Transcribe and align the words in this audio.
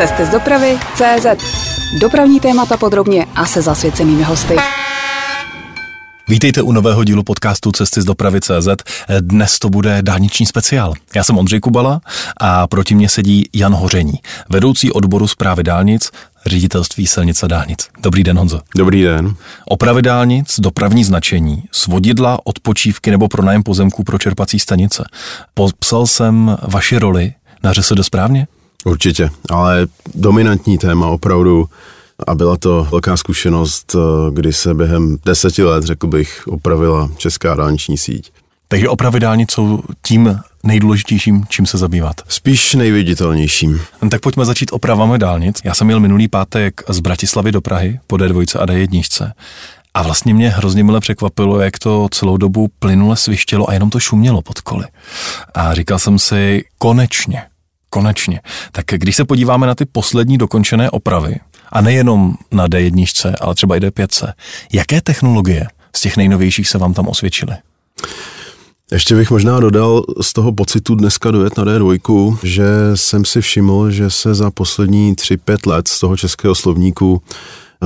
Cesty 0.00 0.26
z 0.26 0.28
dopravy 0.28 0.78
CZ. 0.94 1.26
Dopravní 2.00 2.40
témata 2.40 2.76
podrobně 2.76 3.26
a 3.34 3.46
se 3.46 3.62
zasvěcenými 3.62 4.22
hosty. 4.22 4.56
Vítejte 6.28 6.62
u 6.62 6.72
nového 6.72 7.04
dílu 7.04 7.22
podcastu 7.22 7.72
Cesty 7.72 8.02
z 8.02 8.04
dopravy 8.04 8.40
CZ. 8.40 8.68
Dnes 9.20 9.58
to 9.58 9.70
bude 9.70 10.02
dálniční 10.02 10.46
speciál. 10.46 10.94
Já 11.14 11.24
jsem 11.24 11.38
Ondřej 11.38 11.60
Kubala 11.60 12.00
a 12.36 12.66
proti 12.66 12.94
mně 12.94 13.08
sedí 13.08 13.44
Jan 13.54 13.74
Hoření, 13.74 14.14
vedoucí 14.48 14.92
odboru 14.92 15.28
zprávy 15.28 15.62
dálnic, 15.62 16.10
ředitelství 16.46 17.06
silnice 17.06 17.48
dálnic. 17.48 17.88
Dobrý 17.98 18.24
den, 18.24 18.38
Honzo. 18.38 18.60
Dobrý 18.76 19.02
den. 19.02 19.34
Opravy 19.66 20.02
dálnic, 20.02 20.60
dopravní 20.60 21.04
značení, 21.04 21.62
svodidla, 21.72 22.38
odpočívky 22.44 23.10
nebo 23.10 23.28
pronájem 23.28 23.62
pozemků 23.62 24.04
pro 24.04 24.18
čerpací 24.18 24.58
stanice. 24.58 25.04
Popsal 25.54 26.06
jsem 26.06 26.56
vaši 26.62 26.98
roli 26.98 27.34
na 27.62 27.72
ŘSD 27.72 28.02
správně? 28.02 28.46
Určitě, 28.84 29.30
ale 29.50 29.86
dominantní 30.14 30.78
téma 30.78 31.06
opravdu 31.06 31.68
a 32.26 32.34
byla 32.34 32.56
to 32.56 32.88
velká 32.90 33.16
zkušenost, 33.16 33.96
kdy 34.32 34.52
se 34.52 34.74
během 34.74 35.16
deseti 35.24 35.62
let, 35.62 35.84
řekl 35.84 36.06
bych, 36.06 36.42
opravila 36.46 37.10
česká 37.16 37.54
dálniční 37.54 37.98
síť. 37.98 38.32
Takže 38.68 38.88
opravy 38.88 39.20
dálnic 39.20 39.52
jsou 39.52 39.82
tím 40.06 40.40
nejdůležitějším, 40.62 41.44
čím 41.48 41.66
se 41.66 41.78
zabývat? 41.78 42.16
Spíš 42.28 42.74
nejviditelnějším. 42.74 43.80
No, 44.02 44.10
tak 44.10 44.20
pojďme 44.20 44.44
začít 44.44 44.72
opravami 44.72 45.18
dálnic. 45.18 45.60
Já 45.64 45.74
jsem 45.74 45.86
měl 45.86 46.00
minulý 46.00 46.28
pátek 46.28 46.82
z 46.88 47.00
Bratislavy 47.00 47.52
do 47.52 47.60
Prahy 47.60 48.00
po 48.06 48.16
D2 48.16 48.60
a 48.60 48.66
D1. 48.66 49.32
A 49.94 50.02
vlastně 50.02 50.34
mě 50.34 50.50
hrozně 50.50 50.84
mile 50.84 51.00
překvapilo, 51.00 51.60
jak 51.60 51.78
to 51.78 52.08
celou 52.10 52.36
dobu 52.36 52.70
plynule 52.78 53.16
svištělo 53.16 53.70
a 53.70 53.72
jenom 53.72 53.90
to 53.90 54.00
šumělo 54.00 54.42
pod 54.42 54.60
koly. 54.60 54.84
A 55.54 55.74
říkal 55.74 55.98
jsem 55.98 56.18
si, 56.18 56.64
konečně, 56.78 57.42
konečně. 57.90 58.40
Tak 58.72 58.84
když 58.90 59.16
se 59.16 59.24
podíváme 59.24 59.66
na 59.66 59.74
ty 59.74 59.84
poslední 59.84 60.38
dokončené 60.38 60.90
opravy, 60.90 61.40
a 61.72 61.80
nejenom 61.80 62.34
na 62.52 62.68
D1, 62.68 63.34
ale 63.40 63.54
třeba 63.54 63.76
i 63.76 63.80
D5, 63.80 64.32
jaké 64.72 65.00
technologie 65.00 65.66
z 65.96 66.00
těch 66.00 66.16
nejnovějších 66.16 66.68
se 66.68 66.78
vám 66.78 66.94
tam 66.94 67.08
osvědčily? 67.08 67.56
Ještě 68.92 69.14
bych 69.14 69.30
možná 69.30 69.60
dodal 69.60 70.04
z 70.20 70.32
toho 70.32 70.52
pocitu 70.52 70.94
dneska 70.94 71.30
dojet 71.30 71.56
na 71.56 71.64
D2, 71.64 72.38
že 72.42 72.64
jsem 72.94 73.24
si 73.24 73.40
všiml, 73.40 73.90
že 73.90 74.10
se 74.10 74.34
za 74.34 74.50
poslední 74.50 75.14
3-5 75.14 75.70
let 75.70 75.88
z 75.88 76.00
toho 76.00 76.16
českého 76.16 76.54
slovníku 76.54 77.22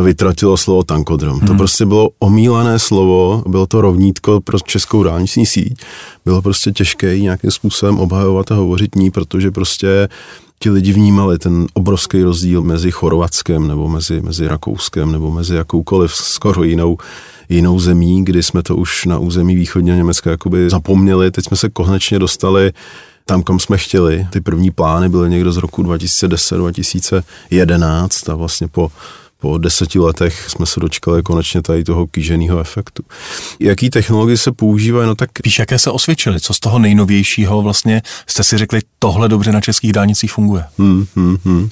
vytratilo 0.03 0.57
slovo 0.57 0.83
tankodrom. 0.83 1.39
Hmm. 1.39 1.49
To 1.49 1.55
prostě 1.55 1.87
bylo 1.87 2.11
omílané 2.19 2.79
slovo, 2.79 3.43
bylo 3.47 3.67
to 3.67 3.81
rovnítko 3.81 4.41
pro 4.41 4.59
českou 4.59 5.03
dálniční 5.03 5.47
síť. 5.47 5.85
Bylo 6.25 6.43
prostě 6.43 6.73
těžké 6.73 7.21
nějakým 7.21 7.51
způsobem 7.51 7.99
obhajovat 7.99 8.53
a 8.53 8.55
hovořit 8.55 8.95
ní, 8.95 9.11
protože 9.11 9.51
prostě 9.51 10.09
ti 10.59 10.71
lidi 10.71 10.93
vnímali 10.93 11.39
ten 11.39 11.67
obrovský 11.75 12.23
rozdíl 12.23 12.63
mezi 12.63 12.91
Chorvatskem 12.91 13.69
nebo 13.69 13.89
mezi, 13.89 14.21
mezi 14.21 14.49
Rakouskem 14.49 15.13
nebo 15.13 15.31
mezi 15.31 15.55
jakoukoliv 15.55 16.15
skoro 16.15 16.65
jinou 16.65 16.99
jinou 17.49 17.81
zemí, 17.81 18.25
kdy 18.25 18.43
jsme 18.43 18.63
to 18.63 18.77
už 18.77 19.05
na 19.05 19.19
území 19.19 19.55
východního 19.55 19.97
Německa 19.97 20.31
jakoby 20.31 20.71
zapomněli. 20.71 21.31
Teď 21.31 21.45
jsme 21.45 21.57
se 21.57 21.69
konečně 21.69 22.19
dostali 22.19 22.73
tam, 23.27 23.43
kam 23.43 23.59
jsme 23.59 23.79
chtěli. 23.79 24.27
Ty 24.31 24.41
první 24.41 24.71
plány 24.71 25.09
byly 25.09 25.31
někdo 25.31 25.53
z 25.53 25.57
roku 25.57 25.83
2010-2011 25.83 28.33
a 28.33 28.35
vlastně 28.35 28.69
po 28.69 28.91
po 29.45 29.59
deseti 29.59 29.99
letech 29.99 30.51
jsme 30.51 30.67
se 30.67 30.81
dočkali 30.81 31.23
konečně 31.23 31.63
tady 31.63 31.85
toho 31.85 32.07
kýženého 32.07 32.61
efektu. 32.61 33.03
Jaký 33.61 33.91
technologie 33.91 34.37
se 34.37 34.53
používají? 34.53 35.07
No 35.07 35.15
tak... 35.15 35.31
Víš, 35.45 35.59
jaké 35.59 35.79
se 35.79 35.91
osvědčily? 35.91 36.41
Co 36.41 36.55
z 36.55 36.61
toho 36.61 36.79
nejnovějšího 36.79 37.63
vlastně 37.63 38.03
jste 38.27 38.45
si 38.45 38.59
řekli, 38.59 38.81
tohle 38.99 39.29
dobře 39.29 39.53
na 39.53 39.61
českých 39.61 39.93
dálnicích 39.93 40.33
funguje? 40.33 40.65
Hmm, 40.79 41.07
hmm, 41.17 41.37
hmm. 41.45 41.69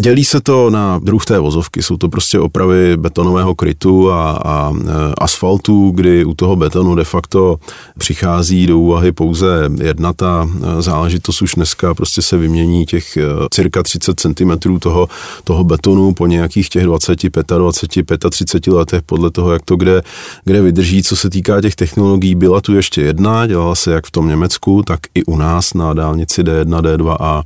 Dělí 0.00 0.24
se 0.24 0.40
to 0.40 0.70
na 0.70 0.98
druh 0.98 1.24
té 1.24 1.38
vozovky, 1.38 1.82
jsou 1.82 1.96
to 1.96 2.08
prostě 2.08 2.38
opravy 2.38 2.96
betonového 2.96 3.54
krytu 3.54 4.12
a, 4.12 4.30
a 4.32 4.72
e, 4.72 5.14
asfaltu, 5.18 5.90
kdy 5.90 6.24
u 6.24 6.34
toho 6.34 6.56
betonu 6.56 6.94
de 6.94 7.04
facto 7.04 7.56
přichází 7.98 8.66
do 8.66 8.78
úvahy 8.78 9.12
pouze 9.12 9.70
jedna 9.82 10.12
ta 10.12 10.48
e, 10.48 10.82
záležitost, 10.82 11.42
už 11.42 11.54
dneska 11.54 11.94
prostě 11.94 12.22
se 12.22 12.36
vymění 12.36 12.86
těch 12.86 13.16
e, 13.16 13.22
cirka 13.50 13.82
30 13.82 14.20
cm 14.20 14.78
toho, 14.78 15.08
toho 15.44 15.64
betonu 15.64 16.14
po 16.14 16.26
nějakých 16.26 16.68
těch 16.68 16.84
20, 16.84 17.18
25, 17.58 18.24
35 18.30 18.74
letech 18.74 19.02
podle 19.02 19.30
toho, 19.30 19.52
jak 19.52 19.62
to 19.64 19.76
kde, 19.76 20.02
kde 20.44 20.62
vydrží. 20.62 21.02
Co 21.02 21.16
se 21.16 21.30
týká 21.30 21.60
těch 21.60 21.76
technologií, 21.76 22.34
byla 22.34 22.60
tu 22.60 22.74
ještě 22.74 23.02
jedna, 23.02 23.46
dělala 23.46 23.74
se 23.74 23.92
jak 23.92 24.06
v 24.06 24.10
tom 24.10 24.28
Německu, 24.28 24.82
tak 24.82 25.00
i 25.14 25.24
u 25.24 25.36
nás 25.36 25.74
na 25.74 25.94
dálnici 25.94 26.42
D1, 26.42 26.82
D2 26.82 27.16
a, 27.20 27.42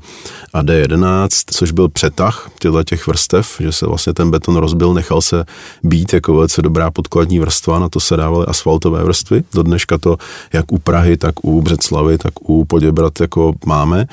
a 0.53 0.63
D11, 0.63 1.29
což 1.51 1.73
byl 1.73 1.89
přetah 1.89 2.40
těchto 2.59 2.83
těch 2.85 3.07
vrstev, 3.07 3.57
že 3.61 3.73
se 3.73 3.87
vlastně 3.87 4.13
ten 4.13 4.31
beton 4.31 4.57
rozbil, 4.57 4.95
nechal 4.95 5.21
se 5.21 5.45
být 5.83 6.13
jako 6.13 6.35
velice 6.35 6.63
dobrá 6.63 6.91
podkladní 6.91 7.39
vrstva, 7.39 7.79
na 7.79 7.89
to 7.89 8.01
se 8.01 8.17
dávaly 8.17 8.47
asfaltové 8.47 9.05
vrstvy. 9.05 9.43
Do 9.55 9.63
dneška 9.63 9.99
to 9.99 10.17
jak 10.53 10.73
u 10.73 10.79
Prahy, 10.79 11.17
tak 11.17 11.45
u 11.45 11.63
Břeclavy, 11.63 12.19
tak 12.19 12.51
u 12.51 12.65
Poděbrat 12.65 13.21
jako 13.21 13.53
máme. 13.67 14.07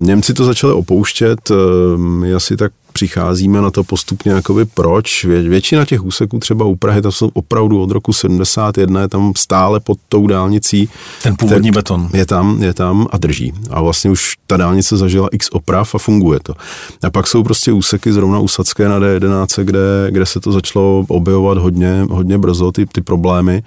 Němci 0.00 0.34
to 0.34 0.44
začali 0.44 0.72
opouštět, 0.72 1.50
my 1.96 2.34
asi 2.34 2.56
tak 2.56 2.72
přicházíme 2.92 3.60
na 3.60 3.70
to 3.70 3.84
postupně, 3.84 4.32
jakoby 4.32 4.64
proč. 4.64 5.24
Vě, 5.24 5.42
většina 5.42 5.84
těch 5.84 6.04
úseků 6.04 6.38
třeba 6.38 6.64
u 6.64 6.76
Prahy, 6.76 7.02
tam 7.02 7.12
jsou 7.12 7.30
opravdu 7.34 7.82
od 7.82 7.90
roku 7.90 8.12
71, 8.12 9.00
je 9.00 9.08
tam 9.08 9.32
stále 9.36 9.80
pod 9.80 9.98
tou 10.08 10.26
dálnicí. 10.26 10.88
Ten 11.22 11.36
původní 11.36 11.70
ten, 11.70 11.74
beton. 11.74 12.08
Je 12.12 12.26
tam, 12.26 12.62
je 12.62 12.74
tam 12.74 13.06
a 13.10 13.18
drží. 13.18 13.52
A 13.70 13.80
vlastně 13.80 14.10
už 14.10 14.36
ta 14.46 14.56
dálnice 14.56 14.96
zažila 14.96 15.28
x 15.32 15.48
oprav 15.52 15.94
a 15.94 15.98
funguje 15.98 16.40
to. 16.42 16.54
A 17.02 17.10
pak 17.10 17.26
jsou 17.26 17.42
prostě 17.42 17.72
úseky 17.72 18.12
zrovna 18.12 18.38
u 18.38 18.48
Sadské 18.48 18.88
na 18.88 19.00
D11, 19.00 19.64
kde, 19.64 19.80
kde 20.10 20.26
se 20.26 20.40
to 20.40 20.52
začalo 20.52 21.04
objevovat 21.08 21.58
hodně, 21.58 22.06
hodně 22.10 22.38
brzo, 22.38 22.72
ty, 22.72 22.86
ty 22.86 23.00
problémy. 23.00 23.62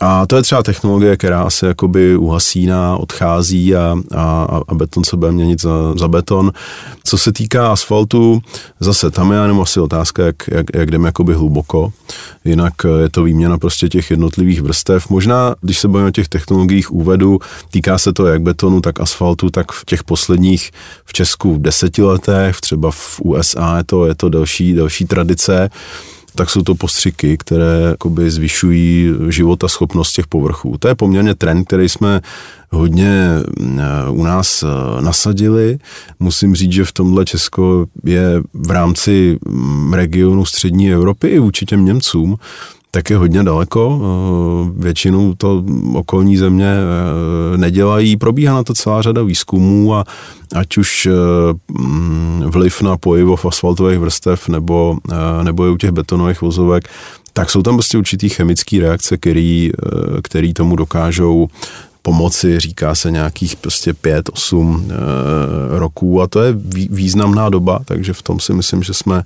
A 0.00 0.26
to 0.26 0.36
je 0.36 0.42
třeba 0.42 0.62
technologie, 0.62 1.16
která 1.16 1.50
se 1.50 1.66
jakoby 1.66 2.16
uhasíná, 2.16 2.96
odchází 2.96 3.76
a, 3.76 3.96
a, 4.14 4.60
a 4.68 4.74
beton 4.74 5.04
se 5.04 5.16
bude 5.16 5.32
měnit 5.32 5.60
za, 5.60 5.94
za 5.96 6.08
beton. 6.08 6.52
Co 7.04 7.18
se 7.18 7.32
týká 7.32 7.72
asfaltu, 7.72 8.42
zase 8.80 9.10
tam 9.10 9.32
je 9.32 9.38
jenom 9.38 9.60
asi 9.60 9.80
otázka, 9.80 10.24
jak, 10.24 10.36
jak, 10.48 10.66
jak 10.74 10.90
jdeme 10.90 11.08
jakoby 11.08 11.34
hluboko. 11.34 11.92
Jinak 12.44 12.74
je 13.02 13.08
to 13.08 13.22
výměna 13.22 13.58
prostě 13.58 13.88
těch 13.88 14.10
jednotlivých 14.10 14.62
vrstev. 14.62 15.10
Možná, 15.10 15.54
když 15.60 15.78
se 15.78 15.88
bavíme 15.88 16.08
o 16.08 16.12
těch 16.12 16.28
technologiích 16.28 16.92
úvedu, 16.92 17.38
týká 17.70 17.98
se 17.98 18.12
to 18.12 18.26
jak 18.26 18.42
betonu, 18.42 18.80
tak 18.80 19.00
asfaltu, 19.00 19.50
tak 19.50 19.72
v 19.72 19.84
těch 19.84 20.04
posledních 20.04 20.70
v 21.04 21.12
Česku 21.12 21.56
deseti 21.58 22.02
letech, 22.02 22.60
třeba 22.60 22.90
v 22.90 23.20
USA 23.20 23.76
je 23.76 23.84
to, 23.84 24.06
je 24.06 24.14
to 24.14 24.28
delší, 24.28 24.72
delší 24.72 25.04
tradice 25.04 25.70
tak 26.34 26.50
jsou 26.50 26.62
to 26.62 26.74
postřiky, 26.74 27.36
které 27.36 27.94
zvyšují 28.30 29.14
život 29.28 29.64
a 29.64 29.68
schopnost 29.68 30.12
těch 30.12 30.26
povrchů. 30.26 30.78
To 30.78 30.88
je 30.88 30.94
poměrně 30.94 31.34
trend, 31.34 31.64
který 31.64 31.88
jsme 31.88 32.20
hodně 32.70 33.30
eh, 33.60 34.10
u 34.10 34.22
nás 34.24 34.62
eh, 34.62 35.02
nasadili. 35.02 35.78
Musím 36.20 36.54
říct, 36.54 36.72
že 36.72 36.84
v 36.84 36.92
tomhle 36.92 37.24
Česko 37.24 37.86
je 38.04 38.42
v 38.54 38.70
rámci 38.70 39.38
mm, 39.48 39.92
regionu 39.92 40.44
střední 40.44 40.92
Evropy 40.92 41.28
i 41.28 41.38
vůči 41.38 41.66
těm 41.66 41.84
Němcům 41.84 42.36
tak 42.94 43.10
je 43.10 43.16
hodně 43.16 43.42
daleko. 43.42 44.00
Eh, 44.00 44.82
většinou 44.82 45.34
to 45.34 45.64
okolní 45.94 46.36
země 46.36 46.74
eh, 46.74 47.58
nedělají. 47.58 48.16
Probíhá 48.16 48.54
na 48.54 48.62
to 48.62 48.74
celá 48.74 49.02
řada 49.02 49.22
výzkumů 49.22 49.94
a 49.94 50.04
ať 50.54 50.76
už 50.78 51.06
eh, 51.06 51.10
mm, 51.78 52.42
vliv 52.46 52.82
na 52.82 52.96
pojivo 52.96 53.36
asfaltových 53.48 53.98
vrstev 53.98 54.48
nebo, 54.48 54.98
nebo 55.42 55.66
i 55.66 55.70
u 55.70 55.76
těch 55.76 55.90
betonových 55.90 56.40
vozovek, 56.40 56.88
tak 57.32 57.50
jsou 57.50 57.62
tam 57.62 57.74
prostě 57.74 57.98
určitý 57.98 58.28
chemické 58.28 58.80
reakce, 58.80 59.16
který, 59.16 59.70
který 60.22 60.54
tomu 60.54 60.76
dokážou 60.76 61.48
pomoci, 62.02 62.60
říká 62.60 62.94
se 62.94 63.10
nějakých 63.10 63.56
prostě 63.56 63.94
pět, 63.94 64.30
osm 64.32 64.92
roků 65.70 66.22
a 66.22 66.26
to 66.26 66.42
je 66.42 66.54
významná 66.90 67.48
doba, 67.48 67.80
takže 67.84 68.12
v 68.12 68.22
tom 68.22 68.40
si 68.40 68.52
myslím, 68.52 68.82
že 68.82 68.94
jsme 68.94 69.22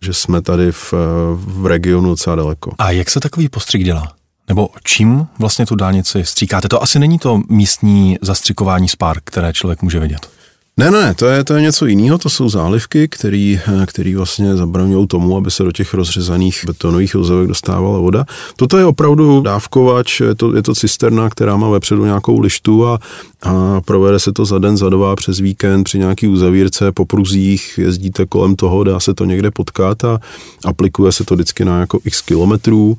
že 0.00 0.14
jsme 0.14 0.42
tady 0.42 0.72
v, 0.72 0.94
v 1.34 1.66
regionu 1.66 2.08
docela 2.08 2.36
daleko. 2.36 2.72
A 2.78 2.90
jak 2.90 3.10
se 3.10 3.20
takový 3.20 3.48
postřik 3.48 3.84
dělá? 3.84 4.12
Nebo 4.48 4.68
čím 4.84 5.26
vlastně 5.38 5.66
tu 5.66 5.74
dálnici 5.74 6.24
stříkáte? 6.24 6.68
To 6.68 6.82
asi 6.82 6.98
není 6.98 7.18
to 7.18 7.40
místní 7.48 8.18
zastřikování 8.22 8.88
spár, 8.88 9.16
které 9.24 9.52
člověk 9.52 9.82
může 9.82 10.00
vidět. 10.00 10.37
Ne, 10.78 10.90
ne, 10.90 11.14
to 11.14 11.26
je, 11.26 11.44
to 11.44 11.54
je 11.54 11.62
něco 11.62 11.86
jiného, 11.86 12.18
to 12.18 12.28
jsou 12.28 12.48
zálivky, 12.48 13.08
který, 13.08 13.60
který 13.86 14.14
vlastně 14.14 14.56
zabraňují 14.56 15.06
tomu, 15.06 15.36
aby 15.36 15.50
se 15.50 15.62
do 15.62 15.72
těch 15.72 15.94
rozřezaných 15.94 16.64
betonových 16.66 17.14
vozovek 17.14 17.48
dostávala 17.48 17.98
voda. 17.98 18.24
Toto 18.56 18.78
je 18.78 18.84
opravdu 18.84 19.40
dávkovač, 19.40 20.20
je 20.20 20.34
to, 20.34 20.56
je 20.56 20.62
to 20.62 20.74
cisterna, 20.74 21.30
která 21.30 21.56
má 21.56 21.70
vepředu 21.70 22.04
nějakou 22.04 22.40
lištu 22.40 22.86
a, 22.86 22.98
a 23.42 23.80
provede 23.80 24.18
se 24.18 24.32
to 24.32 24.44
za 24.44 24.58
den, 24.58 24.76
za 24.76 24.88
dva, 24.88 25.16
přes 25.16 25.40
víkend 25.40 25.84
při 25.84 25.98
nějaký 25.98 26.28
uzavírce 26.28 26.92
po 26.92 27.04
pruzích, 27.04 27.78
jezdíte 27.82 28.26
kolem 28.26 28.56
toho, 28.56 28.84
dá 28.84 29.00
se 29.00 29.14
to 29.14 29.24
někde 29.24 29.50
potkat 29.50 30.04
a 30.04 30.20
aplikuje 30.64 31.12
se 31.12 31.24
to 31.24 31.34
vždycky 31.34 31.64
na 31.64 31.80
jako 31.80 31.98
x 32.04 32.20
kilometrů. 32.20 32.98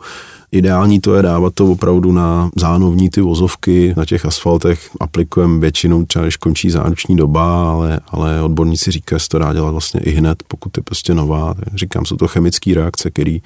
Ideální 0.51 0.99
to 0.99 1.15
je 1.15 1.23
dávat 1.23 1.53
to 1.53 1.71
opravdu 1.71 2.11
na 2.11 2.49
zánovní 2.55 3.09
ty 3.09 3.21
vozovky, 3.21 3.93
na 3.97 4.05
těch 4.05 4.25
asfaltech 4.25 4.89
aplikujeme 4.99 5.59
většinou 5.59 6.05
třeba, 6.05 6.25
když 6.25 6.37
končí 6.37 6.69
záruční 6.69 7.15
doba, 7.15 7.71
ale, 7.71 7.99
ale 8.07 8.41
odborníci 8.41 8.91
říkají, 8.91 9.19
že 9.19 9.29
to 9.29 9.39
dá 9.39 9.53
dělat 9.53 9.71
vlastně 9.71 9.99
i 9.99 10.11
hned, 10.11 10.43
pokud 10.47 10.77
je 10.77 10.83
prostě 10.83 11.13
nová. 11.13 11.55
Říkám, 11.75 12.05
jsou 12.05 12.15
to 12.15 12.27
chemické 12.27 12.73
reakce, 12.73 13.11
který, 13.11 13.41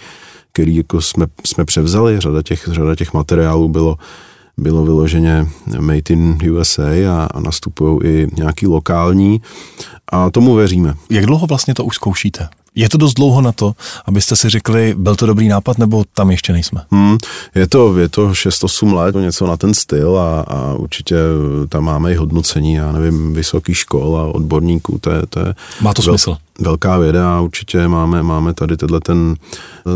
který 0.51 0.75
jako 0.75 1.01
jsme, 1.01 1.25
jsme 1.45 1.65
převzali, 1.65 2.19
řada 2.19 2.41
těch, 2.41 2.69
řada 2.71 2.95
těch 2.95 3.13
materiálů 3.13 3.69
bylo 3.69 3.97
bylo 4.57 4.85
vyloženě 4.85 5.47
made 5.79 6.01
in 6.09 6.38
USA 6.51 6.89
a, 7.11 7.27
a 7.33 7.39
nastupují 7.39 8.00
i 8.03 8.27
nějaký 8.38 8.67
lokální 8.67 9.41
a 10.11 10.29
tomu 10.29 10.55
věříme. 10.55 10.94
Jak 11.09 11.25
dlouho 11.25 11.47
vlastně 11.47 11.73
to 11.73 11.85
už 11.85 11.95
zkoušíte? 11.95 12.50
Je 12.75 12.90
to 12.90 12.98
dost 12.98 13.14
dlouho 13.14 13.42
na 13.42 13.52
to, 13.52 13.75
abyste 14.06 14.36
si 14.36 14.50
řekli, 14.50 14.96
byl 14.98 15.16
to 15.16 15.25
dobrý 15.25 15.48
nápad, 15.48 15.78
nebo 15.78 16.04
tam 16.14 16.31
ještě 16.31 16.54
nejsme? 16.54 16.81
Hmm, 16.92 17.18
je 17.56 17.68
to, 17.68 17.98
je 17.98 18.10
to 18.10 18.30
6-8 18.30 18.94
let, 18.94 19.16
něco 19.16 19.48
na 19.48 19.58
ten 19.58 19.74
styl 19.74 20.20
a, 20.20 20.42
a 20.42 20.74
určitě 20.74 21.16
tam 21.70 21.84
máme 21.84 22.12
i 22.12 22.16
hodnocení, 22.16 22.74
já 22.74 22.92
nevím, 22.92 23.34
vysoký 23.34 23.74
škol 23.74 24.18
a 24.18 24.25
odborníků, 24.25 24.98
to 25.02 25.12
je, 25.12 25.22
to 25.30 25.40
je 25.40 25.56
Má 25.81 25.94
to 25.94 26.02
vel, 26.02 26.18
smysl. 26.18 26.38
Velká 26.59 26.97
věda 26.97 27.38
a 27.38 27.41
určitě 27.41 27.88
máme, 27.88 28.23
máme 28.23 28.53
tady 28.53 28.77
tenhle 28.77 29.00
ten 29.00 29.35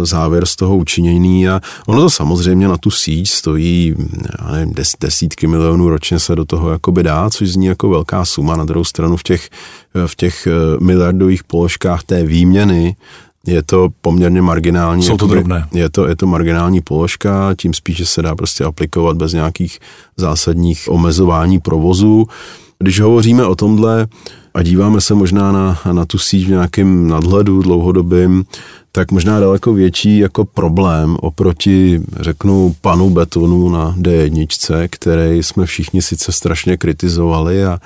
závěr 0.04 0.46
z 0.46 0.56
toho 0.56 0.78
učinění 0.78 1.50
a 1.50 1.62
ono 1.88 2.02
to 2.02 2.10
samozřejmě 2.10 2.68
na 2.68 2.78
tu 2.78 2.92
síť 2.92 3.30
stojí, 3.30 3.96
já 4.40 4.52
nevím, 4.52 4.74
des, 4.74 4.92
desítky 5.02 5.48
milionů 5.48 5.90
ročně 5.90 6.20
se 6.20 6.36
do 6.36 6.46
toho 6.46 6.70
jakoby 6.70 7.04
dá, 7.04 7.30
což 7.30 7.50
zní 7.50 7.66
jako 7.66 7.90
velká 7.90 8.26
suma. 8.26 8.56
Na 8.56 8.66
druhou 8.66 8.84
stranu 8.84 9.18
v 9.18 9.24
těch, 9.24 9.50
v 10.06 10.16
těch 10.16 10.48
miliardových 10.80 11.44
položkách 11.44 12.04
té 12.04 12.24
výměny 12.24 12.96
je 13.48 13.64
to 13.64 13.90
poměrně 14.02 14.42
marginální. 14.42 15.04
Jsou 15.04 15.18
to 15.18 15.26
jakoby, 15.26 15.34
drobné. 15.34 15.68
Je 15.74 15.90
to, 15.90 16.08
je 16.08 16.16
to 16.16 16.28
marginální 16.28 16.82
položka, 16.82 17.56
tím 17.58 17.74
spíše 17.74 18.06
se 18.06 18.22
dá 18.22 18.36
prostě 18.36 18.64
aplikovat 18.64 19.18
bez 19.18 19.34
nějakých 19.34 19.80
zásadních 20.18 20.86
omezování 20.90 21.60
provozu. 21.60 22.28
Když 22.80 23.00
hovoříme 23.00 23.46
o 23.46 23.56
tomhle 23.56 24.08
a 24.58 24.64
díváme 24.64 25.02
se 25.02 25.14
možná 25.14 25.52
na, 25.52 25.80
na 25.92 26.06
tu 26.06 26.18
síť 26.18 26.46
v 26.46 26.50
nějakém 26.50 27.08
nadhledu 27.08 27.62
dlouhodobým, 27.62 28.46
tak 28.92 29.12
možná 29.12 29.40
daleko 29.40 29.74
větší 29.74 30.18
jako 30.18 30.46
problém 30.46 31.18
oproti, 31.20 32.02
řeknu, 32.20 32.76
panu 32.82 33.10
betonu 33.10 33.70
na 33.70 33.96
D1, 33.98 34.88
který 34.90 35.44
jsme 35.44 35.66
všichni 35.66 36.02
sice 36.02 36.32
strašně 36.32 36.78
kritizovali 36.78 37.66
a, 37.66 37.80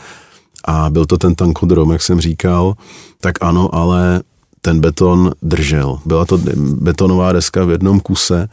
a 0.65 0.89
byl 0.89 1.05
to 1.05 1.17
ten 1.17 1.35
tankodrom, 1.35 1.91
jak 1.91 2.01
jsem 2.01 2.21
říkal, 2.21 2.73
tak 3.21 3.35
ano, 3.41 3.75
ale 3.75 4.21
ten 4.61 4.79
beton 4.79 5.31
držel. 5.41 5.99
Byla 6.05 6.25
to 6.25 6.39
betonová 6.55 7.31
deska 7.31 7.65
v 7.65 7.71
jednom 7.71 7.99
kuse, 7.99 8.49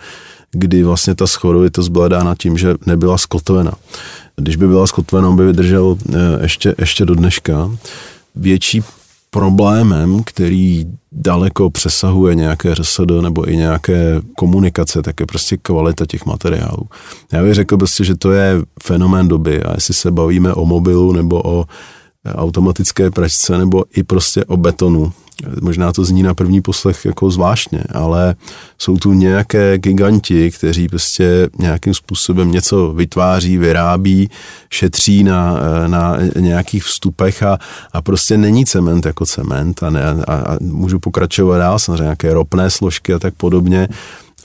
kdy 0.50 0.82
vlastně 0.82 1.14
ta 1.14 1.26
schodovitost 1.26 1.88
byla 1.88 2.08
dána 2.08 2.34
tím, 2.34 2.58
že 2.58 2.74
nebyla 2.86 3.18
skotvena. 3.18 3.72
Když 4.38 4.56
by 4.56 4.68
byla 4.68 4.86
skotvena, 4.86 5.30
by 5.30 5.46
vydržel 5.46 5.98
eh, 6.08 6.16
ještě, 6.42 6.74
ještě 6.78 7.04
do 7.04 7.14
dneška. 7.14 7.70
Větší 8.34 8.82
problémem, 9.30 10.22
který 10.24 10.84
daleko 11.12 11.70
přesahuje 11.70 12.34
nějaké 12.34 12.74
RSD 12.74 13.10
nebo 13.20 13.50
i 13.50 13.56
nějaké 13.56 14.20
komunikace, 14.36 15.02
tak 15.02 15.20
je 15.20 15.26
prostě 15.26 15.56
kvalita 15.56 16.06
těch 16.06 16.26
materiálů. 16.26 16.88
Já 17.32 17.42
bych 17.42 17.54
řekl 17.54 17.76
prostě, 17.76 18.04
že 18.04 18.16
to 18.16 18.32
je 18.32 18.62
fenomén 18.82 19.28
doby 19.28 19.62
a 19.62 19.74
jestli 19.74 19.94
se 19.94 20.10
bavíme 20.10 20.54
o 20.54 20.66
mobilu 20.66 21.12
nebo 21.12 21.42
o 21.44 21.64
automatické 22.34 23.10
pračce 23.10 23.58
nebo 23.58 23.84
i 23.96 24.02
prostě 24.02 24.44
o 24.44 24.56
betonu, 24.56 25.12
Možná 25.60 25.92
to 25.92 26.04
zní 26.04 26.22
na 26.22 26.34
první 26.34 26.60
poslech 26.60 27.04
jako 27.04 27.30
zvláštně, 27.30 27.84
ale 27.94 28.34
jsou 28.78 28.96
tu 28.96 29.12
nějaké 29.12 29.78
giganti, 29.78 30.50
kteří 30.50 30.88
prostě 30.88 31.48
nějakým 31.58 31.94
způsobem 31.94 32.52
něco 32.52 32.92
vytváří, 32.92 33.58
vyrábí, 33.58 34.30
šetří 34.70 35.24
na, 35.24 35.56
na 35.86 36.16
nějakých 36.38 36.84
vstupech 36.84 37.42
a, 37.42 37.58
a 37.92 38.02
prostě 38.02 38.36
není 38.36 38.66
cement 38.66 39.06
jako 39.06 39.26
cement 39.26 39.82
a, 39.82 39.90
ne, 39.90 40.02
a, 40.02 40.34
a 40.34 40.56
můžu 40.60 40.98
pokračovat 40.98 41.58
dál, 41.58 41.78
samozřejmě 41.78 42.02
nějaké 42.02 42.34
ropné 42.34 42.70
složky 42.70 43.14
a 43.14 43.18
tak 43.18 43.34
podobně. 43.34 43.88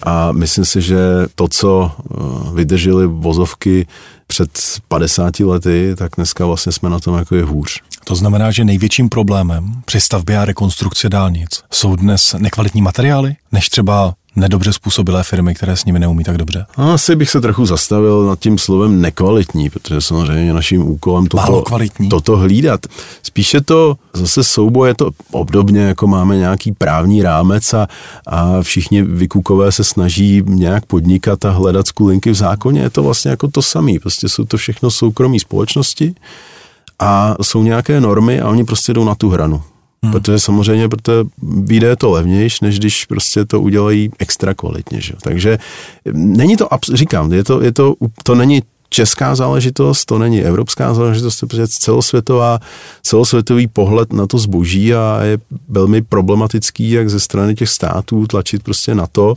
A 0.04 0.32
myslím 0.32 0.66
si, 0.66 0.82
že 0.82 0.98
to, 1.36 1.48
co 1.48 1.92
eh, 1.92 2.16
vydržely 2.54 3.08
vozovky 3.08 3.88
před 4.34 4.60
50 4.88 5.40
lety, 5.40 5.96
tak 5.96 6.12
dneska 6.16 6.46
vlastně 6.46 6.72
jsme 6.72 6.90
na 6.90 7.00
tom 7.00 7.18
jako 7.18 7.36
je 7.36 7.44
hůř. 7.44 7.82
To 8.04 8.16
znamená, 8.16 8.52
že 8.52 8.66
největším 8.66 9.10
problémem 9.10 9.82
při 9.86 10.02
stavbě 10.02 10.38
a 10.40 10.46
rekonstrukci 10.46 11.10
dálnic 11.10 11.64
jsou 11.72 11.96
dnes 11.96 12.36
nekvalitní 12.38 12.82
materiály, 12.82 13.36
než 13.52 13.70
třeba 13.70 14.14
nedobře 14.36 14.74
způsobilé 14.74 15.24
firmy, 15.24 15.56
které 15.56 15.78
s 15.78 15.86
nimi 15.86 16.00
neumí 16.00 16.24
tak 16.24 16.38
dobře? 16.38 16.66
Asi 16.76 17.16
bych 17.16 17.30
se 17.30 17.42
trochu 17.42 17.66
zastavil 17.66 18.26
nad 18.26 18.40
tím 18.40 18.58
slovem 18.58 19.02
nekvalitní, 19.02 19.70
protože 19.70 20.02
samozřejmě 20.02 20.54
naším 20.54 20.82
úkolem 20.82 21.28
toto, 21.28 21.64
toto 22.10 22.38
hlídat. 22.38 22.80
Spíše 23.24 23.62
to 23.62 23.96
zase 24.14 24.44
souboje 24.44 24.90
je 24.90 24.96
to 24.96 25.12
obdobně, 25.32 25.82
jako 25.82 26.08
máme 26.08 26.38
nějaký 26.38 26.72
právní 26.72 27.24
rámec 27.24 27.74
a, 27.74 27.88
a 28.28 28.62
všichni 28.62 29.02
vykukové 29.02 29.72
se 29.72 29.84
snaží 29.84 30.44
nějak 30.46 30.86
podnikat 30.86 31.46
a 31.46 31.52
hledat 31.52 31.88
skulinky 31.88 32.32
v 32.32 32.36
zákoně. 32.36 32.82
Je 32.82 32.90
to 32.90 33.04
vlastně 33.04 33.32
jako 33.32 33.48
to 33.48 33.62
samé. 33.62 33.92
Prostě 34.02 34.30
jsou 34.30 34.46
to 34.46 34.58
všechno 34.58 34.92
soukromí 34.92 35.40
společnosti, 35.40 36.16
a 37.00 37.36
jsou 37.42 37.64
nějaké 37.64 38.02
normy 38.02 38.40
a 38.40 38.50
oni 38.50 38.64
prostě 38.64 38.94
jdou 38.94 39.04
na 39.04 39.16
tu 39.16 39.30
hranu. 39.30 39.64
Hmm. 40.04 40.12
Protože 40.12 40.40
samozřejmě, 40.40 40.90
protože 40.90 41.24
vyjde 41.42 41.96
to 41.96 42.12
levnější, 42.12 42.58
než 42.62 42.80
když 42.80 43.06
prostě 43.06 43.46
to 43.46 43.62
udělají 43.62 44.12
extra 44.20 44.54
kvalitně. 44.54 45.02
Že? 45.02 45.14
Takže 45.22 45.58
není 46.14 46.58
to, 46.58 46.68
říkám, 46.94 47.34
je 47.34 47.44
to, 47.44 47.62
je 47.62 47.72
to, 47.72 47.96
to 48.24 48.36
není 48.36 48.62
česká 48.90 49.36
záležitost, 49.36 50.06
to 50.06 50.20
není 50.20 50.42
evropská 50.42 50.94
záležitost, 50.94 51.44
to 51.48 51.62
je 51.62 51.68
celosvětová, 51.68 52.60
celosvětový 53.02 53.68
pohled 53.68 54.14
na 54.14 54.28
to 54.28 54.38
zboží 54.38 54.94
a 54.94 55.20
je 55.24 55.38
velmi 55.70 56.02
problematický, 56.02 56.92
jak 56.92 57.10
ze 57.10 57.20
strany 57.20 57.56
těch 57.56 57.70
států 57.70 58.28
tlačit 58.28 58.64
prostě 58.64 58.96
na 58.96 59.08
to, 59.08 59.36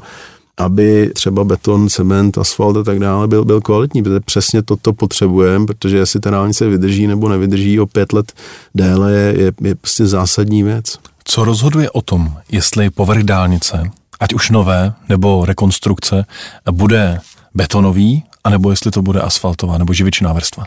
aby 0.56 1.11
třeba 1.14 1.44
beton, 1.44 1.88
cement, 1.88 2.38
asfalt 2.38 2.76
a 2.76 2.82
tak 2.82 2.99
dále 2.99 3.29
byl, 3.29 3.44
byl 3.44 3.61
kvalitní, 3.61 4.03
protože 4.03 4.20
přesně 4.20 4.62
toto 4.62 4.93
potřebujeme, 4.93 5.67
protože 5.67 5.97
jestli 5.97 6.20
ta 6.20 6.31
dálnice 6.31 6.69
vydrží 6.69 7.06
nebo 7.06 7.29
nevydrží 7.29 7.81
o 7.81 7.87
pět 7.87 8.12
let 8.12 8.32
déle, 8.75 9.12
je, 9.12 9.41
je, 9.41 9.53
je 9.62 9.75
prostě 9.75 10.06
zásadní 10.06 10.62
věc. 10.62 10.99
Co 11.25 11.44
rozhoduje 11.44 11.91
o 11.91 12.03
tom, 12.03 12.37
jestli 12.53 12.91
povrch 12.91 13.23
dálnice, 13.23 13.91
ať 14.20 14.35
už 14.35 14.50
nové 14.50 14.93
nebo 15.08 15.44
rekonstrukce, 15.44 16.25
bude 16.70 17.20
betonový, 17.55 18.23
anebo 18.44 18.70
jestli 18.70 18.91
to 18.91 19.03
bude 19.03 19.20
asfaltová 19.20 19.79
nebo 19.79 19.93
živičná 19.93 20.32
vrstva? 20.32 20.64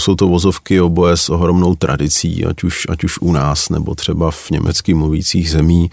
Jsou 0.00 0.14
to 0.14 0.28
vozovky 0.28 0.80
oboje 0.80 1.16
s 1.16 1.28
ohromnou 1.28 1.74
tradicí, 1.74 2.46
ať 2.46 2.64
už, 2.64 2.86
ať 2.88 3.04
už 3.04 3.18
u 3.18 3.32
nás, 3.32 3.68
nebo 3.68 3.94
třeba 3.94 4.30
v 4.30 4.50
německy 4.50 4.94
mluvících 4.94 5.50
zemí. 5.50 5.90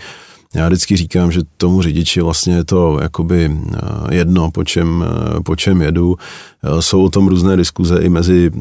Já 0.55 0.67
vždycky 0.67 0.95
říkám, 0.95 1.31
že 1.31 1.41
tomu 1.57 1.81
řidiči 1.81 2.21
vlastně 2.21 2.55
je 2.55 2.63
to 2.63 2.99
jakoby 3.01 3.57
eh, 3.73 4.15
jedno, 4.15 4.51
po 4.51 4.63
čem, 4.63 5.05
eh, 5.07 5.39
po 5.43 5.55
čem 5.55 5.81
jedu. 5.81 6.15
Eh, 6.63 6.81
jsou 6.81 7.03
o 7.03 7.09
tom 7.09 7.27
různé 7.27 7.57
diskuze 7.57 7.97
i 8.01 8.09
mezi, 8.09 8.51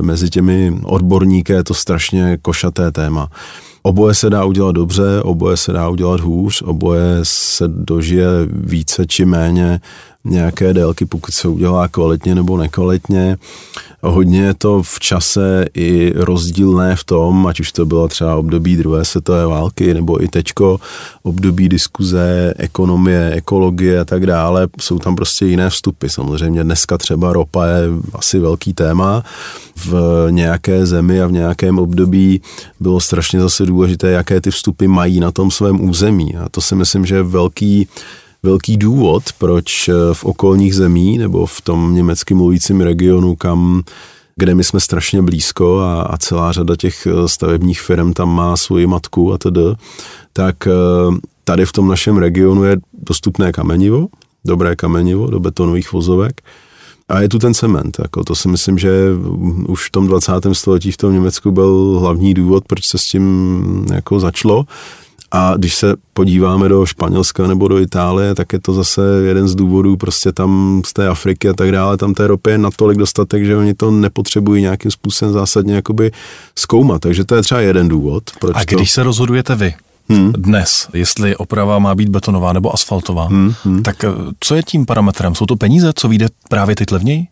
mezi 0.00 0.30
těmi 0.30 0.80
odborníky, 0.84 1.52
je 1.52 1.64
to 1.64 1.74
strašně 1.74 2.38
košaté 2.42 2.92
téma. 2.92 3.28
Oboje 3.82 4.14
se 4.14 4.30
dá 4.30 4.44
udělat 4.44 4.72
dobře, 4.72 5.22
oboje 5.22 5.56
se 5.56 5.72
dá 5.72 5.88
udělat 5.88 6.20
hůř, 6.20 6.62
oboje 6.62 7.18
se 7.22 7.68
dožije 7.68 8.26
více 8.50 9.06
či 9.06 9.24
méně 9.24 9.80
nějaké 10.24 10.74
délky, 10.74 11.06
pokud 11.06 11.34
se 11.34 11.48
udělá 11.48 11.88
kvalitně 11.88 12.34
nebo 12.34 12.56
nekvalitně. 12.56 13.36
Hodně 14.02 14.40
je 14.40 14.54
to 14.54 14.82
v 14.82 15.00
čase 15.00 15.64
i 15.74 16.12
rozdílné 16.16 16.96
v 16.96 17.04
tom, 17.04 17.46
ať 17.46 17.60
už 17.60 17.72
to 17.72 17.86
bylo 17.86 18.08
třeba 18.08 18.36
období 18.36 18.76
druhé 18.76 19.04
světové 19.04 19.46
války, 19.46 19.94
nebo 19.94 20.24
i 20.24 20.28
teďko 20.28 20.80
období 21.22 21.68
diskuze, 21.68 22.54
ekonomie, 22.56 23.30
ekologie 23.30 24.00
a 24.00 24.04
tak 24.04 24.26
dále. 24.26 24.68
Jsou 24.80 24.98
tam 24.98 25.16
prostě 25.16 25.46
jiné 25.46 25.70
vstupy. 25.70 26.08
Samozřejmě 26.08 26.64
dneska 26.64 26.98
třeba 26.98 27.32
ropa 27.32 27.66
je 27.66 27.88
asi 28.14 28.38
velký 28.38 28.72
téma. 28.72 29.24
V 29.76 30.26
nějaké 30.30 30.86
zemi 30.86 31.22
a 31.22 31.26
v 31.26 31.32
nějakém 31.32 31.78
období 31.78 32.40
bylo 32.80 33.00
strašně 33.00 33.40
zase 33.40 33.66
důležité, 33.66 34.10
jaké 34.10 34.40
ty 34.40 34.50
vstupy 34.50 34.86
mají 34.86 35.20
na 35.20 35.30
tom 35.30 35.50
svém 35.50 35.88
území. 35.88 36.36
A 36.36 36.48
to 36.48 36.60
si 36.60 36.74
myslím, 36.74 37.06
že 37.06 37.14
je 37.14 37.22
velký 37.22 37.88
velký 38.46 38.76
důvod, 38.76 39.22
proč 39.38 39.88
eh, 39.88 39.92
v 40.12 40.24
okolních 40.24 40.74
zemí 40.74 41.18
nebo 41.18 41.46
v 41.46 41.60
tom 41.60 41.94
německy 41.94 42.34
mluvícím 42.34 42.80
regionu, 42.80 43.36
kam 43.36 43.82
kde 44.36 44.54
my 44.54 44.64
jsme 44.64 44.80
strašně 44.80 45.22
blízko 45.22 45.78
a, 45.78 46.02
a 46.02 46.16
celá 46.16 46.52
řada 46.52 46.76
těch 46.76 47.06
eh, 47.06 47.28
stavebních 47.28 47.80
firm 47.80 48.12
tam 48.12 48.34
má 48.34 48.56
svoji 48.56 48.86
matku 48.86 49.32
a 49.32 49.38
tedy, 49.38 49.60
tak 50.32 50.66
eh, 50.66 50.70
tady 51.44 51.66
v 51.66 51.72
tom 51.72 51.88
našem 51.88 52.16
regionu 52.16 52.64
je 52.64 52.76
dostupné 52.92 53.52
kamenivo, 53.52 54.08
dobré 54.44 54.76
kamenivo 54.76 55.26
do 55.26 55.40
betonových 55.40 55.92
vozovek 55.92 56.40
A 57.08 57.20
je 57.20 57.28
tu 57.28 57.38
ten 57.38 57.54
cement, 57.54 57.96
jako 57.98 58.24
to 58.24 58.34
si 58.34 58.48
myslím, 58.48 58.78
že 58.78 58.90
už 59.68 59.88
v 59.88 59.90
tom 59.90 60.06
20. 60.06 60.32
století 60.52 60.92
v 60.92 60.96
tom 60.96 61.12
Německu 61.12 61.50
byl 61.50 61.98
hlavní 62.00 62.34
důvod, 62.34 62.64
proč 62.66 62.86
se 62.86 62.98
s 62.98 63.04
tím 63.04 63.86
jako 63.92 64.20
začalo. 64.20 64.64
A 65.32 65.54
když 65.56 65.74
se 65.74 65.94
podíváme 66.12 66.68
do 66.68 66.86
Španělska 66.86 67.46
nebo 67.46 67.68
do 67.68 67.78
Itálie, 67.78 68.34
tak 68.34 68.52
je 68.52 68.60
to 68.60 68.72
zase 68.72 69.02
jeden 69.26 69.48
z 69.48 69.54
důvodů 69.54 69.96
prostě 69.96 70.32
tam 70.32 70.82
z 70.86 70.92
té 70.92 71.08
Afriky 71.08 71.48
a 71.48 71.52
tak 71.52 71.72
dále, 71.72 71.96
tam 71.96 72.14
té 72.14 72.26
ropy 72.26 72.50
je 72.50 72.58
natolik 72.58 72.98
dostatek, 72.98 73.44
že 73.44 73.56
oni 73.56 73.74
to 73.74 73.90
nepotřebují 73.90 74.62
nějakým 74.62 74.90
způsobem 74.90 75.34
zásadně 75.34 75.74
jakoby 75.74 76.12
zkoumat. 76.58 77.00
Takže 77.00 77.24
to 77.24 77.34
je 77.34 77.42
třeba 77.42 77.60
jeden 77.60 77.88
důvod. 77.88 78.22
Proč 78.40 78.56
a 78.56 78.64
když 78.64 78.90
to... 78.90 78.94
se 78.94 79.02
rozhodujete 79.02 79.54
vy, 79.54 79.74
hmm. 80.08 80.32
dnes, 80.32 80.88
jestli 80.92 81.36
oprava 81.36 81.78
má 81.78 81.94
být 81.94 82.08
betonová 82.08 82.52
nebo 82.52 82.74
asfaltová, 82.74 83.26
hmm. 83.26 83.54
Hmm. 83.64 83.82
tak 83.82 84.04
eh, 84.04 84.08
co 84.40 84.54
je 84.54 84.62
tím 84.62 84.86
parametrem? 84.86 85.34
Jsou 85.34 85.46
to 85.46 85.56
peníze, 85.56 85.92
co 85.96 86.08
vyjde 86.08 86.28
právě 86.48 86.76
teď 86.76 86.92
levněji? 86.92 87.26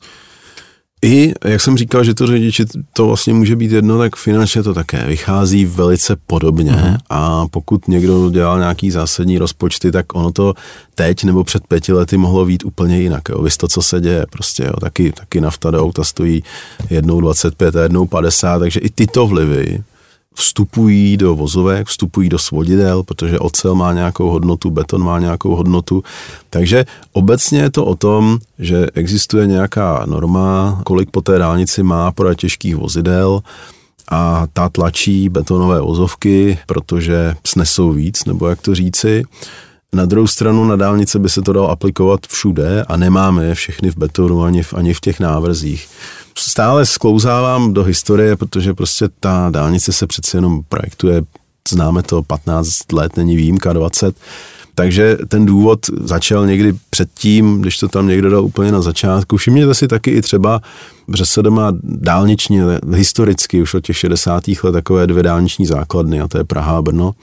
I, 1.05 1.33
jak 1.45 1.61
jsem 1.61 1.77
říkal, 1.77 2.05
že 2.05 2.15
to 2.15 2.27
řidiči 2.27 2.65
to 2.93 3.07
vlastně 3.07 3.35
může 3.35 3.57
být 3.57 3.73
jedno, 3.73 3.99
tak 3.99 4.17
finančně 4.17 4.63
to 4.63 4.75
také 4.75 5.07
vychází 5.07 5.65
velice 5.65 6.17
podobně 6.27 6.73
mm-hmm. 6.73 6.97
a 7.11 7.47
pokud 7.49 7.89
někdo 7.89 8.31
dělal 8.31 8.59
nějaký 8.59 8.91
zásadní 8.91 9.39
rozpočty, 9.39 9.93
tak 9.93 10.15
ono 10.15 10.33
to 10.33 10.55
teď 10.95 11.25
nebo 11.25 11.45
před 11.45 11.67
pěti 11.67 11.93
lety 11.93 12.17
mohlo 12.17 12.47
být 12.47 12.65
úplně 12.65 13.01
jinak. 13.01 13.23
Jo. 13.29 13.43
Víš 13.43 13.57
to, 13.57 13.69
co 13.69 13.83
se 13.83 14.01
děje, 14.01 14.27
prostě 14.31 14.65
jo. 14.65 14.73
Taky, 14.81 15.13
taky 15.13 15.41
nafta 15.41 15.71
do 15.71 15.83
auta 15.83 16.05
stojí 16.05 16.43
jednou 16.91 17.21
25 17.21 17.77
a 17.77 17.83
jednou 17.83 18.07
50, 18.07 18.59
takže 18.59 18.81
i 18.81 18.91
tyto 18.91 19.27
vlivy 19.27 19.83
vstupují 20.35 21.17
do 21.17 21.35
vozovek, 21.35 21.87
vstupují 21.87 22.29
do 22.29 22.39
svodidel, 22.39 23.03
protože 23.03 23.39
ocel 23.39 23.75
má 23.75 23.93
nějakou 23.93 24.31
hodnotu, 24.31 24.71
beton 24.71 25.05
má 25.05 25.19
nějakou 25.19 25.57
hodnotu. 25.57 26.03
Takže 26.51 26.85
obecně 27.13 27.61
je 27.61 27.71
to 27.71 27.85
o 27.85 27.95
tom, 27.95 28.39
že 28.59 28.87
existuje 28.95 29.47
nějaká 29.47 30.03
norma, 30.07 30.81
kolik 30.85 31.11
po 31.11 31.21
té 31.21 31.39
dálnici 31.39 31.83
má 31.83 32.13
pro 32.13 32.35
těžkých 32.35 32.77
vozidel, 32.77 33.41
a 34.09 34.47
ta 34.53 34.69
tlačí 34.69 35.29
betonové 35.29 35.81
vozovky, 35.81 36.59
protože 36.67 37.35
snesou 37.47 37.93
víc, 37.93 38.25
nebo 38.25 38.49
jak 38.49 38.61
to 38.61 38.75
říci. 38.75 39.25
Na 39.93 40.05
druhou 40.07 40.27
stranu 40.27 40.65
na 40.65 40.77
dálnice 40.77 41.19
by 41.19 41.29
se 41.29 41.43
to 41.43 41.53
dalo 41.53 41.71
aplikovat 41.71 42.27
všude 42.27 42.85
a 42.89 42.97
nemáme 42.97 43.45
je 43.45 43.55
všechny 43.55 43.91
v 43.91 43.97
betonu 43.97 44.43
ani 44.43 44.63
v, 44.63 44.75
ani 44.75 44.95
v 44.95 45.01
těch 45.01 45.21
návrzích 45.21 45.89
stále 46.39 46.87
sklouzávám 46.87 47.75
do 47.75 47.83
historie, 47.83 48.37
protože 48.37 48.75
prostě 48.75 49.09
ta 49.21 49.49
dálnice 49.51 49.93
se 49.93 50.07
přece 50.07 50.37
jenom 50.37 50.63
projektuje, 50.69 51.23
známe 51.69 52.03
to 52.03 52.23
15 52.23 52.93
let, 52.93 53.17
není 53.17 53.37
výjimka 53.37 53.73
20, 53.73 54.17
takže 54.75 55.19
ten 55.29 55.47
důvod 55.47 55.87
začal 56.01 56.47
někdy 56.47 56.75
předtím, 56.91 57.61
když 57.61 57.79
to 57.79 57.89
tam 57.89 58.09
někdo 58.09 58.31
dal 58.31 58.45
úplně 58.45 58.73
na 58.73 58.83
začátku. 58.83 59.37
Všimněte 59.37 59.75
si 59.75 59.89
taky 59.89 60.11
i 60.11 60.23
třeba, 60.23 60.61
že 61.17 61.27
se 61.27 61.43
má 61.43 61.73
dálniční, 61.83 62.61
historicky 62.95 63.63
už 63.63 63.75
od 63.75 63.85
těch 63.85 63.97
60. 63.97 64.45
let 64.63 64.73
takové 64.73 65.07
dvě 65.07 65.23
dálniční 65.23 65.67
základny, 65.67 66.21
a 66.21 66.29
to 66.29 66.39
je 66.39 66.45
Praha 66.45 66.79
a 66.79 66.83
Brno. 66.83 67.15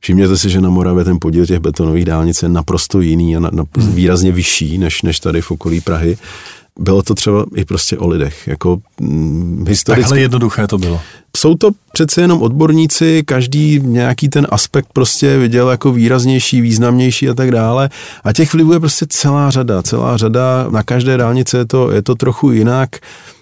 Všimněte 0.00 0.38
si, 0.38 0.50
že 0.50 0.60
na 0.60 0.70
Moravě 0.70 1.04
ten 1.04 1.18
podíl 1.20 1.46
těch 1.46 1.58
betonových 1.58 2.04
dálnic 2.04 2.42
je 2.42 2.48
naprosto 2.48 3.00
jiný 3.00 3.36
a 3.36 3.40
na, 3.40 3.50
na, 3.52 3.64
výrazně 3.76 4.32
vyšší 4.32 4.78
než, 4.78 5.02
než 5.02 5.20
tady 5.20 5.40
v 5.40 5.50
okolí 5.50 5.80
Prahy 5.80 6.18
bylo 6.78 7.02
to 7.02 7.14
třeba 7.14 7.44
i 7.54 7.64
prostě 7.64 7.98
o 7.98 8.08
lidech. 8.08 8.48
Jako, 8.48 8.78
hm, 9.00 9.64
historicky. 9.68 10.02
Takhle 10.02 10.20
jednoduché 10.20 10.66
to 10.66 10.78
bylo. 10.78 11.00
Jsou 11.36 11.54
to 11.54 11.70
přece 11.92 12.20
jenom 12.20 12.42
odborníci, 12.42 13.22
každý 13.26 13.80
nějaký 13.80 14.28
ten 14.28 14.46
aspekt 14.50 14.88
prostě 14.92 15.38
viděl 15.38 15.70
jako 15.70 15.92
výraznější, 15.92 16.60
významnější 16.60 17.28
a 17.28 17.34
tak 17.34 17.50
dále. 17.50 17.90
A 18.24 18.32
těch 18.32 18.52
vlivů 18.54 18.72
je 18.72 18.80
prostě 18.80 19.06
celá 19.08 19.50
řada, 19.50 19.82
celá 19.82 20.16
řada. 20.16 20.66
Na 20.70 20.82
každé 20.82 21.16
dálnici 21.16 21.56
je 21.56 21.64
to, 21.64 21.90
je 21.90 22.02
to 22.02 22.14
trochu 22.14 22.50
jinak. 22.50 22.90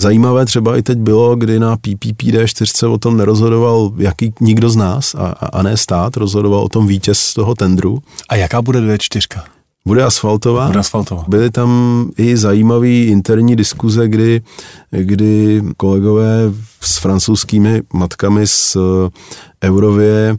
Zajímavé 0.00 0.46
třeba 0.46 0.76
i 0.76 0.82
teď 0.82 0.98
bylo, 0.98 1.36
kdy 1.36 1.58
na 1.58 1.76
PPPD 1.76 2.46
4 2.46 2.86
o 2.86 2.98
tom 2.98 3.16
nerozhodoval 3.16 3.92
jaký 3.96 4.32
nikdo 4.40 4.70
z 4.70 4.76
nás 4.76 5.14
a, 5.14 5.26
a 5.26 5.62
ne 5.62 5.76
stát, 5.76 6.16
rozhodoval 6.16 6.60
o 6.60 6.68
tom 6.68 6.86
vítěz 6.86 7.34
toho 7.34 7.54
tendru. 7.54 7.98
A 8.28 8.36
jaká 8.36 8.62
bude 8.62 8.80
D4? 8.80 9.40
Bude 9.86 10.04
asfaltová. 10.04 10.66
Bude 10.66 10.78
asfaltová. 10.78 11.24
Byly 11.28 11.50
tam 11.50 12.10
i 12.16 12.36
zajímavé 12.36 12.88
interní 12.88 13.56
diskuze, 13.56 14.08
kdy, 14.08 14.42
kdy 15.02 15.62
kolegové 15.76 16.52
s 16.80 16.98
francouzskými 16.98 17.82
matkami 17.92 18.46
z 18.46 18.76
Eurově 19.64 20.36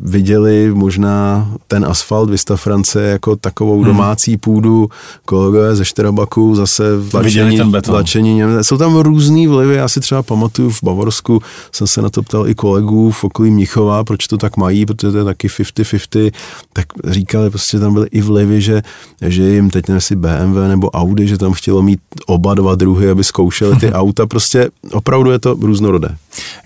viděli 0.00 0.70
možná 0.74 1.48
ten 1.68 1.84
asfalt 1.84 2.30
Vista 2.30 2.56
France 2.56 3.02
jako 3.02 3.36
takovou 3.36 3.76
hmm. 3.76 3.84
domácí 3.84 4.36
půdu, 4.36 4.88
kolegové 5.24 5.76
ze 5.76 5.84
Šterabaku 5.84 6.54
zase 6.54 6.84
tlačení, 7.10 7.60
tlačení. 7.82 8.42
Jsou 8.62 8.78
tam 8.78 8.96
různý 8.96 9.46
vlivy, 9.46 9.74
já 9.74 9.88
si 9.88 10.00
třeba 10.00 10.22
pamatuju 10.22 10.70
v 10.70 10.82
Bavorsku, 10.82 11.42
jsem 11.72 11.86
se 11.86 12.02
na 12.02 12.10
to 12.10 12.22
ptal 12.22 12.48
i 12.48 12.54
kolegů 12.54 13.10
v 13.10 13.24
okolí 13.24 13.50
Mnichova, 13.50 14.04
proč 14.04 14.26
to 14.26 14.38
tak 14.38 14.56
mají, 14.56 14.86
protože 14.86 15.12
to 15.12 15.18
je 15.18 15.24
taky 15.24 15.48
50-50, 15.48 16.32
tak 16.72 16.86
říkali, 17.04 17.50
prostě 17.50 17.78
tam 17.78 17.94
byly 17.94 18.06
i 18.10 18.20
vlivy, 18.20 18.60
že, 18.60 18.82
že 19.22 19.42
jim 19.42 19.70
teď 19.70 19.88
nevím, 19.88 20.20
BMW 20.20 20.68
nebo 20.68 20.90
Audi, 20.90 21.28
že 21.28 21.38
tam 21.38 21.52
chtělo 21.52 21.82
mít 21.82 22.00
oba 22.26 22.54
dva 22.54 22.74
druhy, 22.74 23.10
aby 23.10 23.24
zkoušeli 23.24 23.76
ty 23.76 23.92
auta, 24.00 24.26
prostě 24.26 24.68
opravdu 24.92 25.30
je 25.30 25.38
to 25.38 25.54
různorodé. 25.54 26.16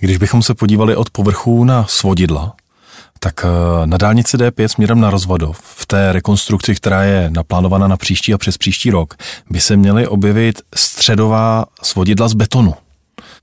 Když 0.01 0.17
bychom 0.17 0.43
se 0.43 0.55
podívali 0.55 0.97
od 0.97 1.11
povrchu 1.11 1.65
na 1.65 1.87
svodidla, 1.89 2.55
tak 3.21 3.45
eh, 3.45 3.87
na 3.87 3.97
dálnici 3.97 4.37
D5 4.37 4.69
směrem 4.69 5.01
na 5.01 5.11
Rozvadov, 5.11 5.59
v 5.61 5.87
té 5.87 6.13
rekonstrukci, 6.13 6.75
která 6.75 7.03
je 7.03 7.31
naplánovaná 7.31 7.89
na 7.89 7.97
příští 7.97 8.35
a 8.35 8.39
přes 8.39 8.59
příští 8.59 8.91
rok, 8.91 9.15
by 9.51 9.61
se 9.61 9.77
měly 9.77 10.07
objevit 10.07 10.63
středová 10.75 11.65
svodidla 11.83 12.29
z 12.29 12.35
betonu. 12.35 12.75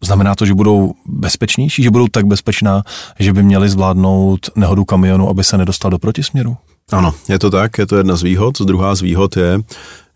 Znamená 0.02 0.36
to, 0.36 0.46
že 0.46 0.54
budou 0.54 0.94
bezpečnější, 1.06 1.84
že 1.84 1.92
budou 1.92 2.08
tak 2.08 2.26
bezpečná, 2.26 2.84
že 3.20 3.34
by 3.34 3.44
měli 3.44 3.70
zvládnout 3.70 4.50
nehodu 4.56 4.86
kamionu, 4.86 5.30
aby 5.30 5.44
se 5.44 5.58
nedostal 5.58 5.92
do 5.92 6.00
protisměru? 6.00 6.58
Ano, 6.92 7.14
je 7.30 7.40
to 7.40 7.50
tak, 7.50 7.78
je 7.78 7.86
to 7.88 7.98
jedna 7.98 8.16
z 8.16 8.24
výhod. 8.24 8.62
Druhá 8.62 8.96
z 8.96 9.02
výhod 9.02 9.38
je, 9.38 9.62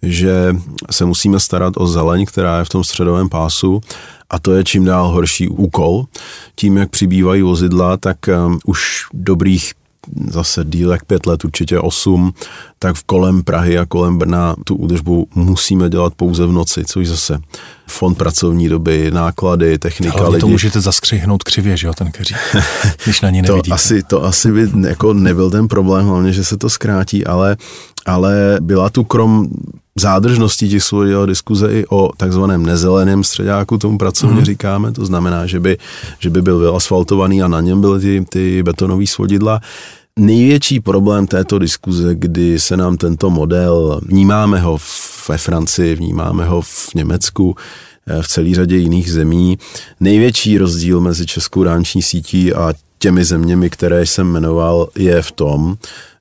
že 0.01 0.55
se 0.91 1.05
musíme 1.05 1.39
starat 1.39 1.73
o 1.77 1.87
zeleň, 1.87 2.25
která 2.25 2.59
je 2.59 2.65
v 2.65 2.69
tom 2.69 2.83
středovém 2.83 3.29
pásu 3.29 3.81
a 4.29 4.39
to 4.39 4.53
je 4.53 4.63
čím 4.63 4.85
dál 4.85 5.07
horší 5.07 5.49
úkol. 5.49 6.05
Tím, 6.55 6.77
jak 6.77 6.89
přibývají 6.89 7.41
vozidla, 7.41 7.97
tak 7.97 8.17
um, 8.27 8.59
už 8.65 9.05
dobrých 9.13 9.73
zase 10.29 10.65
dílek 10.65 11.03
pět 11.05 11.25
let, 11.25 11.45
určitě 11.45 11.79
osm, 11.79 12.33
tak 12.79 12.95
v 12.95 13.03
kolem 13.03 13.43
Prahy 13.43 13.77
a 13.77 13.85
kolem 13.85 14.17
Brna 14.17 14.55
tu 14.65 14.75
údržbu 14.75 15.27
musíme 15.35 15.89
dělat 15.89 16.13
pouze 16.15 16.45
v 16.45 16.51
noci, 16.51 16.83
což 16.85 17.07
zase 17.07 17.39
fond 17.87 18.15
pracovní 18.15 18.69
doby, 18.69 19.11
náklady, 19.11 19.79
technika, 19.79 20.19
Ale 20.19 20.29
lidi. 20.29 20.39
to 20.41 20.47
můžete 20.47 20.81
zaskřihnout 20.81 21.43
křivě, 21.43 21.77
že 21.77 21.87
jo, 21.87 21.93
ten 21.93 22.11
keří, 22.11 22.35
když 23.03 23.21
na 23.21 23.29
ní 23.29 23.41
nevidíte. 23.41 23.69
to 23.69 23.73
asi, 23.75 24.03
to 24.03 24.23
asi 24.23 24.51
by 24.51 24.69
jako 24.87 25.13
nebyl 25.13 25.51
ten 25.51 25.67
problém, 25.67 26.05
hlavně, 26.07 26.33
že 26.33 26.43
se 26.43 26.57
to 26.57 26.69
zkrátí, 26.69 27.25
ale, 27.25 27.57
ale 28.05 28.57
byla 28.61 28.89
tu 28.89 29.03
krom 29.03 29.47
zádržnosti 29.99 30.69
těch 30.69 30.83
svojich 30.83 31.15
diskuze 31.25 31.73
i 31.73 31.85
o 31.89 32.09
takzvaném 32.17 32.65
nezeleném 32.65 33.23
středáku, 33.23 33.77
tomu 33.77 33.97
pracovně 33.97 34.39
mm. 34.39 34.45
říkáme, 34.45 34.91
to 34.91 35.05
znamená, 35.05 35.45
že 35.45 35.59
by, 35.59 35.77
že 36.19 36.29
by 36.29 36.41
byl 36.41 36.59
vyasfaltovaný 36.59 37.43
a 37.43 37.47
na 37.47 37.61
něm 37.61 37.81
byly 37.81 37.99
ty, 37.99 38.25
ty 38.29 38.63
betonové 38.63 39.07
svodidla. 39.07 39.61
Největší 40.19 40.79
problém 40.79 41.27
této 41.27 41.59
diskuze, 41.59 42.15
kdy 42.15 42.59
se 42.59 42.77
nám 42.77 42.97
tento 42.97 43.29
model, 43.29 44.01
vnímáme 44.05 44.59
ho 44.59 44.77
ve 45.29 45.37
Francii, 45.37 45.95
vnímáme 45.95 46.45
ho 46.45 46.61
v 46.61 46.95
Německu, 46.95 47.55
eh, 48.07 48.21
v 48.21 48.27
celé 48.27 48.53
řadě 48.53 48.77
jiných 48.77 49.11
zemí. 49.11 49.57
Největší 49.99 50.57
rozdíl 50.57 51.01
mezi 51.01 51.25
českou 51.25 51.63
dánční 51.63 52.01
sítí 52.01 52.53
a 52.53 52.73
těmi 52.99 53.25
zeměmi, 53.25 53.69
které 53.69 54.05
jsem 54.05 54.27
jmenoval, 54.27 54.87
je 54.95 55.21
v 55.21 55.31
tom, 55.31 55.75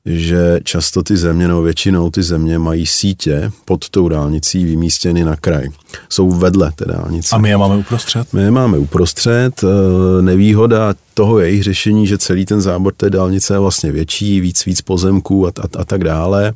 že 0.06 0.60
často 0.64 1.02
ty 1.02 1.16
země, 1.16 1.48
nebo 1.48 1.62
většinou 1.62 2.10
ty 2.10 2.22
země 2.22 2.58
mají 2.58 2.86
sítě 2.86 3.50
pod 3.64 3.88
tou 3.88 4.08
dálnicí 4.08 4.64
vymístěny 4.64 5.24
na 5.24 5.36
kraj. 5.36 5.68
Jsou 6.08 6.30
vedle 6.30 6.72
té 6.72 6.84
dálnice. 6.84 7.36
A 7.36 7.38
my 7.38 7.48
je 7.48 7.56
máme 7.56 7.76
uprostřed? 7.76 8.32
My 8.32 8.42
je 8.42 8.50
máme 8.50 8.78
uprostřed. 8.78 9.64
Eh, 9.64 10.22
nevýhoda 10.22 10.94
toho 11.14 11.38
jejich 11.38 11.62
řešení, 11.62 12.06
že 12.06 12.18
celý 12.18 12.44
ten 12.44 12.60
zábor 12.60 12.92
té 12.92 13.10
dálnice 13.10 13.54
je 13.54 13.58
vlastně 13.58 13.92
větší, 13.92 14.40
víc, 14.40 14.64
víc 14.64 14.80
pozemků 14.80 15.46
a, 15.46 15.52
a, 15.60 15.80
a 15.80 15.84
tak 15.84 16.04
dále. 16.04 16.52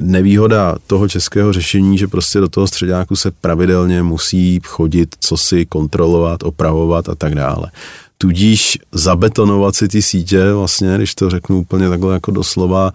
Nevýhoda 0.00 0.76
toho 0.86 1.08
českého 1.08 1.52
řešení, 1.52 1.98
že 1.98 2.06
prostě 2.06 2.40
do 2.40 2.48
toho 2.48 2.66
středáku 2.66 3.16
se 3.16 3.30
pravidelně 3.30 4.02
musí 4.02 4.60
chodit, 4.64 5.14
co 5.20 5.36
si 5.36 5.66
kontrolovat, 5.66 6.42
opravovat 6.42 7.08
a 7.08 7.14
tak 7.14 7.34
dále. 7.34 7.70
Tudíž 8.24 8.78
zabetonovat 8.92 9.76
si 9.76 9.88
ty 9.88 10.02
sítě, 10.02 10.52
vlastně, 10.52 10.96
když 10.96 11.14
to 11.14 11.30
řeknu 11.30 11.58
úplně 11.58 11.88
takhle 11.88 12.14
jako 12.14 12.30
doslova, 12.30 12.92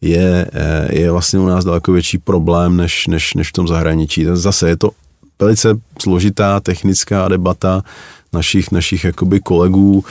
je, 0.00 0.46
eh, 0.52 0.98
je 0.98 1.10
vlastně 1.10 1.38
u 1.38 1.46
nás 1.46 1.64
daleko 1.64 1.92
větší 1.92 2.18
problém 2.18 2.76
než, 2.76 3.06
než, 3.06 3.34
než 3.34 3.48
v 3.48 3.52
tom 3.52 3.68
zahraničí. 3.68 4.26
Zase 4.32 4.68
je 4.68 4.76
to 4.76 4.90
velice 5.40 5.74
složitá 6.02 6.60
technická 6.60 7.28
debata 7.28 7.82
našich, 8.32 8.72
našich 8.72 9.04
jakoby 9.04 9.40
kolegů, 9.40 10.04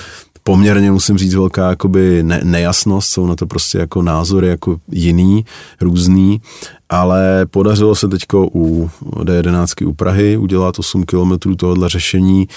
poměrně, 0.43 0.91
musím 0.91 1.17
říct, 1.17 1.33
velká 1.33 1.69
jakoby 1.69 2.23
ne, 2.23 2.41
nejasnost, 2.43 3.09
jsou 3.09 3.27
na 3.27 3.35
to 3.35 3.47
prostě 3.47 3.77
jako 3.77 4.01
názory 4.01 4.47
jako 4.47 4.77
jiný, 4.91 5.45
různý, 5.81 6.41
ale 6.89 7.45
podařilo 7.45 7.95
se 7.95 8.07
teďko 8.07 8.47
u 8.53 8.89
D11 9.03 9.87
u 9.87 9.93
Prahy 9.93 10.37
udělat 10.37 10.79
8 10.79 11.03
kilometrů 11.03 11.55
tohohle 11.55 11.89
řešení, 11.89 12.47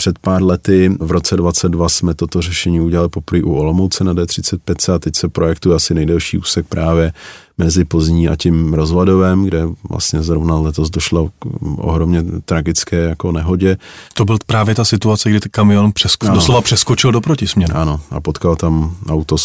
před 0.00 0.18
pár 0.18 0.42
lety, 0.42 0.96
v 1.00 1.10
roce 1.10 1.36
22 1.36 1.88
jsme 1.88 2.14
toto 2.14 2.42
řešení 2.42 2.80
udělali 2.80 3.08
poprvé 3.08 3.42
u 3.42 3.54
Olomouce 3.54 4.04
na 4.04 4.14
D35 4.14 4.94
a 4.94 4.98
teď 4.98 5.16
se 5.16 5.28
projektuje 5.28 5.76
asi 5.76 5.94
nejdelší 5.94 6.38
úsek 6.38 6.66
právě 6.68 7.12
mezi 7.58 7.84
Pozní 7.84 8.28
a 8.28 8.36
tím 8.36 8.74
Rozvadovem, 8.74 9.44
kde 9.44 9.62
vlastně 9.90 10.22
zrovna 10.22 10.58
letos 10.58 10.90
došlo 10.90 11.28
k 11.28 11.46
ohromně 11.78 12.22
tragické 12.44 12.96
jako 12.96 13.32
nehodě. 13.32 13.76
To 14.14 14.24
byl 14.24 14.38
právě 14.46 14.74
ta 14.74 14.84
situace, 14.84 15.30
kdy 15.30 15.40
ten 15.40 15.50
kamion 15.50 15.90
přesko- 15.90 16.26
ano. 16.26 16.34
doslova 16.34 16.60
přeskočil 16.60 17.12
do 17.12 17.20
protisměru. 17.20 17.76
Ano, 17.76 18.00
a 18.10 18.20
potkal 18.20 18.56
tam 18.56 18.96
auto 19.08 19.38
s, 19.38 19.44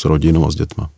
s 0.00 0.04
rodinou 0.04 0.46
a 0.46 0.50
s 0.50 0.54
dětma. 0.54 0.90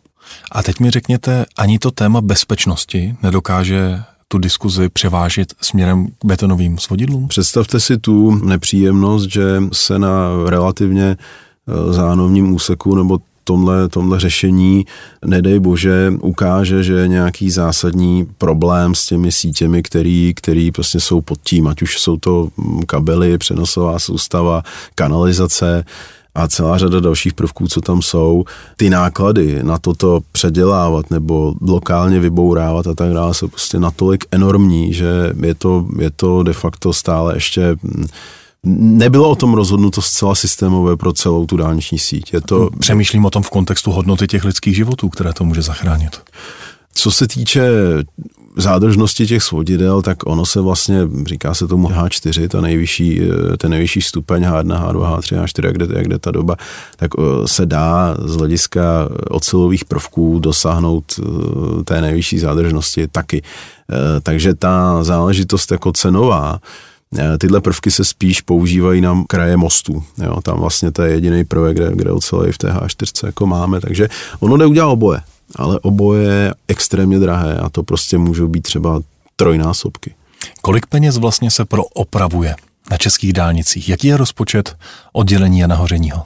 A 0.51 0.63
teď 0.63 0.79
mi 0.79 0.91
řekněte, 0.91 1.45
ani 1.57 1.79
to 1.79 1.91
téma 1.91 2.21
bezpečnosti 2.21 3.15
nedokáže 3.23 4.03
tu 4.35 4.39
diskuzi 4.39 4.89
převážit 4.89 5.53
směrem 5.61 6.07
k 6.07 6.25
betonovým 6.25 6.77
svodidlům? 6.77 7.27
Představte 7.27 7.79
si 7.79 7.97
tu 7.97 8.35
nepříjemnost, 8.45 9.31
že 9.31 9.63
se 9.71 9.99
na 9.99 10.29
relativně 10.45 11.17
eh, 11.17 11.93
zánovním 11.93 12.53
úseku 12.53 12.95
nebo 12.95 13.19
tomhle, 13.43 13.89
tomhle 13.89 14.19
řešení, 14.19 14.85
nedej 15.25 15.59
bože, 15.59 16.13
ukáže, 16.21 16.83
že 16.83 16.93
je 16.93 17.07
nějaký 17.07 17.49
zásadní 17.49 18.27
problém 18.37 18.95
s 18.95 19.05
těmi 19.05 19.31
sítěmi, 19.31 19.83
který, 19.83 20.33
který 20.35 20.71
prostě 20.71 20.99
jsou 20.99 21.21
pod 21.21 21.39
tím, 21.43 21.67
ať 21.67 21.81
už 21.81 21.99
jsou 21.99 22.17
to 22.17 22.49
kabely, 22.87 23.37
přenosová 23.37 23.99
soustava, 23.99 24.63
kanalizace, 24.95 25.85
a 26.35 26.47
celá 26.47 26.77
řada 26.77 26.99
dalších 26.99 27.33
prvků, 27.33 27.67
co 27.67 27.81
tam 27.81 28.01
jsou, 28.01 28.45
ty 28.77 28.89
náklady 28.89 29.63
na 29.63 29.77
toto 29.77 30.19
předělávat 30.31 31.11
nebo 31.11 31.53
lokálně 31.61 32.19
vybourávat 32.19 32.87
a 32.87 32.95
tak 32.95 33.13
dále 33.13 33.33
jsou 33.33 33.47
prostě 33.47 33.79
natolik 33.79 34.25
enormní, 34.31 34.93
že 34.93 35.33
je 35.41 35.55
to, 35.55 35.85
je 35.99 36.11
to 36.11 36.43
de 36.43 36.53
facto 36.53 36.93
stále 36.93 37.35
ještě 37.35 37.75
nebylo 38.65 39.29
o 39.29 39.35
tom 39.35 39.53
rozhodnuto 39.53 40.01
zcela 40.01 40.35
systémové 40.35 40.97
pro 40.97 41.13
celou 41.13 41.45
tu 41.45 41.57
dálniční 41.57 41.99
síť. 41.99 42.33
Je 42.33 42.41
to... 42.41 42.69
Přemýšlím 42.79 43.25
o 43.25 43.29
tom 43.29 43.43
v 43.43 43.49
kontextu 43.49 43.91
hodnoty 43.91 44.27
těch 44.27 44.43
lidských 44.43 44.75
životů, 44.75 45.09
které 45.09 45.33
to 45.33 45.43
může 45.43 45.61
zachránit. 45.61 46.21
Co 46.97 47.11
se 47.11 47.27
týče 47.27 47.69
zádržnosti 48.55 49.27
těch 49.27 49.43
svodidel, 49.43 50.01
tak 50.01 50.17
ono 50.25 50.45
se 50.45 50.61
vlastně, 50.61 51.07
říká 51.25 51.53
se 51.53 51.67
tomu 51.67 51.87
H4, 51.87 52.47
ta 52.47 52.61
nejvyšší, 52.61 53.21
eh, 53.21 53.57
ten 53.57 53.71
nejvyšší 53.71 54.01
stupeň 54.01 54.43
H1, 54.43 54.79
H2, 54.79 55.17
H3, 55.17 55.43
H4, 55.43 55.65
jak 55.65 55.77
jde, 55.77 55.87
jak 55.97 56.07
jde 56.07 56.19
ta 56.19 56.31
doba, 56.31 56.55
tak 56.95 57.11
eh, 57.19 57.47
se 57.47 57.65
dá 57.65 58.17
z 58.25 58.35
hlediska 58.35 59.09
ocelových 59.29 59.85
prvků 59.85 60.39
dosáhnout 60.39 61.19
eh, 61.19 61.83
té 61.83 62.01
nejvyšší 62.01 62.39
zádržnosti 62.39 63.07
taky. 63.07 63.41
Takže 64.23 64.53
ta 64.53 65.03
záležitost 65.03 65.71
jako 65.71 65.91
cenová, 65.91 66.59
Tyhle 67.37 67.61
prvky 67.61 67.91
se 67.91 68.03
spíš 68.03 68.41
používají 68.41 69.01
na 69.01 69.23
kraje 69.27 69.57
mostu. 69.57 70.03
Jo, 70.23 70.41
tam 70.41 70.59
vlastně 70.59 70.91
to 70.91 71.01
je 71.01 71.11
jediný 71.11 71.43
prvek, 71.43 71.77
kde, 71.77 71.91
kde 71.93 72.11
ocel 72.11 72.45
v 72.51 72.57
té 72.57 72.71
H4 72.71 73.25
jako 73.25 73.47
máme, 73.47 73.81
takže 73.81 74.09
ono 74.39 74.57
jde 74.57 74.65
udělat 74.65 74.87
oboje 74.87 75.21
ale 75.55 75.79
oboje 75.79 76.27
je 76.27 76.53
extrémně 76.67 77.19
drahé 77.19 77.57
a 77.57 77.69
to 77.69 77.83
prostě 77.83 78.17
můžou 78.17 78.47
být 78.47 78.61
třeba 78.61 79.01
trojnásobky. 79.35 80.15
Kolik 80.61 80.85
peněz 80.85 81.17
vlastně 81.17 81.51
se 81.51 81.65
pro 81.65 81.83
opravuje 81.83 82.55
na 82.91 82.97
českých 82.97 83.33
dálnicích? 83.33 83.89
Jaký 83.89 84.07
je 84.07 84.17
rozpočet 84.17 84.77
oddělení 85.13 85.63
a 85.63 85.67
nahořeního? 85.67 86.23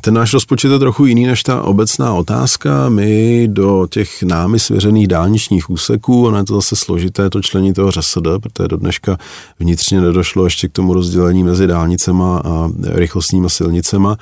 Ten 0.00 0.14
náš 0.14 0.32
rozpočet 0.32 0.72
je 0.72 0.78
trochu 0.78 1.06
jiný 1.06 1.26
než 1.26 1.42
ta 1.42 1.62
obecná 1.62 2.14
otázka. 2.14 2.88
My 2.88 3.48
do 3.48 3.86
těch 3.90 4.22
námi 4.22 4.58
svěřených 4.58 5.08
dálničních 5.08 5.70
úseků, 5.70 6.26
ono 6.26 6.38
je 6.38 6.44
to 6.44 6.54
zase 6.54 6.76
složité 6.76 7.30
to 7.30 7.42
člení 7.42 7.72
toho 7.72 7.90
ŘSD, 7.92 8.26
protože 8.40 8.68
do 8.68 8.76
dneška 8.76 9.18
vnitřně 9.58 10.00
nedošlo 10.00 10.44
ještě 10.44 10.68
k 10.68 10.72
tomu 10.72 10.94
rozdělení 10.94 11.44
mezi 11.44 11.66
dálnicema 11.66 12.38
a 12.44 12.70
rychlostníma 12.84 13.48
silnicema, 13.48 14.16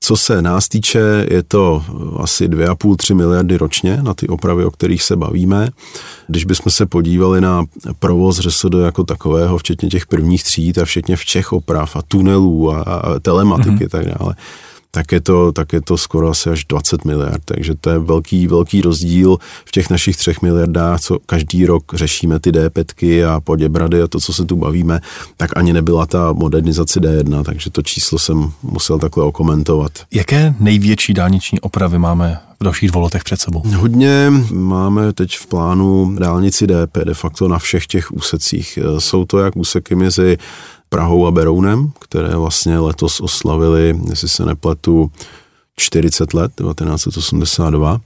co 0.00 0.16
se 0.16 0.42
nás 0.42 0.68
týče, 0.68 1.26
je 1.30 1.42
to 1.42 1.84
asi 2.16 2.48
2,5-3 2.48 3.14
miliardy 3.14 3.56
ročně 3.56 4.02
na 4.02 4.14
ty 4.14 4.28
opravy, 4.28 4.64
o 4.64 4.70
kterých 4.70 5.02
se 5.02 5.16
bavíme. 5.16 5.68
Když 6.28 6.44
bychom 6.44 6.72
se 6.72 6.86
podívali 6.86 7.40
na 7.40 7.64
provoz 7.98 8.40
ŘSD 8.40 8.74
jako 8.84 9.04
takového, 9.04 9.58
včetně 9.58 9.88
těch 9.88 10.06
prvních 10.06 10.44
tříd 10.44 10.78
a 10.78 10.84
včetně 10.84 11.16
všech 11.16 11.52
oprav 11.52 11.96
a 11.96 12.02
tunelů 12.02 12.72
a, 12.72 12.82
a 12.82 13.18
telematiky 13.18 13.70
mm-hmm. 13.70 13.88
tak 13.88 14.06
dále, 14.06 14.34
tak 14.90 15.12
je, 15.12 15.20
to, 15.20 15.52
tak 15.52 15.72
je 15.72 15.80
to 15.80 15.98
skoro 15.98 16.28
asi 16.28 16.50
až 16.50 16.64
20 16.64 17.04
miliard. 17.04 17.42
Takže 17.44 17.74
to 17.80 17.90
je 17.90 17.98
velký, 17.98 18.46
velký 18.46 18.80
rozdíl 18.80 19.38
v 19.64 19.70
těch 19.70 19.90
našich 19.90 20.16
třech 20.16 20.42
miliardách, 20.42 21.00
co 21.00 21.18
každý 21.26 21.66
rok 21.66 21.84
řešíme 21.94 22.40
ty 22.40 22.50
D5 22.50 23.28
a 23.28 23.40
poděbrady 23.40 24.02
a 24.02 24.06
to, 24.06 24.20
co 24.20 24.32
se 24.32 24.44
tu 24.44 24.56
bavíme, 24.56 25.00
tak 25.36 25.56
ani 25.56 25.72
nebyla 25.72 26.06
ta 26.06 26.32
modernizace 26.32 27.00
D1, 27.00 27.44
takže 27.44 27.70
to 27.70 27.82
číslo 27.82 28.18
jsem 28.18 28.52
musel 28.62 28.98
takhle 28.98 29.24
okomentovat. 29.24 29.92
Jaké 30.14 30.54
největší 30.60 31.14
dálniční 31.14 31.60
opravy 31.60 31.98
máme 31.98 32.38
v 32.60 32.64
dalších 32.64 32.90
dvou 32.90 33.00
letech 33.00 33.24
před 33.24 33.40
sebou? 33.40 33.62
Hodně 33.76 34.32
máme 34.52 35.12
teď 35.12 35.36
v 35.36 35.46
plánu 35.46 36.14
dálnici 36.18 36.66
DP 36.66 36.98
de 37.04 37.14
facto 37.14 37.48
na 37.48 37.58
všech 37.58 37.86
těch 37.86 38.12
úsecích. 38.12 38.78
Jsou 38.98 39.24
to 39.24 39.38
jak 39.38 39.56
úseky 39.56 39.94
mezi 39.94 40.38
Prahou 40.92 41.26
a 41.26 41.30
Berounem, 41.30 41.92
které 41.98 42.36
vlastně 42.36 42.78
letos 42.78 43.20
oslavili, 43.20 44.00
jestli 44.08 44.28
se 44.28 44.44
nepletu, 44.44 45.10
40 45.76 46.34
let, 46.34 46.52
1982. 46.56 48.00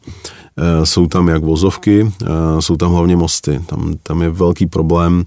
Eh, 0.57 0.87
jsou 0.87 1.07
tam 1.07 1.29
jak 1.29 1.45
vozovky, 1.45 2.13
eh, 2.23 2.27
jsou 2.63 2.77
tam 2.77 2.93
hlavně 2.93 3.17
mosty. 3.17 3.61
Tam, 3.67 3.95
tam 4.03 4.23
je 4.23 4.31
velký 4.31 4.67
problém 4.67 5.25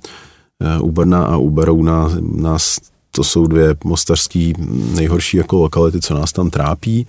eh, 0.61 0.79
u 0.79 0.91
Brna 0.91 1.25
a 1.25 1.37
u 1.37 1.49
Berouna. 1.49 2.09
Nás, 2.21 2.77
to 3.11 3.23
jsou 3.23 3.47
dvě 3.47 3.75
mostařský 3.83 4.53
nejhorší 4.95 5.37
jako 5.37 5.57
lokality, 5.57 6.01
co 6.01 6.13
nás 6.13 6.31
tam 6.31 6.49
trápí. 6.49 7.07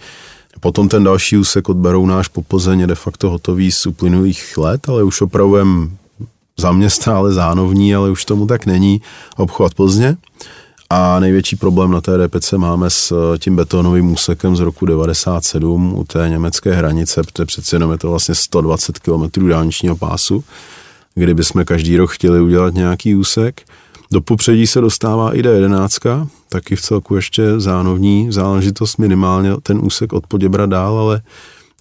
Potom 0.60 0.88
ten 0.88 1.04
další 1.04 1.36
úsek 1.36 1.68
od 1.68 1.76
Berouna 1.76 2.18
až 2.18 2.28
po 2.28 2.42
Plzeň 2.42 2.80
je 2.80 2.86
de 2.86 2.94
facto 2.94 3.30
hotový 3.30 3.72
z 3.72 3.86
uplynulých 3.86 4.58
let, 4.58 4.88
ale 4.88 5.02
už 5.02 5.20
opravujeme 5.20 5.88
za 6.58 6.72
města, 6.72 7.16
ale 7.16 7.32
zánovní, 7.32 7.94
ale 7.94 8.10
už 8.10 8.24
tomu 8.24 8.46
tak 8.46 8.66
není, 8.66 9.00
obchvat 9.36 9.74
Plzně. 9.74 10.16
A 10.90 11.20
největší 11.20 11.56
problém 11.56 11.90
na 11.90 12.00
té 12.00 12.28
DPC 12.28 12.52
máme 12.52 12.90
s 12.90 13.12
eh, 13.12 13.38
tím 13.38 13.56
betonovým 13.56 14.12
úsekem 14.12 14.56
z 14.56 14.60
roku 14.60 14.86
97 14.86 15.94
u 15.98 16.04
té 16.04 16.28
německé 16.28 16.72
hranice, 16.72 17.22
protože 17.22 17.44
přeci 17.44 17.74
jenom 17.76 17.92
je 17.92 17.98
to 17.98 18.10
vlastně 18.10 18.34
120 18.34 18.98
km 18.98 19.48
dálničního 19.48 19.96
pásu, 19.96 20.44
kdyby 21.14 21.44
jsme 21.44 21.64
každý 21.64 21.96
rok 21.96 22.10
chtěli 22.10 22.40
udělat 22.40 22.74
nějaký 22.74 23.14
úsek. 23.14 23.62
Do 24.12 24.20
popředí 24.20 24.66
se 24.66 24.80
dostává 24.80 25.36
i 25.36 25.42
D11, 25.42 26.26
taky 26.48 26.76
v 26.76 26.80
celku 26.80 27.16
ještě 27.16 27.60
zánovní 27.60 28.32
záležitost 28.32 28.96
minimálně 28.96 29.50
ten 29.62 29.80
úsek 29.82 30.12
od 30.12 30.26
Poděbra 30.26 30.66
dál, 30.66 30.98
ale 30.98 31.22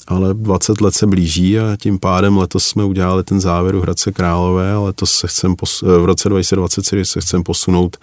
ale 0.07 0.33
20 0.33 0.81
let 0.81 0.93
se 0.93 1.07
blíží 1.07 1.59
a 1.59 1.77
tím 1.81 1.99
pádem 1.99 2.37
letos 2.37 2.65
jsme 2.65 2.83
udělali 2.83 3.23
ten 3.23 3.41
závěr 3.41 3.75
u 3.75 3.81
Hradce 3.81 4.11
Králové, 4.11 4.71
ale 4.71 4.85
letos 4.85 5.11
se 5.11 5.27
chcem 5.27 5.55
v 5.81 6.05
roce 6.05 6.29
2023 6.29 7.05
se 7.05 7.21
chcem 7.21 7.43
posunout 7.43 7.97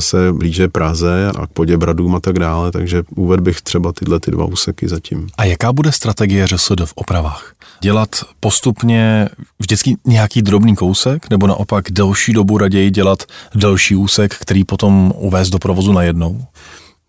se 0.00 0.32
blíže 0.32 0.68
Praze 0.68 1.32
a 1.36 1.46
k 1.46 1.50
Poděbradům 1.50 2.14
a 2.14 2.20
tak 2.20 2.38
dále, 2.38 2.72
takže 2.72 3.02
uvedl 3.16 3.42
bych 3.42 3.62
třeba 3.62 3.92
tyhle 3.92 4.20
ty 4.20 4.30
dva 4.30 4.44
úseky 4.44 4.88
zatím. 4.88 5.28
A 5.38 5.44
jaká 5.44 5.72
bude 5.72 5.92
strategie 5.92 6.46
ŘSD 6.46 6.80
v 6.84 6.92
opravách? 6.94 7.52
Dělat 7.80 8.08
postupně 8.40 9.28
vždycky 9.58 9.96
nějaký 10.06 10.42
drobný 10.42 10.76
kousek, 10.76 11.30
nebo 11.30 11.46
naopak 11.46 11.90
delší 11.90 12.32
dobu 12.32 12.58
raději 12.58 12.90
dělat 12.90 13.22
delší 13.54 13.96
úsek, 13.96 14.34
který 14.34 14.64
potom 14.64 15.12
uvést 15.16 15.50
do 15.50 15.58
provozu 15.58 15.92
najednou? 15.92 16.44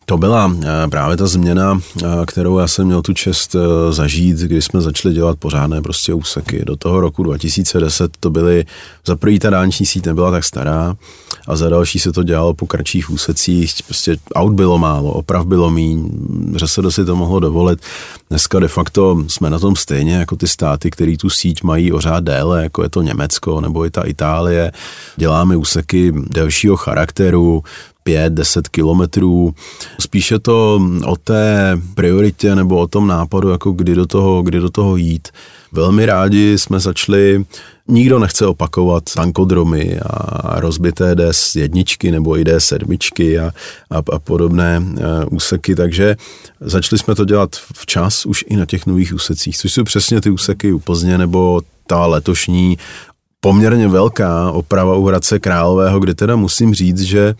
To 0.05 0.17
byla 0.17 0.55
eh, 0.61 0.87
právě 0.89 1.17
ta 1.17 1.27
změna, 1.27 1.79
eh, 2.03 2.07
kterou 2.27 2.59
já 2.59 2.67
jsem 2.67 2.85
měl 2.85 3.01
tu 3.01 3.13
čest 3.13 3.55
eh, 3.55 3.93
zažít, 3.93 4.37
když 4.37 4.65
jsme 4.65 4.81
začali 4.81 5.13
dělat 5.13 5.39
pořádné 5.39 5.81
prostě 5.81 6.13
úseky. 6.13 6.63
Do 6.65 6.75
toho 6.75 7.01
roku 7.01 7.23
2010 7.23 8.17
to 8.19 8.29
byly, 8.29 8.65
za 9.05 9.15
první 9.15 9.39
ta 9.39 9.49
dálniční 9.49 9.85
síť 9.85 10.05
nebyla 10.05 10.31
tak 10.31 10.43
stará 10.43 10.95
a 11.47 11.55
za 11.55 11.69
další 11.69 11.99
se 11.99 12.11
to 12.11 12.23
dělalo 12.23 12.53
po 12.53 12.67
kratších 12.67 13.09
úsecích, 13.09 13.73
prostě 13.85 14.17
aut 14.35 14.53
bylo 14.53 14.77
málo, 14.77 15.11
oprav 15.11 15.45
bylo 15.45 15.69
míň, 15.69 16.09
že 16.59 16.67
se 16.67 16.91
si 16.91 17.05
to 17.05 17.15
mohlo 17.15 17.39
dovolit. 17.39 17.79
Dneska 18.29 18.59
de 18.59 18.67
facto 18.67 19.23
jsme 19.27 19.49
na 19.49 19.59
tom 19.59 19.75
stejně 19.75 20.15
jako 20.15 20.35
ty 20.35 20.47
státy, 20.47 20.89
které 20.91 21.17
tu 21.17 21.29
síť 21.29 21.63
mají 21.63 21.91
ořád 21.91 22.23
déle, 22.23 22.63
jako 22.63 22.83
je 22.83 22.89
to 22.89 23.01
Německo 23.01 23.61
nebo 23.61 23.85
i 23.85 23.91
ta 23.91 24.01
Itálie. 24.01 24.71
Děláme 25.17 25.57
úseky 25.57 26.13
delšího 26.15 26.77
charakteru, 26.77 27.63
5-10 28.05 28.61
kilometrů. 28.71 29.53
Spíše 29.99 30.39
to 30.39 30.81
o 31.05 31.15
té 31.15 31.77
prioritě 31.95 32.55
nebo 32.55 32.77
o 32.77 32.87
tom 32.87 33.07
nápadu, 33.07 33.49
jako 33.49 33.71
kdy 33.71 33.95
do 33.95 34.05
toho, 34.05 34.41
kdy 34.41 34.59
do 34.59 34.69
toho 34.69 34.95
jít. 34.95 35.27
Velmi 35.71 36.05
rádi 36.05 36.57
jsme 36.57 36.79
začali 36.79 37.45
Nikdo 37.87 38.19
nechce 38.19 38.45
opakovat 38.45 39.03
tankodromy 39.15 39.99
a 39.99 40.59
rozbité 40.59 41.15
DS 41.15 41.55
jedničky 41.55 42.11
nebo 42.11 42.37
i 42.37 42.43
DS7 42.43 43.41
a, 43.41 43.51
a, 43.97 44.03
a 44.13 44.19
podobné 44.19 44.79
uh, 44.79 44.97
úseky, 45.31 45.75
takže 45.75 46.15
začali 46.59 46.99
jsme 46.99 47.15
to 47.15 47.25
dělat 47.25 47.55
včas 47.75 48.25
už 48.25 48.45
i 48.47 48.55
na 48.55 48.65
těch 48.65 48.85
nových 48.85 49.13
úsecích, 49.13 49.57
což 49.57 49.73
jsou 49.73 49.83
přesně 49.83 50.21
ty 50.21 50.29
úseky 50.29 50.73
u 50.73 50.79
Plzně 50.79 51.17
nebo 51.17 51.61
ta 51.87 52.05
letošní 52.05 52.77
poměrně 53.39 53.87
velká 53.87 54.51
oprava 54.51 54.95
u 54.95 55.05
Hradce 55.05 55.39
Králového, 55.39 55.99
kde 55.99 56.13
teda 56.13 56.35
musím 56.35 56.73
říct, 56.73 57.01
že 57.01 57.35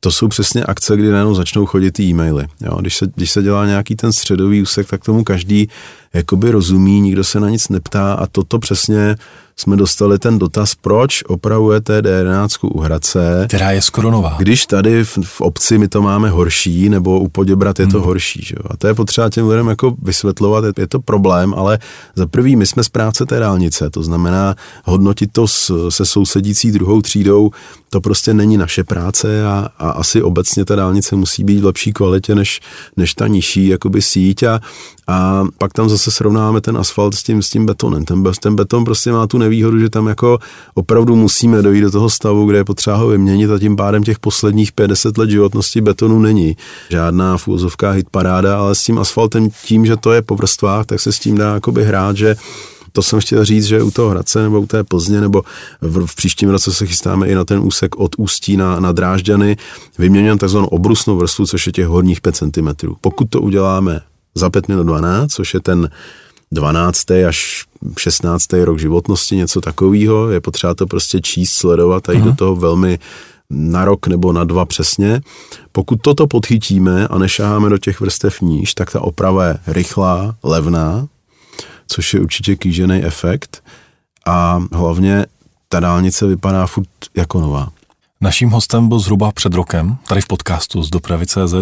to 0.00 0.10
jsou 0.10 0.28
přesně 0.28 0.64
akce, 0.64 0.96
kdy 0.96 1.10
najednou 1.10 1.34
začnou 1.34 1.66
chodit 1.66 2.00
e-maily. 2.00 2.46
Jo? 2.60 2.76
Když, 2.80 2.96
se, 2.96 3.06
když 3.16 3.30
se 3.30 3.42
dělá 3.42 3.66
nějaký 3.66 3.96
ten 3.96 4.12
středový 4.12 4.62
úsek, 4.62 4.88
tak 4.88 5.04
tomu 5.04 5.24
každý 5.24 5.68
jakoby 6.14 6.50
rozumí, 6.50 7.00
nikdo 7.00 7.24
se 7.24 7.40
na 7.40 7.50
nic 7.50 7.68
neptá 7.68 8.12
a 8.12 8.26
toto 8.26 8.58
přesně 8.58 9.16
jsme 9.60 9.76
dostali 9.76 10.18
ten 10.18 10.38
dotaz, 10.38 10.74
proč 10.74 11.22
opravujete 11.26 12.02
D11 12.02 12.68
u 12.74 12.80
Hradce. 12.80 13.44
Která 13.48 13.70
je 13.70 13.82
skoro 13.82 14.10
nová. 14.10 14.36
Když 14.38 14.66
tady 14.66 15.04
v, 15.04 15.18
v 15.22 15.40
obci 15.40 15.78
my 15.78 15.88
to 15.88 16.02
máme 16.02 16.30
horší, 16.30 16.88
nebo 16.88 17.20
u 17.20 17.28
Poděbrat 17.28 17.78
je 17.78 17.86
to 17.86 17.98
hmm. 17.98 18.06
horší. 18.06 18.40
Že? 18.42 18.54
A 18.70 18.76
to 18.76 18.86
je 18.86 18.94
potřeba 18.94 19.30
těm 19.30 19.48
lidem 19.48 19.68
jako 19.68 19.94
vysvětlovat, 20.02 20.64
je, 20.64 20.72
je 20.78 20.86
to 20.86 21.00
problém, 21.00 21.54
ale 21.54 21.78
za 22.14 22.26
prvý 22.26 22.56
my 22.56 22.66
jsme 22.66 22.84
z 22.84 22.88
práce 22.88 23.26
té 23.26 23.38
dálnice, 23.38 23.90
to 23.90 24.02
znamená 24.02 24.54
hodnotit 24.84 25.32
to 25.32 25.48
s, 25.48 25.88
se 25.88 26.06
sousedící 26.06 26.72
druhou 26.72 27.02
třídou, 27.02 27.50
to 27.90 28.00
prostě 28.00 28.34
není 28.34 28.56
naše 28.56 28.84
práce 28.84 29.46
a, 29.46 29.68
a 29.78 29.90
asi 29.90 30.22
obecně 30.22 30.64
ta 30.64 30.76
dálnice 30.76 31.16
musí 31.16 31.44
být 31.44 31.60
v 31.60 31.64
lepší 31.64 31.92
kvalitě 31.92 32.34
než, 32.34 32.60
než 32.96 33.14
ta 33.14 33.26
nižší 33.26 33.68
jakoby 33.68 34.02
síť 34.02 34.42
a, 34.42 34.60
a 35.06 35.44
pak 35.58 35.72
tam 35.72 35.88
zase 35.88 35.97
srovnáme 35.98 36.60
ten 36.60 36.76
asfalt 36.76 37.14
s 37.14 37.22
tím, 37.22 37.42
s 37.42 37.50
tím 37.50 37.66
betonem. 37.66 38.04
Ten, 38.04 38.24
ten 38.40 38.56
beton 38.56 38.84
prostě 38.84 39.12
má 39.12 39.26
tu 39.26 39.38
nevýhodu, 39.38 39.78
že 39.78 39.90
tam 39.90 40.06
jako 40.06 40.38
opravdu 40.74 41.16
musíme 41.16 41.62
dojít 41.62 41.80
do 41.80 41.90
toho 41.90 42.10
stavu, 42.10 42.46
kde 42.46 42.58
je 42.58 42.64
potřeba 42.64 42.96
ho 42.96 43.08
vyměnit 43.08 43.50
a 43.50 43.58
tím 43.58 43.76
pádem 43.76 44.02
těch 44.02 44.18
posledních 44.18 44.72
50 44.72 45.18
let 45.18 45.30
životnosti 45.30 45.80
betonu 45.80 46.18
není. 46.18 46.56
Žádná 46.88 47.38
v 47.38 47.48
úzovkách 47.48 47.96
hit 47.96 48.10
paráda, 48.10 48.58
ale 48.58 48.74
s 48.74 48.82
tím 48.82 48.98
asfaltem 48.98 49.50
tím, 49.64 49.86
že 49.86 49.96
to 49.96 50.12
je 50.12 50.22
po 50.22 50.36
vrstvách, 50.36 50.86
tak 50.86 51.00
se 51.00 51.12
s 51.12 51.18
tím 51.18 51.36
dá 51.36 51.54
jakoby 51.54 51.84
hrát, 51.84 52.16
že 52.16 52.36
to 52.92 53.02
jsem 53.02 53.20
chtěl 53.20 53.44
říct, 53.44 53.64
že 53.64 53.82
u 53.82 53.90
toho 53.90 54.10
Hradce 54.10 54.42
nebo 54.42 54.60
u 54.60 54.66
té 54.66 54.84
Plzně 54.84 55.20
nebo 55.20 55.42
v, 55.80 56.06
v 56.06 56.14
příštím 56.14 56.48
roce 56.48 56.72
se 56.72 56.86
chystáme 56.86 57.28
i 57.28 57.34
na 57.34 57.44
ten 57.44 57.58
úsek 57.58 57.96
od 57.96 58.14
Ústí 58.18 58.56
na, 58.56 58.80
na 58.80 58.92
Drážďany, 58.92 59.56
vyměňujeme 59.98 60.38
takzvanou 60.38 60.66
obrusnou 60.66 61.16
vrstvu, 61.16 61.46
což 61.46 61.66
je 61.66 61.72
těch 61.72 61.86
horních 61.86 62.20
5 62.20 62.36
cm. 62.36 62.68
Pokud 63.00 63.30
to 63.30 63.40
uděláme 63.40 64.00
za 64.38 64.50
5 64.50 64.68
minut 64.68 64.82
12, 64.82 65.32
což 65.32 65.54
je 65.54 65.60
ten 65.60 65.90
12. 66.52 67.10
až 67.10 67.64
16. 67.98 68.52
rok 68.52 68.78
životnosti, 68.78 69.36
něco 69.36 69.60
takového. 69.60 70.30
Je 70.30 70.40
potřeba 70.40 70.74
to 70.74 70.86
prostě 70.86 71.20
číst, 71.20 71.52
sledovat 71.52 72.08
a 72.08 72.12
jít 72.12 72.24
do 72.24 72.34
toho 72.34 72.56
velmi 72.56 72.98
na 73.50 73.84
rok 73.84 74.06
nebo 74.06 74.32
na 74.32 74.44
dva 74.44 74.64
přesně. 74.64 75.20
Pokud 75.72 75.98
toto 76.02 76.26
podchytíme 76.26 77.08
a 77.08 77.18
nešáháme 77.18 77.68
do 77.68 77.78
těch 77.78 78.00
vrstev 78.00 78.40
níž, 78.40 78.74
tak 78.74 78.92
ta 78.92 79.00
oprava 79.00 79.44
je 79.44 79.58
rychlá, 79.66 80.36
levná, 80.42 81.08
což 81.86 82.14
je 82.14 82.20
určitě 82.20 82.56
kýžený 82.56 83.04
efekt 83.04 83.62
a 84.26 84.62
hlavně 84.72 85.26
ta 85.68 85.80
dálnice 85.80 86.26
vypadá 86.26 86.66
furt 86.66 86.88
jako 87.16 87.40
nová. 87.40 87.68
Naším 88.20 88.50
hostem 88.50 88.88
byl 88.88 88.98
zhruba 88.98 89.32
před 89.32 89.54
rokem, 89.54 89.96
tady 90.08 90.20
v 90.20 90.26
podcastu 90.26 90.82
z 90.82 90.90
Dopravy.cz, 90.90 91.54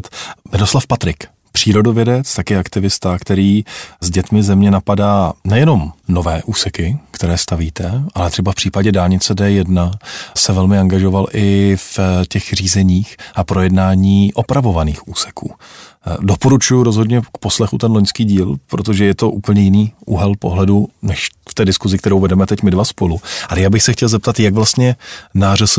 Miroslav 0.52 0.86
Patrik, 0.86 1.24
přírodovědec, 1.56 2.34
taky 2.34 2.56
aktivista, 2.56 3.18
který 3.18 3.64
s 4.00 4.10
dětmi 4.10 4.42
země 4.42 4.70
napadá 4.70 5.32
nejenom 5.44 5.92
nové 6.08 6.42
úseky, 6.42 6.98
které 7.10 7.38
stavíte, 7.38 8.02
ale 8.14 8.30
třeba 8.30 8.52
v 8.52 8.54
případě 8.54 8.92
dálnice 8.92 9.34
D1 9.34 9.92
se 10.36 10.52
velmi 10.52 10.78
angažoval 10.78 11.26
i 11.32 11.76
v 11.76 11.98
těch 12.28 12.52
řízeních 12.52 13.16
a 13.34 13.44
projednání 13.44 14.34
opravovaných 14.34 15.08
úseků. 15.08 15.54
Doporučuji 16.20 16.82
rozhodně 16.82 17.20
k 17.20 17.38
poslechu 17.38 17.78
ten 17.78 17.92
loňský 17.92 18.24
díl, 18.24 18.56
protože 18.66 19.04
je 19.04 19.14
to 19.14 19.30
úplně 19.30 19.62
jiný 19.62 19.92
úhel 20.06 20.32
pohledu, 20.38 20.88
než 21.02 21.28
v 21.48 21.54
té 21.54 21.64
diskuzi, 21.64 21.98
kterou 21.98 22.20
vedeme 22.20 22.46
teď 22.46 22.62
my 22.62 22.70
dva 22.70 22.84
spolu. 22.84 23.20
Ale 23.48 23.60
já 23.60 23.70
bych 23.70 23.82
se 23.82 23.92
chtěl 23.92 24.08
zeptat, 24.08 24.40
jak 24.40 24.54
vlastně 24.54 24.96
nářesd 25.34 25.78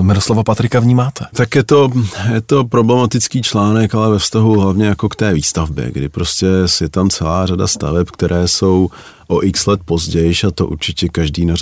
Miroslava 0.00 0.44
Patrika 0.44 0.80
vnímáte? 0.80 1.24
Tak 1.34 1.54
je 1.54 1.62
to, 1.62 1.90
je 2.34 2.40
to 2.40 2.64
problematický 2.64 3.42
článek, 3.42 3.94
ale 3.94 4.10
ve 4.10 4.18
vztahu 4.18 4.60
hlavně 4.60 4.86
jako 4.86 5.08
k 5.08 5.16
té 5.16 5.34
výstavbě, 5.34 5.90
kdy 5.92 6.08
prostě 6.08 6.46
je 6.80 6.88
tam 6.88 7.10
celá 7.10 7.46
řada 7.46 7.66
staveb, 7.66 8.10
které 8.10 8.48
jsou 8.48 8.88
o 9.28 9.42
x 9.44 9.66
let 9.66 9.80
později 9.84 10.34
a 10.48 10.50
to 10.50 10.66
určitě 10.66 11.08
každý 11.08 11.46
na 11.46 11.54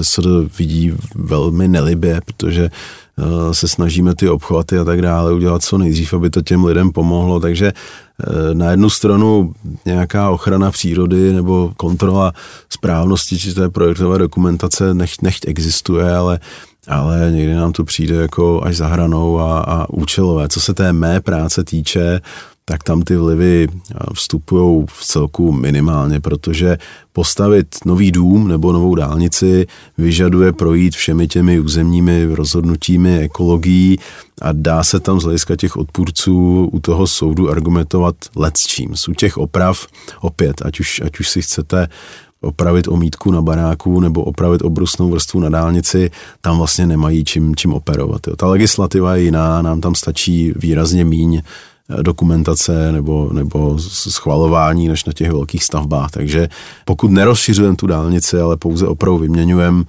vidí 0.59 0.93
velmi 1.15 1.69
nelibě, 1.69 2.21
protože 2.25 2.71
se 3.53 3.69
snažíme 3.69 4.15
ty 4.15 4.29
obchvaty 4.29 4.79
a 4.79 4.85
tak 4.85 5.03
dále 5.03 5.33
udělat 5.33 5.63
co 5.63 5.79
nejdřív, 5.79 6.15
aby 6.15 6.31
to 6.31 6.43
těm 6.43 6.65
lidem 6.65 6.93
pomohlo, 6.93 7.41
takže 7.41 7.73
eh, 7.73 8.55
na 8.55 8.71
jednu 8.71 8.91
stranu 8.91 9.55
nějaká 9.87 10.31
ochrana 10.31 10.71
přírody 10.71 11.33
nebo 11.33 11.73
kontrola 11.77 12.33
správnosti 12.71 13.39
či 13.39 13.55
té 13.55 13.69
projektové 13.69 14.19
dokumentace 14.19 14.95
nech, 14.95 15.23
nechť 15.23 15.49
existuje, 15.49 16.17
ale 16.17 16.41
ale 16.89 17.31
někdy 17.31 17.55
nám 17.55 17.73
to 17.73 17.85
přijde 17.85 18.15
jako 18.15 18.61
až 18.65 18.77
za 18.77 18.87
hranou 18.87 19.39
a, 19.39 19.61
a 19.61 19.91
účelové. 19.91 20.49
Co 20.49 20.61
se 20.61 20.75
té 20.75 20.93
mé 20.93 21.21
práce 21.21 21.65
týče, 21.65 22.21
tak 22.71 22.83
tam 22.83 23.03
ty 23.03 23.17
vlivy 23.17 23.69
vstupují 24.15 24.87
v 24.87 25.05
celku 25.05 25.53
minimálně, 25.53 26.21
protože 26.21 26.79
postavit 27.13 27.67
nový 27.85 28.13
dům 28.13 28.49
nebo 28.49 28.73
novou 28.73 28.95
dálnici 28.95 29.67
vyžaduje 29.99 30.53
projít 30.53 30.95
všemi 30.95 31.29
těmi 31.29 31.61
územními 31.61 32.25
rozhodnutími, 32.35 33.19
ekologií 33.19 33.99
a 34.43 34.53
dá 34.53 34.85
se 34.85 35.01
tam 35.01 35.21
z 35.21 35.25
hlediska 35.25 35.57
těch 35.57 35.77
odpůrců 35.77 36.69
u 36.73 36.81
toho 36.81 37.07
soudu 37.07 37.51
argumentovat 37.51 38.15
let 38.37 38.57
s 38.57 38.67
čím. 38.67 38.95
U 39.09 39.15
těch 39.15 39.39
oprav 39.39 39.87
opět, 40.21 40.63
ať 40.65 40.81
už, 40.81 41.01
ať 41.05 41.21
už 41.21 41.31
si 41.31 41.43
chcete 41.43 41.89
opravit 42.41 42.89
omítku 42.89 43.31
na 43.31 43.43
baráku 43.43 44.01
nebo 44.01 44.25
opravit 44.25 44.63
obrusnou 44.63 45.11
vrstvu 45.11 45.41
na 45.41 45.49
dálnici, 45.49 46.11
tam 46.41 46.59
vlastně 46.59 46.87
nemají 46.87 47.25
čím, 47.25 47.57
čím 47.57 47.75
operovat. 47.75 48.27
Jo. 48.27 48.37
Ta 48.37 48.47
legislativa 48.47 49.17
je 49.17 49.23
jiná, 49.23 49.63
nám 49.63 49.81
tam 49.81 49.95
stačí 49.95 50.53
výrazně 50.57 51.05
míň 51.05 51.43
dokumentace 52.03 52.93
nebo, 52.93 53.31
nebo 53.33 53.79
schvalování 53.79 54.89
než 54.89 55.05
na 55.05 55.13
těch 55.13 55.31
velkých 55.31 55.65
stavbách. 55.65 56.11
Takže 56.11 56.49
pokud 56.85 57.11
nerozšiřujeme 57.11 57.77
tu 57.77 57.87
dálnici, 57.87 58.41
ale 58.41 58.57
pouze 58.57 58.87
opravdu 58.87 59.19
vyměňujeme 59.19 59.85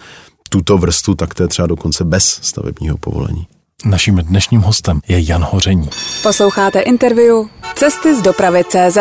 tuto 0.50 0.78
vrstu, 0.78 1.16
tak 1.16 1.34
to 1.34 1.44
je 1.44 1.48
třeba 1.48 1.68
dokonce 1.68 2.04
bez 2.04 2.40
stavebního 2.42 2.98
povolení. 2.98 3.48
Naším 3.86 4.16
dnešním 4.16 4.62
hostem 4.62 5.02
je 5.08 5.30
Jan 5.30 5.48
Hoření. 5.52 5.90
Posloucháte 6.24 6.80
interview 6.80 7.36
Cesty 7.76 8.16
z 8.16 8.22
dopravy 8.22 8.64
CZ. 8.64 8.98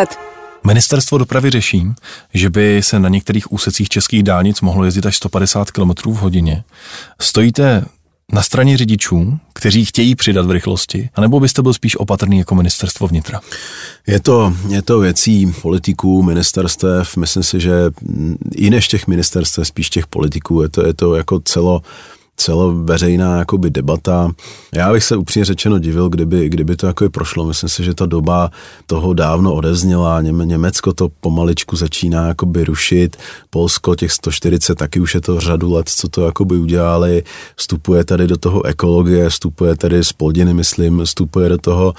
Ministerstvo 0.66 1.18
dopravy 1.18 1.50
řeší, 1.50 1.86
že 2.34 2.50
by 2.50 2.82
se 2.82 2.98
na 2.98 3.08
některých 3.08 3.52
úsecích 3.52 3.88
českých 3.88 4.22
dálnic 4.22 4.60
mohlo 4.60 4.84
jezdit 4.84 5.06
až 5.06 5.16
150 5.16 5.70
km 5.70 5.90
v 6.06 6.16
hodině. 6.16 6.64
Stojíte 7.20 7.84
na 8.32 8.42
straně 8.42 8.76
řidičů, 8.76 9.38
kteří 9.52 9.84
chtějí 9.84 10.14
přidat 10.14 10.46
v 10.46 10.50
rychlosti, 10.50 11.10
anebo 11.14 11.40
byste 11.40 11.62
byl 11.62 11.72
spíš 11.72 11.96
opatrný 11.96 12.38
jako 12.38 12.54
ministerstvo 12.54 13.06
vnitra? 13.06 13.40
Je 14.06 14.20
to, 14.20 14.54
je 14.68 14.82
to 14.82 15.00
věcí 15.00 15.54
politiků, 15.62 16.22
ministerstev, 16.22 17.16
myslím 17.16 17.42
si, 17.42 17.60
že 17.60 17.72
i 18.54 18.70
než 18.70 18.88
těch 18.88 19.06
ministerstev, 19.06 19.66
spíš 19.66 19.90
těch 19.90 20.06
politiků, 20.06 20.62
je 20.62 20.68
to, 20.68 20.86
je 20.86 20.94
to 20.94 21.14
jako 21.14 21.40
celo, 21.40 21.82
celoveřejná 22.40 23.38
jakoby 23.38 23.70
debata. 23.70 24.32
Já 24.74 24.92
bych 24.92 25.04
se 25.04 25.16
upřímně 25.16 25.44
řečeno 25.44 25.78
divil, 25.78 26.08
kdyby, 26.08 26.48
kdyby 26.48 26.76
to 26.76 26.86
jako 26.86 27.10
prošlo. 27.10 27.46
Myslím 27.46 27.68
si, 27.68 27.84
že 27.84 27.94
ta 27.94 28.06
doba 28.06 28.50
toho 28.86 29.12
dávno 29.12 29.54
odezněla. 29.54 30.20
Německo 30.20 30.92
to 30.92 31.08
pomaličku 31.20 31.76
začíná 31.76 32.28
jakoby 32.28 32.64
rušit. 32.64 33.16
Polsko 33.50 33.94
těch 33.94 34.12
140 34.12 34.74
taky 34.74 35.00
už 35.00 35.14
je 35.14 35.20
to 35.20 35.40
řadu 35.40 35.72
let, 35.72 35.88
co 35.88 36.08
to 36.08 36.26
jakoby 36.26 36.56
udělali. 36.56 37.22
Vstupuje 37.56 38.04
tady 38.04 38.26
do 38.26 38.36
toho 38.36 38.64
ekologie, 38.66 39.28
vstupuje 39.28 39.76
tady 39.76 40.04
z 40.04 40.12
plodiny, 40.12 40.54
myslím, 40.54 41.04
vstupuje 41.04 41.48
do 41.48 41.58
toho 41.58 41.94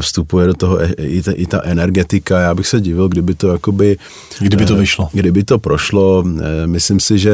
vstupuje 0.00 0.46
do 0.46 0.54
toho 0.54 0.78
i 0.98 1.22
ta, 1.22 1.32
i 1.32 1.46
ta 1.46 1.60
energetika. 1.64 2.40
Já 2.40 2.54
bych 2.54 2.66
se 2.66 2.80
divil, 2.80 3.08
kdyby 3.08 3.34
to 3.34 3.48
jakoby... 3.52 3.96
Kdyby 4.40 4.66
to 4.66 4.74
eh, 4.74 4.78
vyšlo. 4.78 5.08
Kdyby 5.12 5.44
to 5.44 5.58
prošlo. 5.58 6.24
Eh, 6.26 6.66
myslím 6.66 7.00
si, 7.00 7.18
že 7.18 7.32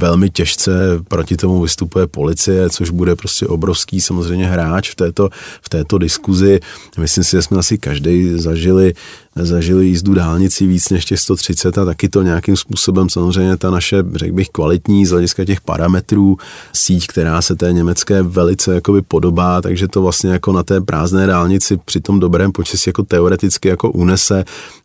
velmi 0.00 0.30
těžce 0.30 0.72
proti 1.08 1.36
tomu 1.36 1.62
vystupuje 1.62 2.03
policie, 2.06 2.70
což 2.70 2.90
bude 2.90 3.16
prostě 3.16 3.46
obrovský 3.46 4.00
samozřejmě 4.00 4.46
hráč 4.46 4.90
v 4.90 4.94
této, 4.94 5.30
v 5.62 5.68
této 5.68 5.98
diskuzi. 5.98 6.60
Myslím 6.98 7.24
si, 7.24 7.30
že 7.30 7.42
jsme 7.42 7.58
asi 7.58 7.78
každý 7.78 8.38
zažili 8.38 8.94
zažili 9.36 9.86
jízdu 9.86 10.14
dálnici 10.14 10.66
víc 10.66 10.90
než 10.90 11.04
těch 11.04 11.20
130 11.20 11.78
a 11.78 11.84
taky 11.84 12.08
to 12.08 12.22
nějakým 12.22 12.56
způsobem 12.56 13.08
samozřejmě 13.08 13.56
ta 13.56 13.70
naše, 13.70 14.04
řekl 14.14 14.34
bych, 14.34 14.48
kvalitní 14.48 15.06
z 15.06 15.10
hlediska 15.10 15.44
těch 15.44 15.60
parametrů 15.60 16.36
síť, 16.72 17.06
která 17.06 17.42
se 17.42 17.56
té 17.56 17.72
německé 17.72 18.22
velice 18.22 18.74
jakoby 18.74 19.02
podobá, 19.02 19.60
takže 19.60 19.88
to 19.88 20.02
vlastně 20.02 20.30
jako 20.30 20.52
na 20.52 20.62
té 20.62 20.80
prázdné 20.80 21.26
dálnici 21.26 21.76
při 21.84 22.00
tom 22.00 22.20
dobrém 22.20 22.52
počasí 22.52 22.90
jako 22.90 23.02
teoreticky 23.02 23.68
jako 23.68 23.90
unese 23.90 24.44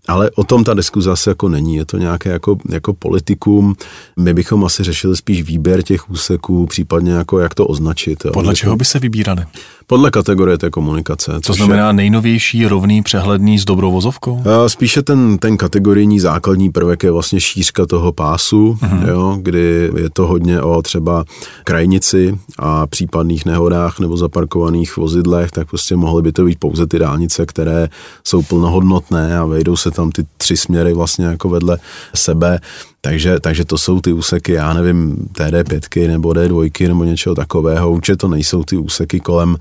ale 0.09 0.31
o 0.35 0.43
tom 0.43 0.63
ta 0.63 0.73
diskuze 0.73 1.09
zase 1.09 1.31
jako 1.31 1.49
není, 1.49 1.75
je 1.75 1.85
to 1.85 1.97
nějaké 1.97 2.29
jako, 2.29 2.57
jako 2.69 2.93
politikum. 2.93 3.75
My 4.17 4.33
bychom 4.33 4.65
asi 4.65 4.83
řešili 4.83 5.17
spíš 5.17 5.41
výběr 5.41 5.81
těch 5.81 6.09
úseků, 6.09 6.65
případně 6.65 7.11
jako 7.11 7.39
jak 7.39 7.53
to 7.53 7.65
označit. 7.65 8.23
Podle 8.33 8.55
čeho 8.55 8.75
by 8.75 8.85
se 8.85 8.99
vybírali? 8.99 9.43
Podle 9.87 10.11
kategorie 10.11 10.57
té 10.57 10.69
komunikace. 10.69 11.31
To 11.45 11.53
znamená 11.53 11.87
je, 11.87 11.93
nejnovější, 11.93 12.67
rovný, 12.67 13.01
přehledný 13.01 13.59
s 13.59 13.65
dobrou 13.65 13.91
vozovkou? 13.91 14.38
Spíše 14.67 15.01
ten, 15.01 15.37
ten 15.37 15.57
kategorijní 15.57 16.19
základní 16.19 16.69
prvek 16.69 17.03
je 17.03 17.11
vlastně 17.11 17.39
šířka 17.39 17.85
toho 17.85 18.11
pásu, 18.11 18.77
uh-huh. 18.81 19.09
jo, 19.09 19.37
kdy 19.41 19.91
je 19.97 20.09
to 20.09 20.27
hodně 20.27 20.61
o 20.61 20.81
třeba 20.81 21.25
krajnici 21.63 22.39
a 22.59 22.87
případných 22.87 23.45
nehodách 23.45 23.99
nebo 23.99 24.17
zaparkovaných 24.17 24.97
vozidlech, 24.97 25.51
tak 25.51 25.69
prostě 25.69 25.95
mohly 25.95 26.21
by 26.21 26.31
to 26.31 26.45
být 26.45 26.59
pouze 26.59 26.87
ty 26.87 26.99
dálnice, 26.99 27.45
které 27.45 27.89
jsou 28.23 28.41
plnohodnotné 28.43 29.39
a 29.39 29.45
vejdou 29.45 29.75
se 29.75 29.91
tam 29.91 30.11
ty 30.11 30.25
tři 30.37 30.57
směry 30.57 30.93
vlastně 30.93 31.25
jako 31.25 31.49
vedle 31.49 31.77
sebe. 32.15 32.59
Takže, 33.01 33.39
takže 33.39 33.65
to 33.65 33.77
jsou 33.77 34.01
ty 34.01 34.13
úseky, 34.13 34.51
já 34.51 34.73
nevím, 34.73 35.27
TD5 35.33 36.07
nebo 36.07 36.29
D2 36.29 36.87
nebo 36.87 37.03
něčeho 37.03 37.35
takového. 37.35 37.91
Určitě 37.91 38.15
to 38.15 38.27
nejsou 38.27 38.63
ty 38.63 38.77
úseky 38.77 39.19
kolem 39.19 39.57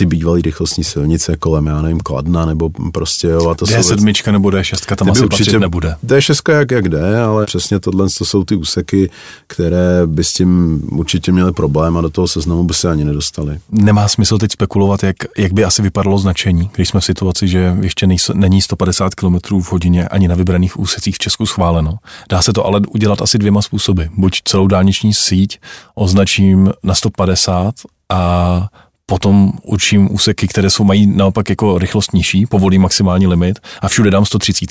ty 0.00 0.06
bývalé 0.06 0.40
rychlostní 0.42 0.84
silnice 0.84 1.36
kolem, 1.36 1.66
já 1.66 1.82
nevím, 1.82 2.00
Kladna 2.00 2.46
nebo 2.46 2.70
prostě 2.92 3.26
jo. 3.26 3.48
A 3.48 3.54
to 3.54 3.64
D7 3.64 4.04
věc... 4.04 4.26
nebo 4.26 4.48
D6 4.48 4.96
tam 4.96 5.10
asi 5.10 5.24
určitě 5.24 5.58
nebude. 5.58 5.96
D6 6.06 6.52
jak, 6.52 6.70
jak 6.70 6.88
jde, 6.88 7.20
ale 7.20 7.46
přesně 7.46 7.80
tohle 7.80 8.06
to 8.18 8.24
jsou 8.24 8.44
ty 8.44 8.56
úseky, 8.56 9.10
které 9.46 10.06
by 10.06 10.24
s 10.24 10.32
tím 10.32 10.82
určitě 10.92 11.32
měly 11.32 11.52
problém 11.52 11.96
a 11.96 12.00
do 12.00 12.10
toho 12.10 12.28
seznamu 12.28 12.64
by 12.64 12.74
se 12.74 12.90
ani 12.90 13.04
nedostali. 13.04 13.58
Nemá 13.70 14.08
smysl 14.08 14.38
teď 14.38 14.52
spekulovat, 14.52 15.02
jak, 15.02 15.16
jak 15.38 15.52
by 15.52 15.64
asi 15.64 15.82
vypadalo 15.82 16.18
značení, 16.18 16.70
když 16.74 16.88
jsme 16.88 17.00
v 17.00 17.04
situaci, 17.04 17.48
že 17.48 17.76
ještě 17.80 18.06
nejsou, 18.06 18.32
není 18.36 18.62
150 18.62 19.14
km 19.14 19.60
v 19.60 19.72
hodině 19.72 20.08
ani 20.08 20.28
na 20.28 20.34
vybraných 20.34 20.78
úsecích 20.78 21.14
v 21.14 21.18
Česku 21.18 21.46
schváleno. 21.46 21.98
Dá 22.30 22.42
se 22.42 22.52
to 22.52 22.66
ale 22.66 22.80
udělat 22.94 23.22
asi 23.22 23.38
dvěma 23.38 23.62
způsoby. 23.62 24.02
Buď 24.16 24.40
celou 24.44 24.66
dálniční 24.66 25.14
síť 25.14 25.58
označím 25.94 26.72
na 26.82 26.94
150 26.94 27.74
a 28.10 28.68
potom 29.10 29.52
určím 29.62 30.14
úseky, 30.14 30.48
které 30.48 30.70
jsou 30.70 30.84
mají 30.84 31.06
naopak 31.06 31.50
jako 31.50 31.78
rychlost 31.78 32.12
nižší, 32.12 32.46
povolí 32.46 32.78
maximální 32.78 33.26
limit 33.26 33.58
a 33.82 33.88
všude 33.88 34.10
dám 34.10 34.24
130, 34.24 34.70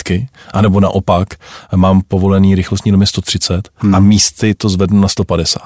anebo 0.53 0.79
naopak 0.79 1.27
mám 1.75 2.01
povolený 2.07 2.55
rychlostní 2.55 2.91
limit 2.91 3.05
130 3.05 3.69
hmm. 3.75 3.95
a 3.95 3.99
místy 3.99 4.53
to 4.53 4.69
zvednu 4.69 5.01
na 5.01 5.07
150. 5.07 5.61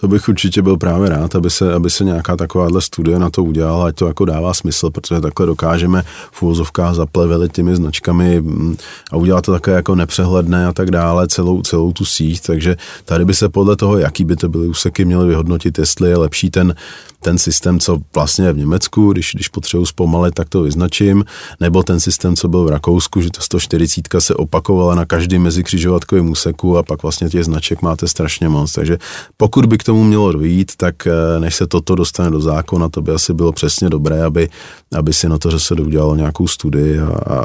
To 0.00 0.08
bych 0.08 0.28
určitě 0.28 0.62
byl 0.62 0.76
právě 0.76 1.08
rád, 1.08 1.34
aby 1.34 1.50
se, 1.50 1.74
aby 1.74 1.90
se 1.90 2.04
nějaká 2.04 2.36
takováhle 2.36 2.82
studie 2.82 3.18
na 3.18 3.30
to 3.30 3.44
udělala, 3.44 3.86
ať 3.86 3.94
to 3.94 4.06
jako 4.06 4.24
dává 4.24 4.54
smysl, 4.54 4.90
protože 4.90 5.20
takhle 5.20 5.46
dokážeme 5.46 6.02
v 6.32 6.42
úvozovkách 6.42 6.94
zaplevelit 6.94 7.52
těmi 7.52 7.76
značkami 7.76 8.40
mm, 8.40 8.76
a 9.12 9.16
udělat 9.16 9.44
to 9.44 9.52
také 9.52 9.70
jako 9.70 9.94
nepřehledné 9.94 10.66
a 10.66 10.72
tak 10.72 10.90
dále, 10.90 11.28
celou, 11.28 11.62
celou 11.62 11.92
tu 11.92 12.04
síť, 12.04 12.46
takže 12.46 12.76
tady 13.04 13.24
by 13.24 13.34
se 13.34 13.48
podle 13.48 13.76
toho, 13.76 13.98
jaký 13.98 14.24
by 14.24 14.36
to 14.36 14.48
byly 14.48 14.68
úseky, 14.68 15.04
měly 15.04 15.28
vyhodnotit, 15.28 15.78
jestli 15.78 16.10
je 16.10 16.16
lepší 16.16 16.50
ten 16.50 16.74
ten 17.22 17.38
systém, 17.38 17.80
co 17.80 17.98
vlastně 18.14 18.52
v 18.52 18.58
Německu, 18.58 19.12
když, 19.12 19.30
když 19.34 19.48
potřebuji 19.48 19.86
zpomalit, 19.86 20.34
tak 20.34 20.48
to 20.48 20.62
vyznačím, 20.62 21.24
nebo 21.60 21.82
ten 21.82 22.00
systém, 22.00 22.36
co 22.36 22.48
byl 22.48 22.64
v 22.64 22.68
Rakousku, 22.68 23.20
že 23.20 23.30
ta 23.30 23.40
140 23.40 24.08
se 24.18 24.34
opakovala 24.34 24.94
na 24.94 25.04
každý 25.04 25.38
mezikřižovatkovém 25.38 26.30
úseku 26.30 26.78
a 26.78 26.82
pak 26.82 27.02
vlastně 27.02 27.28
těch 27.28 27.44
značek 27.44 27.82
máte 27.82 28.08
strašně 28.08 28.48
moc. 28.48 28.72
Takže 28.72 28.98
pokud 29.36 29.66
by 29.66 29.78
k 29.78 29.82
tomu 29.84 30.04
mělo 30.04 30.32
dojít, 30.32 30.72
tak 30.76 31.06
eh, 31.06 31.40
než 31.40 31.54
se 31.54 31.66
toto 31.66 31.94
dostane 31.94 32.30
do 32.30 32.40
zákona, 32.40 32.88
to 32.88 33.02
by 33.02 33.12
asi 33.12 33.34
bylo 33.34 33.52
přesně 33.52 33.88
dobré, 33.88 34.24
aby, 34.24 34.48
aby 34.94 35.12
si 35.12 35.28
na 35.28 35.38
to, 35.38 35.50
že 35.50 35.60
se 35.60 35.74
udělalo 35.74 36.16
nějakou 36.16 36.46
studii 36.46 36.98
a, 36.98 37.08
a, 37.08 37.38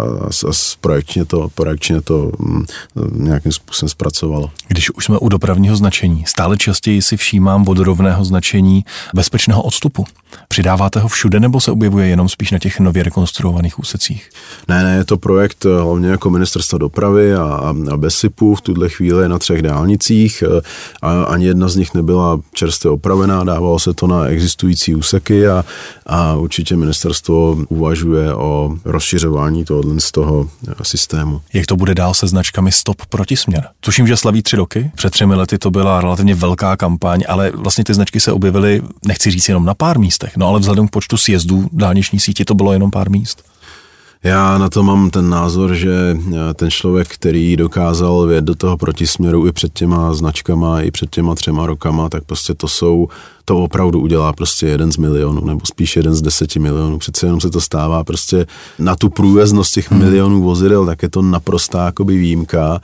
a 0.47 0.51
projekčně 0.81 1.25
to, 1.25 1.49
projekčně 1.55 2.01
to 2.01 2.31
mm, 2.39 2.65
nějakým 3.12 3.51
způsobem 3.51 3.89
zpracovalo. 3.89 4.49
Když 4.67 4.91
už 4.91 5.05
jsme 5.05 5.17
u 5.17 5.29
dopravního 5.29 5.75
značení, 5.75 6.23
stále 6.27 6.57
častěji 6.57 7.01
si 7.01 7.17
všímám 7.17 7.63
vodorovného 7.63 8.25
značení 8.25 8.86
bezpečného 9.15 9.62
odstupu. 9.63 10.06
Přidáváte 10.47 10.99
ho 10.99 11.08
všude 11.08 11.39
nebo 11.39 11.62
se 11.62 11.71
objevuje 11.71 12.08
jenom 12.08 12.30
spíš 12.30 12.52
na 12.52 12.60
těch 12.60 12.80
nově 12.80 13.04
rekonstruovaných 13.04 13.80
úsecích? 13.80 14.30
Ne, 14.67 14.84
ne, 14.84 14.95
je 14.95 15.06
to 15.06 15.17
projekt 15.17 15.65
eh, 15.65 15.82
hlavně 15.82 16.10
jako 16.10 16.30
ministerstva 16.30 16.80
dopravy 16.80 17.36
a, 17.36 17.43
a 17.91 17.97
BESIPu 17.97 18.56
v 18.56 18.62
tuhle 18.62 18.89
chvíli 18.89 19.30
na 19.30 19.39
třech 19.39 19.62
dálnicích. 19.62 20.43
Eh, 20.58 20.62
a 21.02 21.23
ani 21.23 21.45
jedna 21.45 21.67
z 21.67 21.76
nich 21.76 21.93
nebyla 21.93 22.39
čerstvě 22.54 22.91
opravená, 22.91 23.43
dávalo 23.43 23.80
se 23.80 23.93
to 23.93 24.08
na 24.08 24.26
existující 24.26 24.95
úseky 24.95 25.47
a, 25.47 25.65
a 26.06 26.36
určitě 26.36 26.76
ministerstvo 26.76 27.58
uvažuje 27.69 28.34
o 28.34 28.78
rozšiřování 28.86 29.65
tohohle 29.65 29.99
z 29.99 30.12
toho 30.12 30.49
eh, 30.67 30.73
systému. 30.84 31.41
Jak 31.54 31.65
to 31.65 31.76
bude 31.76 31.95
dál 31.95 32.13
se 32.13 32.28
značkami 32.28 32.71
Stop 32.71 33.06
protisměr? 33.06 33.67
Tuším, 33.80 34.08
že 34.08 34.17
slaví 34.17 34.43
tři 34.43 34.56
roky. 34.56 34.91
Před 34.95 35.10
třemi 35.10 35.36
lety 35.36 35.58
to 35.58 35.71
byla 35.71 36.02
relativně 36.02 36.36
velká 36.36 36.78
kampaň, 36.78 37.23
ale 37.28 37.52
vlastně 37.56 37.84
ty 37.84 37.93
značky 37.93 38.19
se 38.19 38.32
objevily, 38.32 38.82
nechci 39.06 39.32
říct 39.32 39.49
jenom 39.54 39.66
na 39.66 39.74
pár 39.74 40.00
místech, 40.00 40.38
no 40.38 40.48
ale 40.48 40.60
vzhledem 40.60 40.88
k 40.88 40.92
počtu 40.92 41.18
sjezdů 41.18 41.70
dálniční 41.72 42.20
síti 42.20 42.46
to 42.46 42.54
bylo 42.56 42.74
jenom 42.74 42.92
pár 42.92 43.10
míst. 43.10 43.44
Já 44.24 44.58
na 44.58 44.70
to 44.70 44.84
mám 44.84 45.10
ten 45.10 45.30
názor, 45.30 45.74
že 45.74 46.18
eh, 46.18 46.54
ten 46.54 46.72
člověk, 46.72 47.08
který 47.08 47.58
dokázal 47.58 48.28
vědět 48.28 48.46
do 48.46 48.56
toho 48.56 48.78
protisměru 48.78 49.48
i 49.48 49.52
před 49.52 49.74
těma 49.74 50.13
značkama, 50.13 50.82
i 50.82 50.92
před 50.92 51.10
těma 51.10 51.36
třema 51.36 51.66
rokama, 51.66 52.10
tak 52.10 52.24
prostě 52.24 52.54
to 52.54 52.68
jsou, 52.68 53.08
to 53.46 53.58
opravdu 53.58 54.00
udělá 54.00 54.34
prostě 54.34 54.68
jeden 54.68 54.92
z 54.92 54.98
milionů, 54.98 55.46
nebo 55.46 55.62
spíš 55.66 55.96
jeden 55.96 56.16
z 56.16 56.22
deseti 56.22 56.60
milionů. 56.60 56.98
Přece 56.98 57.26
jenom 57.26 57.42
se 57.42 57.50
to 57.50 57.62
stává 57.62 58.04
prostě 58.04 58.46
na 58.80 58.96
tu 58.96 59.10
průjeznost 59.10 59.74
těch 59.74 59.92
hmm. 59.92 60.00
milionů 60.00 60.42
vozidel, 60.42 60.86
tak 60.86 61.04
je 61.04 61.10
to 61.10 61.22
naprostá 61.22 61.86
jakoby 61.86 62.18
výjimka 62.18 62.82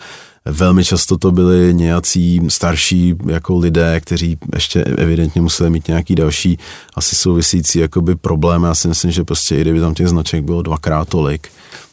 Velmi 0.51 0.85
často 0.85 1.17
to 1.17 1.31
byli 1.31 1.73
nějací 1.73 2.41
starší 2.47 3.15
jako 3.27 3.57
lidé, 3.57 3.99
kteří 3.99 4.37
ještě 4.55 4.83
evidentně 4.83 5.41
museli 5.41 5.69
mít 5.69 5.87
nějaký 5.87 6.15
další 6.15 6.59
asi 6.95 7.15
souvisící 7.15 7.79
jakoby 7.79 8.15
problém. 8.15 8.63
Já 8.63 8.75
si 8.75 8.87
myslím, 8.87 9.11
že 9.11 9.23
prostě 9.23 9.55
i 9.55 9.61
kdyby 9.61 9.79
tam 9.79 9.93
těch 9.93 10.07
značek 10.07 10.43
bylo 10.43 10.61
dvakrát 10.61 11.09
tolik, 11.09 11.49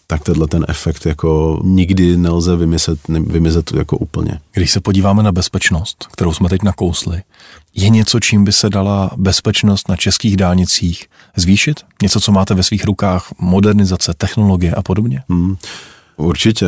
tak 0.07 0.25
tenhle 0.25 0.49
ten 0.49 0.65
efekt 0.69 1.07
jako 1.07 1.61
nikdy 1.65 2.17
nelze 2.17 2.57
vymyslet, 2.57 2.99
vymyslet 3.09 3.73
jako 3.73 3.99
úplně. 3.99 4.41
Když 4.53 4.71
se 4.71 4.81
podíváme 4.81 5.23
na 5.23 5.33
bezpečnost, 5.33 6.09
kterou 6.13 6.33
jsme 6.33 6.49
teď 6.49 6.63
nakousli, 6.63 7.23
je 7.75 7.89
něco, 7.89 8.21
čím 8.21 8.45
by 8.45 8.53
se 8.53 8.71
dala 8.71 9.11
bezpečnost 9.17 9.89
na 9.89 9.97
českých 9.97 10.37
dálnicích 10.37 11.07
zvýšit? 11.37 11.81
Něco, 12.03 12.21
co 12.21 12.33
máte 12.33 12.55
ve 12.55 12.63
svých 12.63 12.85
rukách, 12.85 13.29
modernizace, 13.39 14.15
technologie 14.15 14.75
a 14.75 14.83
podobně? 14.83 15.23
Hmm. 15.29 15.57
Určitě, 16.19 16.67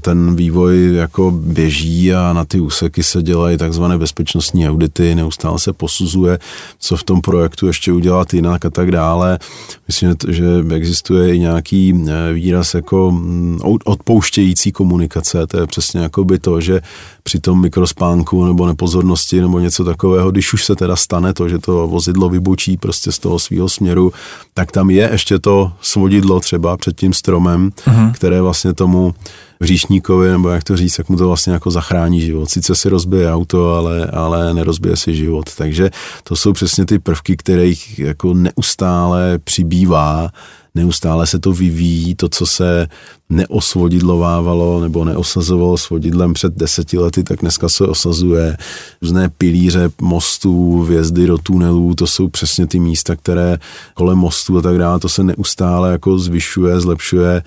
ten 0.00 0.36
vývoj 0.36 0.94
jako 0.94 1.30
běží 1.30 2.14
a 2.14 2.32
na 2.32 2.44
ty 2.44 2.60
úseky 2.60 3.02
se 3.02 3.22
dělají 3.22 3.56
takzvané 3.58 3.98
bezpečnostní 3.98 4.68
audity, 4.68 5.14
neustále 5.14 5.58
se 5.58 5.72
posuzuje, 5.72 6.38
co 6.78 6.96
v 6.96 7.04
tom 7.04 7.20
projektu 7.20 7.66
ještě 7.66 7.92
udělat 7.92 8.34
jinak 8.34 8.64
a 8.64 8.70
tak 8.70 8.90
dále. 8.90 9.38
Myslím, 9.86 10.14
že 10.28 10.46
existuje 10.74 11.34
i 11.34 11.38
nějaký 11.38 11.94
eh, 12.08 12.32
výraz 12.32 12.74
jako 12.74 13.10
mm, 13.10 13.60
odpouštějící 13.84 14.72
komunikace, 14.72 15.46
to 15.46 15.60
je 15.60 15.66
přesně 15.66 16.00
jako 16.00 16.24
by 16.24 16.38
to, 16.38 16.60
že 16.60 16.80
při 17.22 17.40
tom 17.40 17.60
mikrospánku 17.60 18.44
nebo 18.44 18.66
nepozornosti 18.66 19.40
nebo 19.40 19.58
něco 19.58 19.84
takového, 19.84 20.30
když 20.30 20.52
už 20.52 20.64
se 20.64 20.74
teda 20.74 20.96
stane 20.96 21.34
to, 21.34 21.48
že 21.48 21.58
to 21.58 21.88
vozidlo 21.88 22.28
vybočí 22.28 22.76
prostě 22.76 23.12
z 23.12 23.18
toho 23.18 23.38
svého 23.38 23.68
směru, 23.68 24.12
tak 24.54 24.72
tam 24.72 24.90
je 24.90 25.08
ještě 25.12 25.38
to 25.38 25.72
svodidlo 25.80 26.40
třeba 26.40 26.76
před 26.76 26.96
tím 26.96 27.12
stromem, 27.12 27.70
uh-huh. 27.70 28.12
které 28.12 28.40
vlastně 28.42 28.74
tomu 28.88 29.14
říšníkovi, 29.60 30.30
nebo 30.30 30.48
jak 30.48 30.64
to 30.64 30.76
říct, 30.76 30.98
jak 30.98 31.08
mu 31.08 31.16
to 31.16 31.26
vlastně 31.26 31.52
jako 31.52 31.70
zachrání 31.70 32.20
život. 32.20 32.50
Sice 32.50 32.74
si 32.74 32.88
rozbije 32.88 33.32
auto, 33.32 33.74
ale, 33.74 34.06
ale 34.06 34.54
nerozbije 34.54 34.96
si 34.96 35.14
život. 35.14 35.44
Takže 35.56 35.90
to 36.24 36.36
jsou 36.36 36.52
přesně 36.52 36.86
ty 36.86 36.98
prvky, 36.98 37.36
kterých 37.36 37.98
jako 37.98 38.34
neustále 38.34 39.38
přibývá 39.38 40.30
neustále 40.78 41.26
se 41.26 41.38
to 41.38 41.52
vyvíjí, 41.52 42.14
to, 42.14 42.28
co 42.28 42.46
se 42.46 42.88
neosvodidlovávalo 43.30 44.80
nebo 44.80 45.04
neosazovalo 45.04 45.78
svodidlem 45.78 46.32
před 46.32 46.54
deseti 46.54 46.98
lety, 46.98 47.22
tak 47.22 47.40
dneska 47.40 47.68
se 47.68 47.84
osazuje. 47.84 48.56
Různé 49.02 49.28
pilíře 49.28 49.90
mostů, 50.00 50.82
vjezdy 50.82 51.26
do 51.26 51.38
tunelů, 51.38 51.94
to 51.94 52.06
jsou 52.06 52.28
přesně 52.28 52.66
ty 52.66 52.78
místa, 52.78 53.16
které 53.16 53.58
kolem 53.94 54.18
mostů 54.18 54.58
a 54.58 54.62
tak 54.62 54.78
dále, 54.78 55.00
to 55.00 55.08
se 55.08 55.24
neustále 55.24 55.92
jako 55.92 56.18
zvyšuje, 56.18 56.80
zlepšuje. 56.80 57.42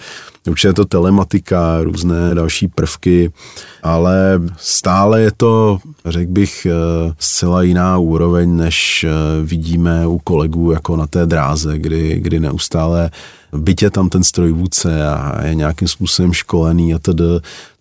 Určitě 0.50 0.74
to 0.74 0.86
telematika, 0.86 1.84
různé 1.84 2.36
další 2.36 2.68
prvky, 2.68 3.32
ale 3.84 4.42
stále 4.58 5.22
je 5.22 5.32
to, 5.38 5.80
řekl 6.06 6.32
bych, 6.32 6.66
eh, 6.66 7.14
zcela 7.20 7.62
jiná 7.62 7.98
úroveň, 7.98 8.58
než 8.58 9.04
eh, 9.04 9.10
vidíme 9.44 10.08
u 10.08 10.18
kolegů 10.18 10.72
jako 10.72 10.96
na 10.96 11.08
té 11.08 11.26
dráze, 11.26 11.80
kdy, 11.80 12.20
kdy 12.20 12.40
neustále 12.40 13.12
bytě 13.58 13.90
tam 13.90 14.10
ten 14.10 14.24
strojvůdce 14.24 15.08
a 15.08 15.46
je 15.46 15.56
nějakým 15.56 15.88
způsobem 15.88 16.34
školený 16.34 16.94
a 16.94 17.00
tedy, 17.00 17.24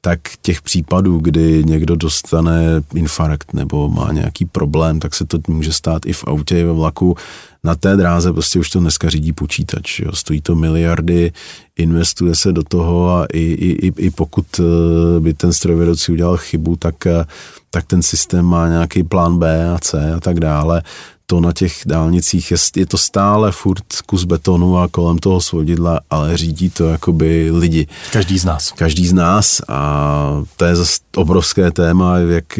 tak 0.01 0.21
těch 0.43 0.63
případů, 0.63 1.19
kdy 1.19 1.65
někdo 1.67 1.97
dostane 1.97 2.83
infarkt 2.95 3.53
nebo 3.55 3.89
má 3.89 4.13
nějaký 4.13 4.45
problém, 4.45 5.01
tak 5.01 5.15
se 5.15 5.25
to 5.25 5.39
může 5.49 5.73
stát 5.73 6.07
i 6.07 6.13
v 6.13 6.25
autě, 6.27 6.61
i 6.61 6.65
ve 6.65 6.73
vlaku. 6.73 7.17
Na 7.65 7.75
té 7.75 7.97
dráze 7.97 8.33
prostě 8.33 8.59
už 8.59 8.71
to 8.71 8.81
dneska 8.81 9.11
řídí 9.11 9.33
počítač. 9.33 10.01
Jo. 10.01 10.13
Stojí 10.13 10.41
to 10.41 10.55
miliardy, 10.55 11.33
investuje 11.77 12.35
se 12.35 12.53
do 12.53 12.63
toho 12.63 13.11
a 13.11 13.27
i, 13.33 13.41
i, 13.41 13.93
i 13.97 14.11
pokud 14.11 14.47
eh, 14.61 15.21
by 15.21 15.35
ten 15.35 15.53
strojvedoucí 15.53 16.13
udělal 16.13 16.37
chybu, 16.37 16.77
tak, 16.77 17.07
eh, 17.07 17.25
tak 17.71 17.87
ten 17.87 18.03
systém 18.03 18.45
má 18.45 18.69
nějaký 18.69 19.03
plán 19.03 19.39
B 19.39 19.71
a 19.71 19.79
C 19.79 20.13
a 20.13 20.21
tak 20.21 20.41
dále 20.41 20.83
to 21.31 21.41
na 21.41 21.53
těch 21.53 21.83
dálnicích 21.87 22.51
je, 22.51 22.57
je 22.77 22.87
to 22.87 22.99
stále 22.99 23.53
furt 23.53 24.03
kus 24.07 24.25
betonu 24.25 24.79
a 24.79 24.89
kolem 24.89 25.19
toho 25.19 25.41
svodidla, 25.41 26.01
ale 26.11 26.37
řídí 26.37 26.71
to 26.71 26.89
jakoby 26.89 27.51
lidi. 27.51 27.87
Každý 28.13 28.39
z 28.39 28.45
nás. 28.45 28.73
Každý 28.73 29.07
z 29.07 29.13
nás 29.13 29.61
a 29.69 30.43
to 30.57 30.65
je 30.65 30.77
zase 30.77 30.99
obrovské 31.17 31.71
téma, 31.71 32.19
jak, 32.19 32.59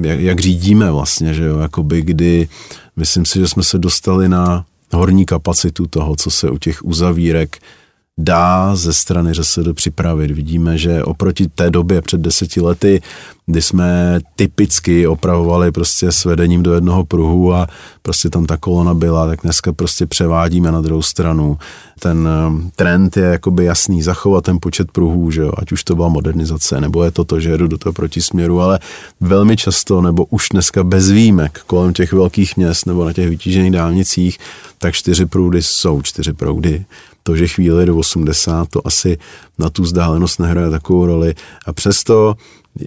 jak, 0.00 0.20
jak 0.20 0.40
řídíme 0.40 0.90
vlastně, 0.90 1.34
že 1.34 1.44
jo, 1.44 1.58
jakoby 1.58 2.02
kdy 2.02 2.48
myslím 2.96 3.24
si, 3.24 3.38
že 3.38 3.48
jsme 3.48 3.62
se 3.62 3.78
dostali 3.78 4.28
na 4.28 4.64
horní 4.92 5.26
kapacitu 5.26 5.86
toho, 5.86 6.16
co 6.16 6.30
se 6.30 6.50
u 6.50 6.58
těch 6.58 6.84
uzavírek 6.84 7.58
dá 8.18 8.76
ze 8.76 8.92
strany 8.92 9.32
ŘSD 9.32 9.72
připravit. 9.74 10.30
Vidíme, 10.30 10.78
že 10.78 11.04
oproti 11.04 11.48
té 11.48 11.70
době 11.70 12.02
před 12.02 12.20
deseti 12.20 12.60
lety, 12.60 13.02
kdy 13.46 13.62
jsme 13.62 14.20
typicky 14.36 15.06
opravovali 15.06 15.72
prostě 15.72 16.12
s 16.12 16.24
vedením 16.24 16.62
do 16.62 16.74
jednoho 16.74 17.04
pruhu 17.04 17.54
a 17.54 17.66
prostě 18.02 18.30
tam 18.30 18.46
ta 18.46 18.56
kolona 18.56 18.94
byla, 18.94 19.26
tak 19.26 19.42
dneska 19.42 19.72
prostě 19.72 20.06
převádíme 20.06 20.72
na 20.72 20.80
druhou 20.80 21.02
stranu. 21.02 21.58
Ten 21.98 22.28
eh, 22.28 22.70
trend 22.76 23.16
je 23.16 23.22
jakoby 23.24 23.64
jasný, 23.64 24.02
zachovat 24.02 24.44
ten 24.44 24.58
počet 24.60 24.92
pruhů, 24.92 25.30
že 25.30 25.40
jo? 25.40 25.52
ať 25.56 25.72
už 25.72 25.84
to 25.84 25.94
byla 25.94 26.08
modernizace, 26.08 26.80
nebo 26.80 27.04
je 27.04 27.10
to 27.10 27.24
to, 27.24 27.40
že 27.40 27.50
jedu 27.50 27.66
do 27.66 27.78
toho 27.78 27.92
protisměru, 27.92 28.60
ale 28.60 28.78
velmi 29.20 29.56
často, 29.56 30.00
nebo 30.00 30.24
už 30.24 30.48
dneska 30.48 30.84
bez 30.84 31.10
výjimek 31.10 31.60
kolem 31.66 31.92
těch 31.92 32.12
velkých 32.12 32.56
měst 32.56 32.86
nebo 32.86 33.04
na 33.04 33.12
těch 33.12 33.28
vytížených 33.28 33.72
dálnicích, 33.72 34.38
tak 34.78 34.94
čtyři 34.94 35.26
proudy 35.26 35.62
jsou 35.62 36.02
čtyři 36.02 36.32
proudy 36.32 36.84
to, 37.26 37.36
že 37.36 37.48
chvíli 37.48 37.86
do 37.86 37.96
80, 37.96 38.68
to 38.68 38.86
asi 38.86 39.18
na 39.58 39.70
tu 39.70 39.82
vzdálenost 39.82 40.40
nehraje 40.40 40.70
takovou 40.70 41.06
roli. 41.06 41.34
A 41.66 41.72
přesto 41.72 42.34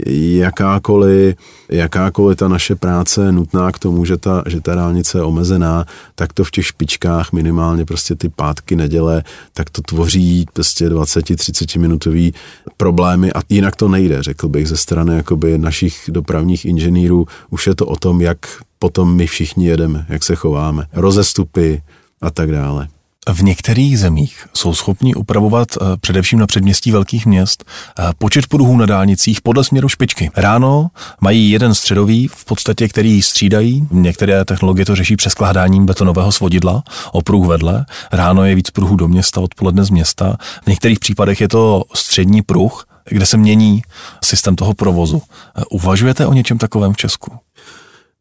jakákoliv, 0.06 1.36
jakákoliv 1.70 2.38
ta 2.38 2.48
naše 2.48 2.76
práce 2.76 3.26
je 3.26 3.32
nutná 3.32 3.72
k 3.72 3.80
tomu, 3.80 4.06
že 4.06 4.18
ta, 4.18 4.44
že 4.48 4.62
ta 4.62 4.76
dálnice 4.76 5.18
je 5.18 5.24
omezená, 5.24 5.86
tak 6.16 6.34
to 6.34 6.44
v 6.44 6.52
těch 6.52 6.66
špičkách 6.66 7.32
minimálně 7.34 7.86
prostě 7.86 8.16
ty 8.16 8.30
pátky, 8.30 8.76
neděle, 8.76 9.24
tak 9.54 9.70
to 9.70 9.82
tvoří 9.82 10.46
prostě 10.54 10.90
20-30 10.90 11.80
minutový 11.80 12.34
problémy 12.78 13.34
a 13.34 13.42
jinak 13.50 13.76
to 13.76 13.88
nejde, 13.88 14.24
řekl 14.24 14.48
bych, 14.48 14.68
ze 14.68 14.78
strany 14.78 15.16
jakoby 15.16 15.58
našich 15.58 16.10
dopravních 16.14 16.66
inženýrů. 16.66 17.26
Už 17.50 17.68
je 17.68 17.76
to 17.76 17.86
o 17.86 17.96
tom, 17.96 18.22
jak 18.22 18.38
potom 18.80 19.16
my 19.16 19.28
všichni 19.28 19.68
jedeme, 19.68 20.06
jak 20.10 20.24
se 20.24 20.36
chováme, 20.36 20.86
rozestupy 20.94 21.82
a 22.22 22.32
tak 22.32 22.52
dále. 22.52 22.88
V 23.34 23.44
některých 23.44 24.00
zemích 24.00 24.48
jsou 24.54 24.74
schopni 24.74 25.16
upravovat 25.16 25.68
eh, 25.76 25.98
především 25.98 26.40
na 26.40 26.48
předměstí 26.48 26.92
velkých 26.92 27.26
měst 27.26 27.64
eh, 28.00 28.04
počet 28.18 28.48
pruhů 28.48 28.78
na 28.78 28.86
dálnicích 28.86 29.42
podle 29.42 29.64
směru 29.64 29.90
špičky. 29.90 30.32
Ráno 30.36 30.88
mají 31.22 31.52
jeden 31.52 31.74
středový, 31.74 32.28
v 32.28 32.46
podstatě, 32.46 32.88
který 32.88 33.22
střídají. 33.22 33.88
Některé 33.92 34.46
technologie 34.46 34.86
to 34.86 34.96
řeší 34.96 35.16
přeskládáním 35.16 35.86
betonového 35.86 36.32
svodidla 36.32 36.84
o 37.12 37.22
pruh 37.22 37.48
vedle. 37.48 37.86
Ráno 38.12 38.46
je 38.46 38.56
víc 38.56 38.70
pruhů 38.70 38.96
do 38.96 39.08
města, 39.08 39.42
odpoledne 39.42 39.84
z 39.84 39.90
města. 39.90 40.38
V 40.64 40.68
některých 40.68 41.00
případech 41.00 41.42
je 41.42 41.48
to 41.48 41.84
střední 41.94 42.42
pruh, 42.42 42.86
kde 43.10 43.26
se 43.26 43.38
mění 43.38 43.82
systém 44.24 44.56
toho 44.56 44.74
provozu. 44.74 45.22
Eh, 45.58 45.64
uvažujete 45.70 46.28
o 46.28 46.34
něčem 46.34 46.58
takovém 46.58 46.94
v 46.94 46.98
Česku? 46.98 47.32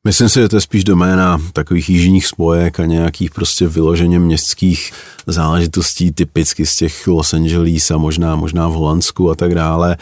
Myslím 0.08 0.28
si, 0.28 0.40
že 0.40 0.48
to 0.48 0.56
je 0.56 0.60
spíš 0.60 0.84
doména 0.84 1.38
takových 1.52 1.90
jižních 1.90 2.26
spojek 2.26 2.80
a 2.80 2.84
nějakých 2.84 3.30
prostě 3.30 3.68
vyloženě 3.68 4.18
městských 4.18 4.92
záležitostí, 5.26 6.12
typicky 6.12 6.66
z 6.66 6.76
těch 6.76 7.06
Los 7.06 7.34
Angeles 7.34 7.90
a 7.90 7.98
možná, 7.98 8.36
možná 8.36 8.68
v 8.68 8.72
Holandsku 8.72 9.30
a 9.30 9.34
tak 9.34 9.54
dále 9.54 9.96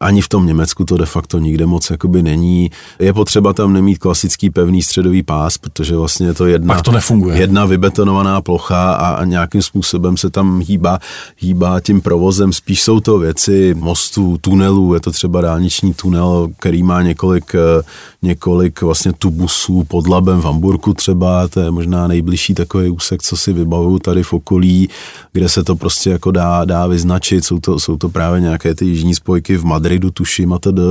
ani 0.00 0.22
v 0.22 0.28
tom 0.28 0.46
Německu 0.46 0.84
to 0.84 0.96
de 0.96 1.06
facto 1.06 1.38
nikde 1.38 1.66
moc 1.66 1.90
jakoby 1.90 2.22
není. 2.22 2.70
Je 2.98 3.12
potřeba 3.12 3.52
tam 3.52 3.72
nemít 3.72 3.98
klasický 3.98 4.50
pevný 4.50 4.82
středový 4.82 5.22
pás, 5.22 5.58
protože 5.58 5.96
vlastně 5.96 6.26
je 6.26 6.34
to 6.34 6.46
jedna, 6.46 6.74
Pak 6.74 6.82
to 6.82 6.92
nefunguje. 6.92 7.38
jedna 7.38 7.64
vybetonovaná 7.64 8.40
plocha 8.40 8.92
a, 8.92 9.08
a 9.08 9.24
nějakým 9.24 9.62
způsobem 9.62 10.16
se 10.16 10.30
tam 10.30 10.60
hýbá, 10.60 10.98
hýbá 11.38 11.80
tím 11.80 12.00
provozem. 12.00 12.52
Spíš 12.52 12.82
jsou 12.82 13.00
to 13.00 13.18
věci 13.18 13.74
mostů, 13.78 14.38
tunelů, 14.40 14.94
je 14.94 15.00
to 15.00 15.10
třeba 15.10 15.40
dálniční 15.40 15.94
tunel, 15.94 16.48
který 16.58 16.82
má 16.82 17.02
několik, 17.02 17.54
eh, 17.54 17.82
několik 18.22 18.82
vlastně 18.82 19.12
tubusů 19.12 19.84
pod 19.84 20.08
labem 20.08 20.40
v 20.40 20.44
Hamburku 20.44 20.94
třeba, 20.94 21.48
to 21.48 21.60
je 21.60 21.70
možná 21.70 22.06
nejbližší 22.06 22.54
takový 22.54 22.90
úsek, 22.90 23.22
co 23.22 23.36
si 23.36 23.52
vybavuju 23.52 23.98
tady 23.98 24.22
v 24.22 24.32
okolí, 24.32 24.88
kde 25.32 25.48
se 25.48 25.64
to 25.64 25.76
prostě 25.76 26.10
jako 26.10 26.30
dá, 26.30 26.64
dá 26.64 26.86
vyznačit, 26.86 27.44
jsou 27.44 27.58
to, 27.58 27.78
jsou 27.78 27.96
to 27.96 28.08
právě 28.08 28.40
nějaké 28.40 28.74
ty 28.74 28.84
jižní 28.84 29.14
spojky 29.14 29.56
v 29.56 29.64
Madridu, 29.64 29.89
Madridu, 29.90 30.10
tuším 30.10 30.52
a 30.52 30.58
tedy, 30.58 30.82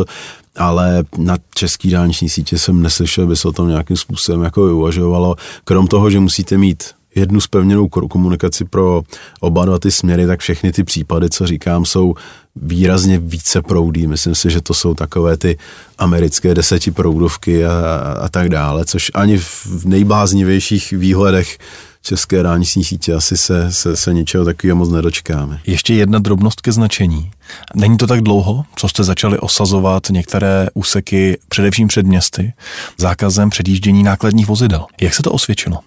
ale 0.56 1.04
na 1.18 1.38
český 1.56 1.90
dálniční 1.90 2.30
sítě 2.30 2.58
jsem 2.58 2.82
neslyšel, 2.82 3.24
aby 3.24 3.36
se 3.36 3.48
o 3.48 3.52
tom 3.52 3.68
nějakým 3.68 3.98
způsobem 3.98 4.44
jako 4.44 4.76
uvažovalo. 4.76 5.36
Krom 5.64 5.88
toho, 5.88 6.10
že 6.10 6.20
musíte 6.20 6.58
mít 6.58 6.84
jednu 7.16 7.42
spevněnou 7.42 7.88
komunikaci 7.88 8.66
pro 8.66 9.02
oba 9.40 9.66
dva 9.66 9.80
ty 9.80 9.92
směry, 9.92 10.28
tak 10.28 10.40
všechny 10.40 10.72
ty 10.72 10.84
případy, 10.84 11.30
co 11.30 11.48
říkám, 11.48 11.86
jsou 11.86 12.14
výrazně 12.56 13.20
více 13.20 13.62
proudí. 13.62 14.08
Myslím 14.08 14.36
si, 14.36 14.50
že 14.50 14.62
to 14.62 14.74
jsou 14.74 14.94
takové 14.94 15.38
ty 15.38 15.58
americké 15.98 16.54
desetiproudovky 16.54 17.66
a, 17.66 17.72
a 18.22 18.30
tak 18.30 18.50
dále, 18.50 18.86
což 18.86 19.12
ani 19.14 19.38
v 19.38 19.86
nejbláznivějších 19.86 20.92
výhledech 20.92 21.58
české 22.02 22.44
dálniční 22.44 22.84
sítě 22.84 23.14
asi 23.14 23.38
se, 23.38 23.72
se, 23.72 23.96
se 23.96 24.14
ničeho 24.14 24.46
takového 24.46 24.78
moc 24.78 24.90
nedočkáme. 24.90 25.60
Ještě 25.66 25.94
jedna 25.94 26.20
drobnost 26.20 26.62
ke 26.62 26.72
značení. 26.72 27.32
Není 27.76 27.98
to 27.98 28.08
tak 28.08 28.22
dlouho, 28.22 28.66
co 28.76 28.88
jste 28.88 29.04
začali 29.04 29.40
osazovat 29.40 30.10
některé 30.10 30.68
úseky, 30.74 31.38
především 31.50 31.88
před 31.88 32.06
městy, 32.06 32.54
zákazem 32.98 33.50
předjíždění 33.50 34.04
nákladních 34.04 34.48
vozidel. 34.48 34.86
Jak 35.02 35.14
se 35.14 35.24
to 35.24 35.32
osvědčilo? 35.32 35.80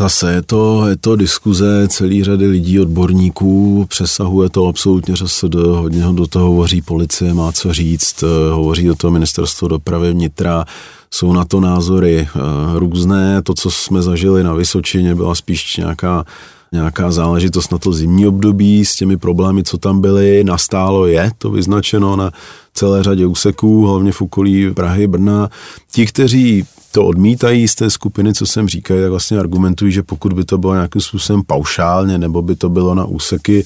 Zase 0.00 0.32
je 0.32 0.42
to, 0.42 0.88
je 0.88 0.96
to 0.96 1.16
diskuze 1.16 1.88
celý 1.88 2.24
řady 2.24 2.46
lidí, 2.46 2.80
odborníků, 2.80 3.86
přesahuje 3.88 4.48
to 4.48 4.66
absolutně 4.66 5.14
ŘSD, 5.14 5.54
hodně 5.54 6.04
do 6.12 6.26
toho 6.26 6.46
hovoří 6.46 6.82
policie, 6.82 7.34
má 7.34 7.52
co 7.52 7.72
říct, 7.72 8.24
hovoří 8.52 8.86
do 8.86 8.94
toho 8.94 9.10
ministerstvo 9.10 9.68
dopravy 9.68 10.12
vnitra, 10.12 10.64
jsou 11.10 11.32
na 11.32 11.44
to 11.44 11.60
názory 11.60 12.28
eh, 12.28 12.38
různé. 12.78 13.42
To, 13.42 13.54
co 13.54 13.70
jsme 13.70 14.02
zažili 14.02 14.44
na 14.44 14.52
Vysočině, 14.54 15.14
byla 15.14 15.34
spíš 15.34 15.76
nějaká 15.76 16.24
nějaká 16.72 17.10
záležitost 17.10 17.72
na 17.72 17.78
to 17.78 17.92
zimní 17.92 18.26
období 18.26 18.84
s 18.84 18.94
těmi 18.94 19.16
problémy, 19.16 19.64
co 19.64 19.78
tam 19.78 20.00
byly. 20.00 20.44
Nastálo 20.44 21.06
je 21.06 21.30
to 21.38 21.50
vyznačeno 21.50 22.16
na 22.16 22.30
celé 22.74 23.02
řadě 23.02 23.26
úseků, 23.26 23.86
hlavně 23.86 24.12
v 24.12 24.22
okolí 24.22 24.74
Prahy, 24.74 25.06
Brna. 25.06 25.50
Ti, 25.92 26.06
kteří 26.06 26.64
to 26.92 27.04
odmítají 27.04 27.68
z 27.68 27.74
té 27.74 27.90
skupiny, 27.90 28.34
co 28.34 28.46
jsem 28.46 28.68
říkal, 28.68 28.96
tak 29.00 29.10
vlastně 29.10 29.38
argumentují, 29.38 29.92
že 29.92 30.02
pokud 30.02 30.32
by 30.32 30.44
to 30.44 30.58
bylo 30.58 30.74
nějakým 30.74 31.02
způsobem 31.02 31.42
paušálně, 31.46 32.18
nebo 32.18 32.42
by 32.42 32.56
to 32.56 32.68
bylo 32.68 32.94
na 32.94 33.04
úseky 33.04 33.64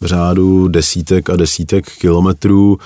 v 0.00 0.06
řádu 0.06 0.68
desítek 0.68 1.30
a 1.30 1.36
desítek 1.36 1.92
kilometrů, 1.98 2.78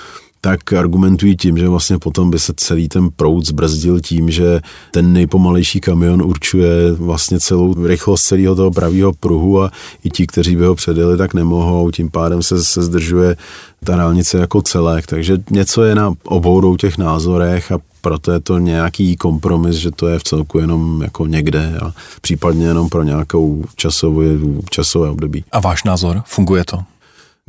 tak 0.47 0.73
argumentují 0.73 1.37
tím, 1.37 1.59
že 1.59 1.69
vlastně 1.69 1.99
potom 1.99 2.31
by 2.31 2.39
se 2.39 2.53
celý 2.57 2.89
ten 2.89 3.11
proud 3.17 3.47
zbrzdil 3.47 4.01
tím, 4.01 4.31
že 4.31 4.61
ten 4.91 5.13
nejpomalejší 5.13 5.81
kamion 5.81 6.23
určuje 6.23 6.93
vlastně 6.93 7.41
celou 7.41 7.87
rychlost 7.87 8.23
celého 8.23 8.55
toho 8.55 8.71
pravého 8.71 9.13
pruhu 9.13 9.63
a 9.63 9.71
i 10.05 10.11
ti, 10.11 10.27
kteří 10.27 10.57
by 10.57 10.67
ho 10.67 10.75
předjeli, 10.75 11.17
tak 11.17 11.35
nemohou, 11.35 11.91
tím 11.91 12.11
pádem 12.11 12.43
se, 12.43 12.65
se 12.65 12.83
zdržuje 12.83 13.37
ta 13.85 13.97
dálnice 13.97 14.39
jako 14.39 14.63
celek, 14.63 15.07
takže 15.07 15.39
něco 15.51 15.83
je 15.83 15.95
na 15.95 16.15
obou 16.25 16.77
těch 16.77 16.99
názorech 16.99 17.73
a 17.73 17.79
proto 18.01 18.33
je 18.33 18.41
to 18.41 18.59
nějaký 18.59 19.17
kompromis, 19.17 19.77
že 19.77 19.91
to 19.91 20.09
je 20.09 20.19
v 20.19 20.23
celku 20.23 20.59
jenom 20.59 21.03
jako 21.03 21.27
někde 21.27 21.79
a 21.83 21.93
případně 22.21 22.67
jenom 22.67 22.89
pro 22.89 23.03
nějakou 23.03 23.65
časovou, 23.77 24.63
časové 24.71 25.11
období. 25.11 25.45
A 25.53 25.61
váš 25.61 25.85
názor? 25.85 26.23
Funguje 26.27 26.65
to? 26.65 26.96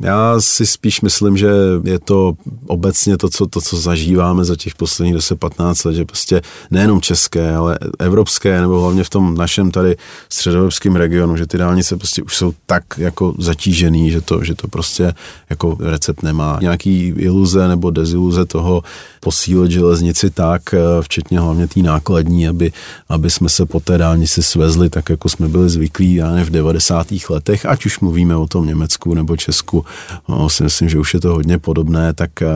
Já 0.02 0.40
si 0.40 0.66
spíš 0.66 1.00
myslím, 1.00 1.36
že 1.36 1.50
je 1.84 1.98
to 1.98 2.32
obecně 2.66 3.16
to, 3.16 3.28
co, 3.28 3.46
to, 3.46 3.60
co 3.60 3.76
zažíváme 3.76 4.44
za 4.44 4.56
těch 4.56 4.74
posledních 4.74 5.16
10-15 5.16 5.86
let, 5.86 5.94
že 5.94 6.04
prostě 6.04 6.42
nejenom 6.70 7.00
české, 7.00 7.54
ale 7.54 7.78
evropské, 7.98 8.60
nebo 8.60 8.80
hlavně 8.80 9.04
v 9.04 9.10
tom 9.10 9.34
našem 9.34 9.70
tady 9.70 9.96
středoevropském 10.28 10.96
regionu, 10.96 11.36
že 11.36 11.46
ty 11.46 11.58
dálnice 11.58 11.96
prostě 11.96 12.22
už 12.22 12.36
jsou 12.36 12.52
tak 12.66 12.84
jako 12.98 13.34
zatížený, 13.38 14.10
že 14.10 14.20
to, 14.20 14.44
že 14.44 14.54
to 14.54 14.68
prostě 14.68 15.14
jako 15.50 15.76
recept 15.80 16.22
nemá. 16.22 16.58
Nějaký 16.60 17.06
iluze 17.16 17.68
nebo 17.68 17.90
deziluze 17.90 18.44
toho 18.44 18.82
posílit 19.20 19.70
železnici 19.70 20.30
tak, 20.30 20.74
eh, 20.74 20.78
včetně 21.00 21.40
hlavně 21.40 21.68
té 21.68 21.80
nákladní, 21.80 22.48
aby, 22.48 22.72
aby 23.08 23.30
jsme 23.30 23.48
se 23.48 23.66
po 23.66 23.80
té 23.80 23.98
dálnici 23.98 24.42
svezli 24.42 24.90
tak, 24.90 25.10
jako 25.10 25.28
jsme 25.28 25.48
byli 25.48 25.68
zvyklí 25.68 26.14
já 26.14 26.30
ne, 26.30 26.44
v 26.44 26.50
90. 26.50 27.06
letech, 27.30 27.66
ať 27.66 27.86
už 27.86 28.00
mluvíme 28.00 28.36
o 28.36 28.46
tom 28.46 28.66
Německu 28.66 29.14
nebo 29.14 29.36
Česku, 29.36 29.84
no, 30.28 30.48
si 30.48 30.62
myslím, 30.62 30.88
že 30.88 30.98
už 30.98 31.14
je 31.14 31.20
to 31.20 31.34
hodně 31.34 31.58
podobné, 31.58 32.14
tak 32.14 32.42
eh, 32.42 32.46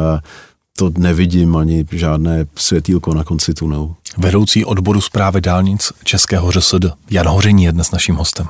to 0.79 0.90
nevidím 0.99 1.57
ani 1.57 1.85
žádné 1.92 2.47
světýlko 2.57 3.14
na 3.14 3.25
konci 3.25 3.55
tunelu. 3.55 3.97
Vedoucí 4.18 4.64
odboru 4.64 5.01
zprávy 5.01 5.40
dálnic 5.40 5.92
Českého 6.05 6.51
ŘSD 6.53 6.85
Jan 7.11 7.29
Hoření 7.29 7.64
je 7.64 7.73
dnes 7.73 7.90
naším 7.90 8.15
hostem. 8.15 8.46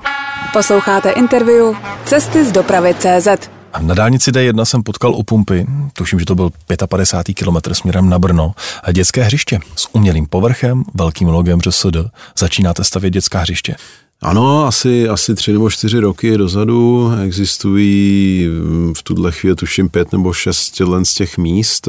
Posloucháte 0.52 1.10
interview 1.10 1.76
Cesty 2.04 2.44
z 2.44 2.52
dopravy 2.52 2.94
CZ. 2.94 3.50
Na 3.80 3.94
dálnici 3.94 4.30
D1 4.30 4.64
jsem 4.64 4.82
potkal 4.82 5.14
u 5.14 5.22
pumpy, 5.22 5.66
tuším, 5.92 6.18
že 6.18 6.26
to 6.26 6.34
byl 6.34 6.50
55. 6.88 7.34
kilometr 7.34 7.74
směrem 7.74 8.08
na 8.08 8.18
Brno, 8.18 8.54
dětské 8.92 9.22
hřiště 9.22 9.60
s 9.76 9.94
umělým 9.94 10.26
povrchem, 10.26 10.84
velkým 10.94 11.28
logem 11.28 11.60
ředSD. 11.60 11.96
Začínáte 12.38 12.84
stavět 12.84 13.10
dětská 13.10 13.38
hřiště. 13.38 13.76
Ano, 14.22 14.66
asi, 14.66 15.08
asi 15.08 15.34
tři 15.34 15.52
nebo 15.52 15.70
čtyři 15.70 15.98
roky 15.98 16.38
dozadu 16.38 17.12
existují 17.24 18.48
v 18.96 19.02
tuhle 19.02 19.32
chvíli 19.32 19.56
tuším 19.56 19.88
pět 19.88 20.12
nebo 20.12 20.32
šest 20.32 20.76
z 21.02 21.14
těch 21.14 21.38
míst. 21.38 21.88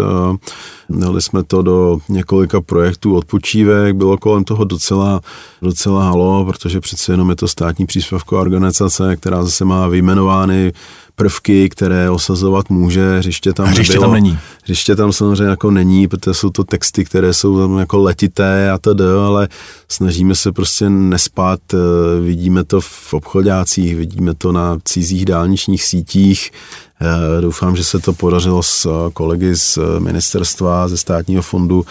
Dali 0.89 1.21
jsme 1.21 1.43
to 1.43 1.61
do 1.61 1.99
několika 2.09 2.61
projektů 2.61 3.15
odpočívek, 3.15 3.95
bylo 3.95 4.17
kolem 4.17 4.43
toho 4.43 4.63
docela, 4.63 5.21
docela 5.61 6.03
halo, 6.03 6.45
protože 6.45 6.79
přece 6.79 7.13
jenom 7.13 7.29
je 7.29 7.35
to 7.35 7.47
státní 7.47 7.85
příspěvková 7.85 8.41
organizace, 8.41 9.15
která 9.15 9.43
zase 9.43 9.65
má 9.65 9.87
vyjmenovány 9.87 10.73
prvky, 11.15 11.69
které 11.69 12.09
osazovat 12.09 12.69
může, 12.69 13.17
hřiště 13.17 13.53
tam 13.53 13.65
hřiště 13.65 13.93
nebylo. 13.93 14.05
tam 14.05 14.13
není. 14.13 14.39
Hřiště 14.63 14.95
tam 14.95 15.13
samozřejmě 15.13 15.43
jako 15.43 15.71
není, 15.71 16.07
protože 16.07 16.33
jsou 16.33 16.49
to 16.49 16.63
texty, 16.63 17.05
které 17.05 17.33
jsou 17.33 17.59
tam 17.59 17.77
jako 17.77 17.97
letité 17.97 18.71
a 18.71 18.77
td., 18.77 19.01
ale 19.27 19.47
snažíme 19.89 20.35
se 20.35 20.51
prostě 20.51 20.89
nespat, 20.89 21.59
eh, 21.73 21.77
vidíme 22.21 22.63
to 22.63 22.81
v 22.81 23.13
obchodácích, 23.13 23.95
vidíme 23.95 24.33
to 24.33 24.51
na 24.51 24.77
cizích 24.85 25.25
dálničních 25.25 25.83
sítích, 25.83 26.51
eh, 27.01 27.41
Doufám, 27.41 27.75
že 27.75 27.83
se 27.83 27.99
to 27.99 28.13
podařilo 28.13 28.63
s 28.63 28.85
eh, 28.85 29.11
kolegy 29.13 29.55
z 29.55 29.79
ministerstva, 29.99 30.87
ze 30.87 30.97
státního 30.97 31.41
fondu 31.41 31.85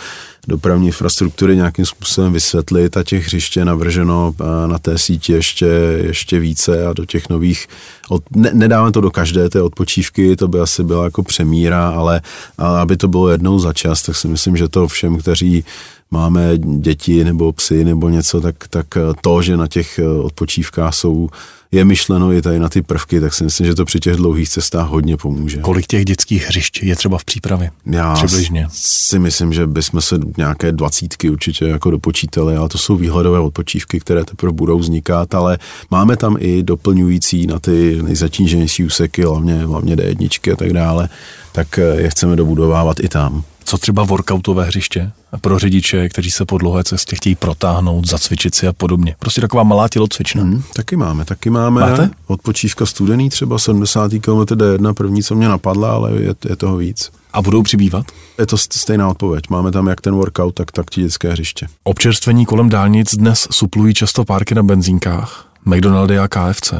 dopravní 0.49 0.86
infrastruktury 0.86 1.57
nějakým 1.57 1.86
způsobem 1.86 2.32
vysvětlit 2.32 2.97
a 2.97 3.03
těch 3.03 3.26
hřiště 3.26 3.64
navrženo 3.64 4.34
na 4.66 4.78
té 4.78 4.99
síti 4.99 5.32
ještě, 5.32 5.66
ještě 6.07 6.38
více 6.38 6.86
a 6.86 6.93
do 6.93 7.05
těch 7.05 7.28
nových, 7.28 7.66
od, 8.09 8.22
ne, 8.36 8.51
nedáme 8.55 8.93
to 8.93 9.01
do 9.01 9.11
každé 9.11 9.49
té 9.49 9.62
odpočívky, 9.62 10.36
to 10.36 10.49
by 10.49 10.61
asi 10.61 10.84
byla 10.84 11.05
jako 11.05 11.22
přemíra, 11.22 11.88
ale, 11.88 12.20
ale 12.59 12.80
aby 12.80 12.97
to 12.97 13.09
bylo 13.09 13.28
jednou 13.28 13.59
za 13.59 13.72
čas, 13.72 14.03
tak 14.03 14.16
si 14.16 14.28
myslím, 14.28 14.57
že 14.57 14.68
to 14.68 14.88
všem, 14.88 15.18
kteří 15.18 15.64
máme 16.13 16.59
děti 16.59 17.25
nebo 17.25 17.53
psy 17.53 17.85
nebo 17.85 18.09
něco, 18.09 18.41
tak, 18.41 18.69
tak 18.71 18.87
to, 19.21 19.43
že 19.43 19.57
na 19.57 19.67
těch 19.67 20.01
odpočívkách 20.23 20.95
jsou 20.95 21.29
je 21.73 21.85
myšleno 21.85 22.33
i 22.33 22.43
tady 22.43 22.59
na 22.59 22.69
ty 22.69 22.83
prvky, 22.83 23.21
tak 23.21 23.35
si 23.35 23.45
myslím, 23.45 23.67
že 23.67 23.75
to 23.75 23.85
při 23.85 24.01
těch 24.01 24.17
dlouhých 24.17 24.49
cestách 24.49 24.89
hodně 24.89 25.17
pomůže. 25.17 25.59
Kolik 25.59 25.87
těch 25.87 26.05
dětských 26.05 26.47
hřišť 26.47 26.83
je 26.83 26.97
třeba 26.97 27.19
v 27.19 27.25
přípravě? 27.25 27.71
Já 27.87 28.15
Přibližně. 28.15 28.67
si 28.73 29.19
myslím, 29.19 29.53
že 29.53 29.67
bychom 29.67 30.01
se 30.01 30.19
nějaké 30.37 30.73
dvacítky 30.73 31.31
určitě 31.31 31.65
jako 31.65 31.91
dopočítali, 31.91 32.57
ale 32.57 32.69
to 32.69 32.79
jsou 32.79 32.97
výhledové 32.97 33.39
odpočívky, 33.39 34.01
které 34.01 34.25
teprve 34.25 34.53
budou 34.53 34.79
vznikat, 34.79 35.35
ale 35.35 35.59
máme 35.91 36.17
tam 36.17 36.37
i 36.41 36.63
doplňující 36.63 37.47
na 37.47 37.59
ty 37.59 38.03
nejzatíženější 38.03 38.85
úseky, 38.85 39.23
hlavně, 39.23 39.57
hlavně 39.57 39.97
D1 39.97 40.53
a 40.53 40.57
tak 40.57 40.73
dále, 40.73 41.09
tak 41.53 41.79
je 41.97 42.11
chceme 42.11 42.37
dobudovávat 42.37 43.01
i 43.01 43.09
tam. 43.09 43.45
Co 43.65 43.79
třeba 43.79 44.03
workoutové 44.03 44.65
hřiště 44.65 45.13
pro 45.41 45.59
řidiče, 45.59 46.09
kteří 46.09 46.31
se 46.31 46.45
po 46.45 46.59
dlouhé 46.59 46.85
cestě 46.85 47.17
chtějí 47.17 47.35
protáhnout, 47.35 48.09
zacvičit 48.09 48.55
si 48.55 48.67
a 48.67 48.73
podobně. 48.73 49.17
Prostě 49.19 49.41
taková 49.41 49.63
malá 49.63 49.89
tělocvična. 49.89 50.43
Hmm, 50.43 50.63
taky 50.75 50.97
máme, 50.97 51.25
taky 51.25 51.51
máme. 51.51 51.81
Máte? 51.81 52.11
Odpočívka 52.27 52.87
studený, 52.87 53.31
třeba 53.31 53.59
70. 53.59 54.11
km 54.11 54.41
D1, 54.41 54.95
první, 54.95 55.23
co 55.23 55.35
mě 55.35 55.49
napadla, 55.49 55.93
ale 55.93 56.13
je, 56.13 56.35
je 56.49 56.57
toho 56.57 56.77
víc. 56.77 57.11
A 57.33 57.43
budou 57.43 57.63
přibývat? 57.63 58.07
Je 58.39 58.47
to 58.47 58.59
stejná 58.59 59.09
odpověď. 59.09 59.45
Máme 59.51 59.71
tam 59.73 59.87
jak 59.87 60.01
ten 60.01 60.15
workout, 60.15 60.55
tak, 60.55 60.71
tak 60.71 60.91
ti 60.91 61.01
dětské 61.01 61.33
hřiště. 61.33 61.67
Občerstvení 61.85 62.47
kolem 62.47 62.69
dálnic 62.69 63.15
dnes 63.15 63.49
suplují 63.51 63.95
často 63.95 64.25
párky 64.25 64.55
na 64.55 64.63
benzínkách, 64.63 65.49
McDonaldy 65.65 66.19
a 66.19 66.29
KFC. 66.29 66.75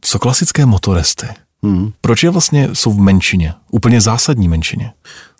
Co 0.00 0.18
klasické 0.18 0.66
motoresty? 0.66 1.26
Hmm. 1.66 1.92
Proč 2.00 2.22
je 2.22 2.30
vlastně 2.30 2.68
jsou 2.72 2.92
v 2.92 2.98
menšině? 2.98 3.54
Úplně 3.70 4.00
zásadní 4.00 4.48
menšině. 4.48 4.92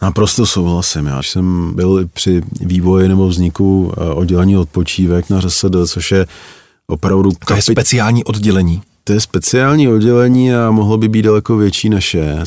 Naprosto 0.02 0.46
souhlasím. 0.46 1.06
Já 1.06 1.22
jsem 1.22 1.74
byl 1.74 2.08
při 2.12 2.42
vývoji 2.60 3.08
nebo 3.08 3.28
vzniku 3.28 3.92
eh, 3.96 4.00
oddělení 4.14 4.56
odpočívek 4.56 5.30
na 5.30 5.40
ŘSD, 5.40 5.74
což 5.86 6.12
je 6.12 6.26
opravdu... 6.86 7.32
To 7.46 7.54
je 7.54 7.62
speciální 7.62 8.24
oddělení. 8.24 8.82
To 9.06 9.12
je 9.12 9.20
speciální 9.20 9.88
oddělení 9.88 10.54
a 10.54 10.70
mohlo 10.70 10.98
by 10.98 11.08
být 11.08 11.22
daleko 11.22 11.56
větší 11.56 11.88
naše. 11.88 12.38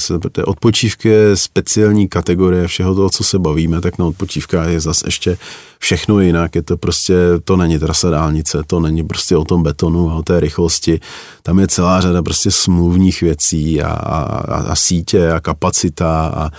Odpočívky 0.45 1.10
je 1.10 1.36
speciální 1.36 2.07
kategorie 2.07 2.68
všeho 2.68 2.95
toho, 2.95 3.10
co 3.10 3.24
se 3.24 3.39
bavíme, 3.39 3.82
tak 3.82 3.97
na 3.97 4.05
odpočívkách 4.05 4.68
je 4.68 4.80
zase 4.80 5.07
ještě 5.07 5.38
všechno 5.80 6.20
jinak. 6.20 6.55
Je 6.55 6.62
to 6.62 6.78
prostě, 6.78 7.16
to 7.43 7.57
není 7.57 7.80
trasa 7.80 8.10
dálnice, 8.10 8.64
to 8.68 8.80
není 8.80 9.03
prostě 9.03 9.38
o 9.38 9.43
tom 9.43 9.64
betonu 9.64 10.12
a 10.12 10.16
o 10.16 10.24
té 10.24 10.39
rychlosti. 10.39 10.99
Tam 11.43 11.60
je 11.60 11.68
celá 11.68 12.01
řada 12.01 12.24
prostě 12.24 12.51
smluvních 12.51 13.22
věcí 13.22 13.82
a, 13.82 13.91
a, 13.91 14.55
a 14.55 14.76
sítě 14.76 15.32
a 15.32 15.39
kapacita 15.39 16.32
a, 16.36 16.49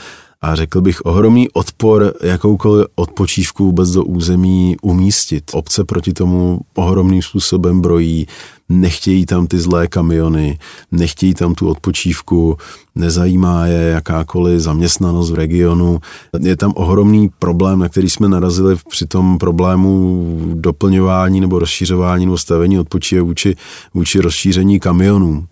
a 0.43 0.55
řekl 0.55 0.81
bych 0.81 1.01
ohromný 1.05 1.51
odpor 1.51 2.15
jakoukoliv 2.23 2.87
odpočívku 2.95 3.65
vůbec 3.65 3.91
do 3.91 4.05
území 4.05 4.77
umístit. 4.83 5.45
Obce 5.53 5.85
proti 5.85 6.13
tomu 6.13 6.61
ohromným 6.75 7.23
způsobem 7.23 7.81
brojí, 7.81 8.27
nechtějí 8.69 9.27
tam 9.27 9.47
ty 9.47 9.59
zlé 9.59 9.89
kamiony, 9.89 10.59
nechtějí 10.93 11.35
tam 11.35 11.55
tu 11.55 11.69
odpočívku, 11.69 12.57
nezajímá 12.95 13.67
je 13.67 13.83
jakákoliv 13.83 14.61
zaměstnanost 14.61 15.31
v 15.31 15.35
regionu. 15.35 16.01
Je 16.41 16.57
tam 16.57 16.73
ohromný 16.77 17.31
problém, 17.39 17.79
na 17.79 17.89
který 17.89 18.11
jsme 18.11 18.29
narazili 18.29 18.77
při 18.91 19.07
tom 19.07 19.39
problému 19.39 20.27
doplňování 20.55 21.41
nebo 21.41 21.59
rozšířování 21.59 22.27
nebo 22.27 22.39
stavení 22.39 22.79
odpočívek 22.79 23.25
vůči, 23.25 23.57
vůči 23.95 24.21
rozšíření 24.21 24.81
kamionů 24.81 25.47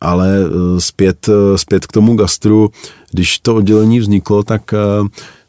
ale 0.00 0.28
eh, 0.44 0.80
zpět, 0.80 1.28
eh, 1.28 1.58
zpět 1.58 1.86
k 1.86 1.92
tomu 1.92 2.14
gastru, 2.14 2.70
když 3.10 3.38
to 3.38 3.54
oddělení 3.54 4.00
vzniklo, 4.00 4.42
tak 4.42 4.74
eh, 4.74 4.78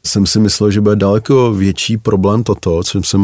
jsem 0.05 0.25
si 0.25 0.39
myslel, 0.39 0.71
že 0.71 0.81
bude 0.81 0.95
daleko 0.95 1.53
větší 1.53 1.97
problém 1.97 2.43
toto, 2.43 2.83
co 2.83 3.03
jsem 3.03 3.21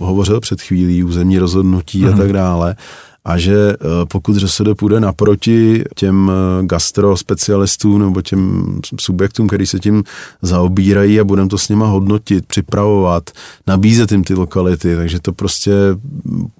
hovořil 0.00 0.40
před 0.40 0.62
chvílí, 0.62 1.04
územní 1.04 1.38
rozhodnutí 1.38 1.98
mm. 1.98 2.06
a 2.06 2.10
mhm. 2.10 2.18
tak 2.18 2.32
dále 2.32 2.76
a 3.24 3.38
že 3.38 3.54
eh, 3.54 3.76
pokud 4.08 4.36
ŘSD 4.36 4.62
půjde 4.76 5.00
naproti 5.00 5.84
těm 5.94 6.30
eh, 6.30 6.66
gastrospecialistům 6.66 7.98
nebo 7.98 8.22
těm 8.22 8.64
subjektům, 9.00 9.46
který 9.46 9.66
se 9.66 9.78
tím 9.78 10.04
zaobírají 10.42 11.20
a 11.20 11.24
budeme 11.24 11.48
to 11.48 11.58
s 11.58 11.68
nima 11.68 11.86
hodnotit, 11.86 12.46
připravovat, 12.46 13.30
nabízet 13.66 14.12
jim 14.12 14.24
ty 14.24 14.34
lokality, 14.34 14.96
takže 14.96 15.20
to 15.20 15.32
prostě 15.32 15.72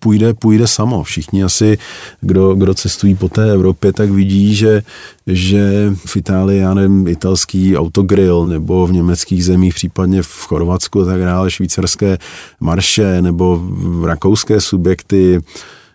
půjde, 0.00 0.34
půjde 0.34 0.66
samo. 0.66 1.02
Všichni 1.02 1.44
asi, 1.44 1.78
kdo, 2.20 2.54
kdo 2.54 2.74
cestují 2.74 3.14
po 3.14 3.28
té 3.28 3.52
Evropě, 3.52 3.92
tak 3.92 4.10
vidí, 4.10 4.54
že, 4.54 4.82
že 5.26 5.92
v 6.06 6.16
Itálii, 6.16 6.58
já 6.60 6.74
nevím, 6.74 7.08
italský 7.08 7.76
autogrill 7.76 8.46
nebo 8.46 8.86
v 8.86 8.92
německých 8.92 9.44
zemích, 9.44 9.74
případně 9.74 10.22
v 10.22 10.46
Chorvatsku 10.46 11.02
a 11.02 11.04
tak 11.04 11.20
dále, 11.20 11.50
švýcarské 11.50 12.18
marše 12.60 13.22
nebo 13.22 13.62
rakouské 14.04 14.60
subjekty, 14.60 15.40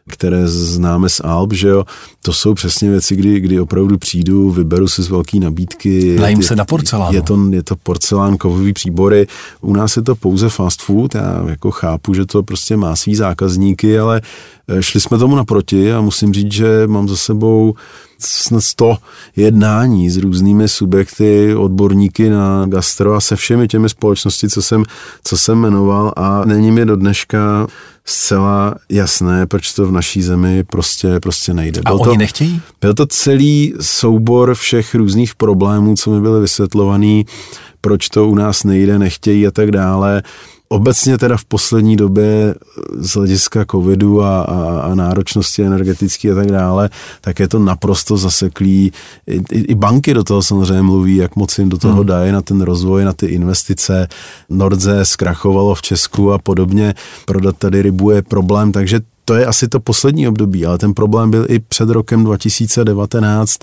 které 0.09 0.47
známe 0.47 1.09
z 1.09 1.21
Alp, 1.23 1.53
že 1.53 1.67
jo, 1.67 1.85
to 2.21 2.33
jsou 2.33 2.53
přesně 2.53 2.89
věci, 2.89 3.15
kdy, 3.15 3.39
kdy 3.39 3.59
opravdu 3.59 3.97
přijdu, 3.97 4.51
vyberu 4.51 4.87
si 4.87 5.03
z 5.03 5.09
velké 5.09 5.39
nabídky. 5.39 6.17
Najím 6.19 6.43
se 6.43 6.55
na 6.55 6.65
porcelán. 6.65 7.13
Je 7.13 7.21
to, 7.21 7.39
je 7.49 7.63
to 7.63 7.75
porcelán, 7.75 8.37
kovový 8.37 8.73
příbory. 8.73 9.27
U 9.61 9.73
nás 9.73 9.97
je 9.97 10.01
to 10.01 10.15
pouze 10.15 10.49
fast 10.49 10.81
food, 10.81 11.15
já 11.15 11.43
jako 11.49 11.71
chápu, 11.71 12.13
že 12.13 12.25
to 12.25 12.43
prostě 12.43 12.77
má 12.77 12.95
svý 12.95 13.15
zákazníky, 13.15 13.99
ale 13.99 14.21
šli 14.79 15.01
jsme 15.01 15.17
tomu 15.17 15.35
naproti 15.35 15.93
a 15.93 16.01
musím 16.01 16.33
říct, 16.33 16.51
že 16.51 16.87
mám 16.87 17.07
za 17.07 17.15
sebou 17.17 17.75
snad 18.19 18.61
100 18.61 18.97
jednání 19.35 20.09
s 20.09 20.17
různými 20.17 20.67
subjekty, 20.67 21.55
odborníky 21.55 22.29
na 22.29 22.65
gastro 22.65 23.13
a 23.13 23.21
se 23.21 23.35
všemi 23.35 23.67
těmi 23.67 23.89
společnosti, 23.89 24.49
co 24.49 24.61
jsem, 24.61 24.83
co 25.23 25.37
jsem 25.37 25.57
jmenoval 25.57 26.13
a 26.15 26.45
není 26.45 26.71
mi 26.71 26.85
do 26.85 26.95
dneška 26.95 27.67
zcela 28.05 28.75
jasné, 28.89 29.47
proč 29.47 29.73
to 29.73 29.85
v 29.85 29.91
naší 29.91 30.21
zemi 30.21 30.63
prostě, 30.63 31.19
prostě 31.19 31.53
nejde. 31.53 31.81
Byl 31.81 31.95
a 31.95 32.03
to, 32.03 32.09
oni 32.09 32.17
nechtějí? 32.17 32.61
Byl 32.81 32.93
to 32.93 33.05
celý 33.05 33.73
soubor 33.81 34.55
všech 34.55 34.95
různých 34.95 35.35
problémů, 35.35 35.95
co 35.95 36.11
mi 36.11 36.21
byly 36.21 36.41
vysvětlovaný, 36.41 37.25
proč 37.81 38.09
to 38.09 38.27
u 38.27 38.35
nás 38.35 38.63
nejde, 38.63 38.99
nechtějí 38.99 39.47
a 39.47 39.51
tak 39.51 39.71
dále. 39.71 40.23
Obecně 40.71 41.17
teda 41.17 41.37
v 41.37 41.45
poslední 41.45 41.95
době 41.95 42.55
z 42.97 43.15
hlediska 43.15 43.65
covidu 43.71 44.21
a, 44.21 44.41
a, 44.41 44.79
a 44.79 44.95
náročnosti 44.95 45.63
energetické 45.63 46.31
a 46.31 46.35
tak 46.35 46.51
dále, 46.51 46.89
tak 47.21 47.39
je 47.39 47.47
to 47.47 47.59
naprosto 47.59 48.17
zaseklý. 48.17 48.91
I, 49.27 49.35
i, 49.51 49.59
I 49.59 49.75
banky 49.75 50.13
do 50.13 50.23
toho 50.23 50.43
samozřejmě 50.43 50.81
mluví, 50.81 51.15
jak 51.15 51.35
moc 51.35 51.57
jim 51.57 51.69
do 51.69 51.77
toho 51.77 51.95
hmm. 51.95 52.05
dají 52.05 52.31
na 52.31 52.41
ten 52.41 52.61
rozvoj, 52.61 53.05
na 53.05 53.13
ty 53.13 53.25
investice. 53.25 54.07
Nordze 54.49 55.05
zkrachovalo 55.05 55.75
v 55.75 55.81
Česku 55.81 56.31
a 56.33 56.37
podobně. 56.37 56.93
Prodat 57.25 57.57
tady 57.57 57.81
rybu 57.81 58.11
je 58.11 58.21
problém, 58.21 58.71
takže 58.71 58.99
to 59.29 59.35
je 59.35 59.45
asi 59.45 59.67
to 59.67 59.79
poslední 59.79 60.27
období, 60.27 60.65
ale 60.65 60.77
ten 60.77 60.93
problém 60.93 61.31
byl 61.31 61.45
i 61.49 61.59
před 61.59 61.89
rokem 61.89 62.23
2019. 62.23 63.57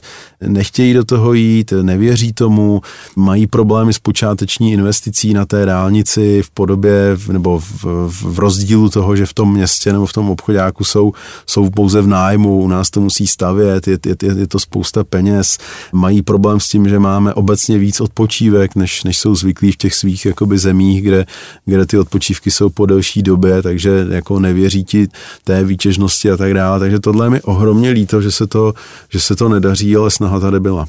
Nechtějí 0.46 0.94
do 0.94 1.04
toho 1.04 1.32
jít, 1.32 1.72
nevěří 1.82 2.32
tomu, 2.32 2.80
mají 3.16 3.46
problémy 3.46 3.92
s 3.92 3.98
počáteční 3.98 4.72
investicí 4.72 5.34
na 5.34 5.46
té 5.46 5.66
dálnici 5.66 6.42
v 6.42 6.50
podobě 6.50 7.16
nebo 7.32 7.58
v, 7.58 7.84
v 8.06 8.38
rozdílu 8.38 8.88
toho, 8.88 9.16
že 9.16 9.26
v 9.26 9.34
tom 9.34 9.52
městě 9.52 9.92
nebo 9.92 10.06
v 10.06 10.12
tom 10.12 10.30
obchodáku 10.30 10.84
jsou, 10.84 11.12
jsou 11.46 11.70
pouze 11.70 12.02
v 12.02 12.06
nájmu, 12.06 12.58
u 12.62 12.68
nás 12.68 12.90
to 12.90 13.00
musí 13.00 13.26
stavět, 13.26 13.88
je, 13.88 13.98
je, 14.06 14.16
je 14.38 14.46
to 14.46 14.58
spousta 14.58 15.04
peněz. 15.04 15.58
Mají 15.92 16.22
problém 16.22 16.60
s 16.60 16.68
tím, 16.68 16.88
že 16.88 16.98
máme 16.98 17.34
obecně 17.34 17.78
víc 17.78 18.00
odpočívek, 18.00 18.74
než, 18.74 19.04
než 19.04 19.18
jsou 19.18 19.34
zvyklí 19.34 19.72
v 19.72 19.76
těch 19.76 19.94
svých 19.94 20.26
jakoby 20.26 20.58
zemích, 20.58 21.02
kde, 21.02 21.26
kde 21.64 21.86
ty 21.86 21.98
odpočívky 21.98 22.50
jsou 22.50 22.70
po 22.70 22.86
delší 22.86 23.22
době, 23.22 23.62
takže 23.62 24.06
jako 24.10 24.40
nevěří 24.40 24.84
ti 24.84 25.08
té 25.44 25.55
té 25.56 25.64
výtěžnosti 25.64 26.30
a 26.30 26.36
tak 26.36 26.54
dále. 26.54 26.80
Takže 26.80 27.00
tohle 27.00 27.26
je 27.26 27.30
mi 27.30 27.42
ohromně 27.42 27.90
líto, 27.90 28.22
že 28.22 28.30
se 28.30 28.46
to, 28.46 28.74
že 29.10 29.20
se 29.20 29.36
to 29.36 29.48
nedaří, 29.48 29.96
ale 29.96 30.10
snaha 30.10 30.40
tady 30.40 30.60
byla. 30.60 30.86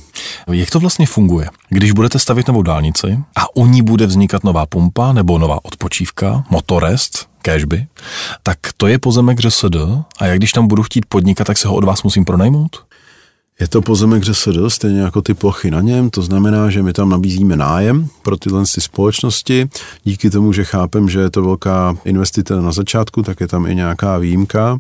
Jak 0.52 0.70
to 0.70 0.80
vlastně 0.80 1.08
funguje? 1.08 1.50
Když 1.70 1.92
budete 1.92 2.20
stavit 2.20 2.48
novou 2.48 2.62
dálnici 2.62 3.20
a 3.36 3.56
u 3.56 3.66
ní 3.66 3.82
bude 3.82 4.06
vznikat 4.06 4.44
nová 4.44 4.66
pumpa 4.66 5.14
nebo 5.14 5.38
nová 5.38 5.60
odpočívka, 5.64 6.44
motorest, 6.50 7.28
cashby, 7.42 7.88
tak 8.44 8.58
to 8.78 8.88
je 8.88 9.00
pozemek 9.00 9.40
ŘSD 9.40 9.76
a 10.20 10.26
jak 10.26 10.38
když 10.38 10.52
tam 10.52 10.68
budu 10.68 10.84
chtít 10.84 11.06
podnikat, 11.06 11.48
tak 11.48 11.58
se 11.58 11.68
ho 11.68 11.76
od 11.76 11.84
vás 11.84 12.04
musím 12.04 12.26
pronajmout? 12.26 12.87
Je 13.60 13.68
to 13.68 13.82
pozemek 13.82 14.24
ŘSD, 14.24 14.58
stejně 14.68 15.02
jako 15.02 15.22
ty 15.22 15.34
plochy 15.34 15.72
na 15.72 15.82
něm, 15.82 16.10
to 16.10 16.22
znamená, 16.22 16.70
že 16.70 16.84
my 16.84 16.94
tam 16.94 17.10
nabízíme 17.10 17.56
nájem 17.56 18.08
pro 18.22 18.38
tyhle 18.38 18.64
společnosti. 18.66 19.70
Díky 20.04 20.30
tomu, 20.30 20.54
že 20.54 20.64
chápem, 20.64 21.10
že 21.10 21.20
je 21.20 21.30
to 21.30 21.42
velká 21.42 21.98
investice 22.06 22.62
na 22.62 22.72
začátku, 22.72 23.24
tak 23.24 23.42
je 23.42 23.48
tam 23.48 23.66
i 23.66 23.76
nějaká 23.76 24.18
výjimka 24.18 24.78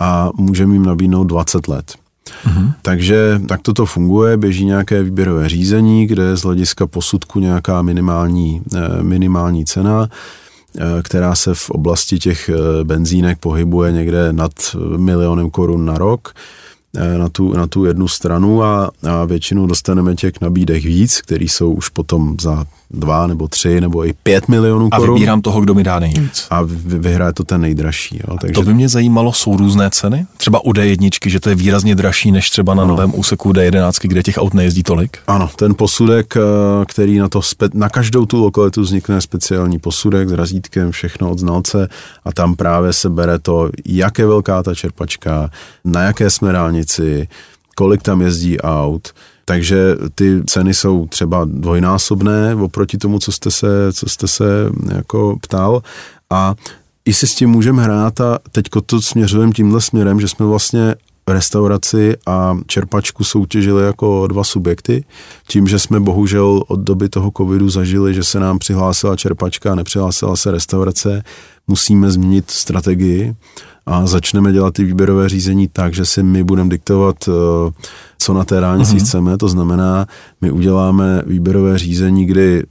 a 0.00 0.30
můžeme 0.34 0.74
jim 0.74 0.84
nabídnout 0.84 1.24
20 1.24 1.68
let. 1.68 1.94
Mm-hmm. 2.46 2.72
Takže 2.82 3.40
tak 3.48 3.62
toto 3.62 3.86
funguje, 3.86 4.36
běží 4.36 4.64
nějaké 4.64 5.02
výběrové 5.02 5.48
řízení, 5.48 6.06
kde 6.06 6.22
je 6.22 6.36
z 6.36 6.42
hlediska 6.42 6.86
posudku 6.86 7.40
nějaká 7.40 7.82
minimální, 7.82 8.62
eh, 8.74 9.02
minimální 9.02 9.64
cena, 9.64 10.08
eh, 10.78 11.02
která 11.02 11.34
se 11.34 11.54
v 11.54 11.70
oblasti 11.70 12.18
těch 12.18 12.48
eh, 12.48 12.84
benzínek 12.84 13.38
pohybuje 13.38 13.92
někde 13.92 14.32
nad 14.32 14.52
milionem 14.96 15.50
korun 15.50 15.86
na 15.86 15.98
rok. 15.98 16.34
Eh, 16.96 17.18
na 17.18 17.28
tu, 17.28 17.52
na 17.52 17.66
tu 17.66 17.84
jednu 17.84 18.08
stranu 18.08 18.62
a, 18.62 18.90
a 19.02 19.24
většinou 19.24 19.66
dostaneme 19.66 20.14
těch 20.14 20.40
nabídek 20.40 20.84
víc, 20.84 21.20
který 21.20 21.48
jsou 21.48 21.72
už 21.72 21.88
potom 21.88 22.36
za 22.40 22.64
dva 22.90 23.26
nebo 23.26 23.48
tři 23.48 23.80
nebo 23.80 24.06
i 24.06 24.12
pět 24.12 24.48
milionů 24.48 24.90
korun. 24.90 25.10
A 25.10 25.12
vybírám 25.12 25.40
toho, 25.40 25.60
kdo 25.60 25.74
mi 25.74 25.84
dá 25.84 25.98
nejvíc. 25.98 26.46
A 26.50 26.60
vyhraje 26.84 27.32
to 27.32 27.44
ten 27.44 27.60
nejdražší. 27.60 28.20
Jo. 28.28 28.36
Takže... 28.40 28.54
To 28.54 28.62
by 28.62 28.74
mě 28.74 28.88
zajímalo, 28.88 29.32
jsou 29.32 29.56
různé 29.56 29.90
ceny? 29.90 30.26
Třeba 30.36 30.64
u 30.64 30.72
D1, 30.72 31.10
že 31.26 31.40
to 31.40 31.48
je 31.48 31.54
výrazně 31.54 31.94
dražší 31.94 32.32
než 32.32 32.50
třeba 32.50 32.74
na 32.74 32.82
ano. 32.82 32.90
novém 32.90 33.12
úseku 33.14 33.52
D11, 33.52 34.08
kde 34.08 34.22
těch 34.22 34.38
aut 34.38 34.54
nejezdí 34.54 34.82
tolik? 34.82 35.18
Ano, 35.26 35.50
ten 35.56 35.74
posudek, 35.74 36.36
eh, 36.36 36.40
který 36.86 37.18
na 37.18 37.28
to 37.28 37.42
spe... 37.42 37.68
na 37.74 37.88
každou 37.88 38.26
tu 38.26 38.42
lokalitu 38.42 38.80
vznikne 38.80 39.20
speciální 39.20 39.78
posudek 39.78 40.28
s 40.28 40.32
razítkem, 40.32 40.90
všechno 40.90 41.30
od 41.30 41.38
znalce 41.38 41.88
a 42.24 42.32
tam 42.32 42.54
právě 42.54 42.92
se 42.92 43.10
bere 43.10 43.38
to, 43.38 43.70
jak 43.84 44.18
je 44.18 44.26
velká 44.26 44.62
ta 44.62 44.74
čerpačka, 44.74 45.50
na 45.84 46.02
jaké 46.02 46.30
jsme 46.30 46.52
dálnici, 46.52 47.28
kolik 47.74 48.02
tam 48.02 48.20
jezdí 48.20 48.60
aut, 48.60 49.08
takže 49.44 49.96
ty 50.14 50.42
ceny 50.46 50.74
jsou 50.74 51.06
třeba 51.06 51.44
dvojnásobné 51.44 52.54
oproti 52.54 52.98
tomu, 52.98 53.18
co 53.18 53.32
jste 53.32 53.50
se, 53.50 53.92
co 53.92 54.08
jste 54.08 54.28
se 54.28 54.44
jako 54.94 55.38
ptal. 55.40 55.82
A 56.30 56.54
i 57.04 57.14
si 57.14 57.26
s 57.26 57.34
tím 57.34 57.50
můžeme 57.50 57.82
hrát 57.82 58.20
a 58.20 58.38
teď 58.52 58.64
to 58.86 59.02
směřujeme 59.02 59.52
tímhle 59.52 59.80
směrem, 59.80 60.20
že 60.20 60.28
jsme 60.28 60.46
vlastně 60.46 60.94
restauraci 61.28 62.16
a 62.26 62.58
čerpačku 62.66 63.24
soutěžili 63.24 63.84
jako 63.84 64.26
dva 64.26 64.44
subjekty. 64.44 65.04
Tím, 65.46 65.66
že 65.66 65.78
jsme 65.78 66.00
bohužel 66.00 66.62
od 66.68 66.80
doby 66.80 67.08
toho 67.08 67.32
covidu 67.36 67.68
zažili, 67.68 68.14
že 68.14 68.24
se 68.24 68.40
nám 68.40 68.58
přihlásila 68.58 69.16
čerpačka 69.16 69.72
a 69.72 69.74
nepřihlásila 69.74 70.36
se 70.36 70.50
restaurace, 70.50 71.22
musíme 71.68 72.10
změnit 72.10 72.50
strategii 72.50 73.34
a 73.86 74.06
začneme 74.06 74.52
dělat 74.52 74.74
ty 74.74 74.84
výběrové 74.84 75.28
řízení 75.28 75.68
tak, 75.68 75.94
že 75.94 76.04
si 76.04 76.22
my 76.22 76.44
budeme 76.44 76.70
diktovat, 76.70 77.16
eh, 77.28 77.72
co 78.18 78.34
na 78.34 78.44
té 78.44 78.60
dálnici 78.60 78.96
uh-huh. 78.96 79.04
chceme. 79.04 79.38
To 79.38 79.48
znamená, 79.48 80.06
my 80.40 80.50
uděláme 80.50 81.22
výběrové 81.26 81.78
řízení, 81.78 82.26
kdy 82.26 82.62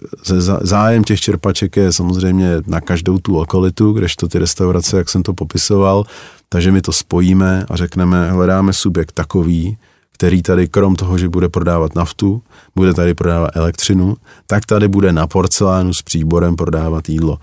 zájem 0.62 1.04
těch 1.04 1.22
čerpaček 1.22 1.78
je 1.78 1.94
samozřejmě 1.94 2.56
na 2.68 2.82
každou 2.82 3.18
tu 3.18 3.34
lokalitu, 3.34 3.92
kdežto 3.92 4.28
ty 4.28 4.40
restaurace, 4.40 4.98
jak 4.98 5.10
jsem 5.10 5.24
to 5.24 5.34
popisoval, 5.34 6.04
takže 6.50 6.72
my 6.72 6.82
to 6.82 6.92
spojíme 6.92 7.66
a 7.70 7.76
řekneme, 7.76 8.32
hledáme 8.32 8.74
subjekt 8.74 9.12
takový, 9.12 9.78
který 10.12 10.42
tady 10.42 10.68
krom 10.68 10.96
toho, 10.96 11.18
že 11.18 11.30
bude 11.30 11.50
prodávat 11.50 11.96
naftu, 11.96 12.42
bude 12.76 12.94
tady 12.94 13.14
prodávat 13.14 13.52
elektřinu, 13.54 14.16
tak 14.48 14.66
tady 14.66 14.88
bude 14.88 15.14
na 15.14 15.28
porcelánu 15.28 15.94
s 15.94 16.02
příborem 16.02 16.56
prodávat 16.56 17.10
jídlo 17.10 17.40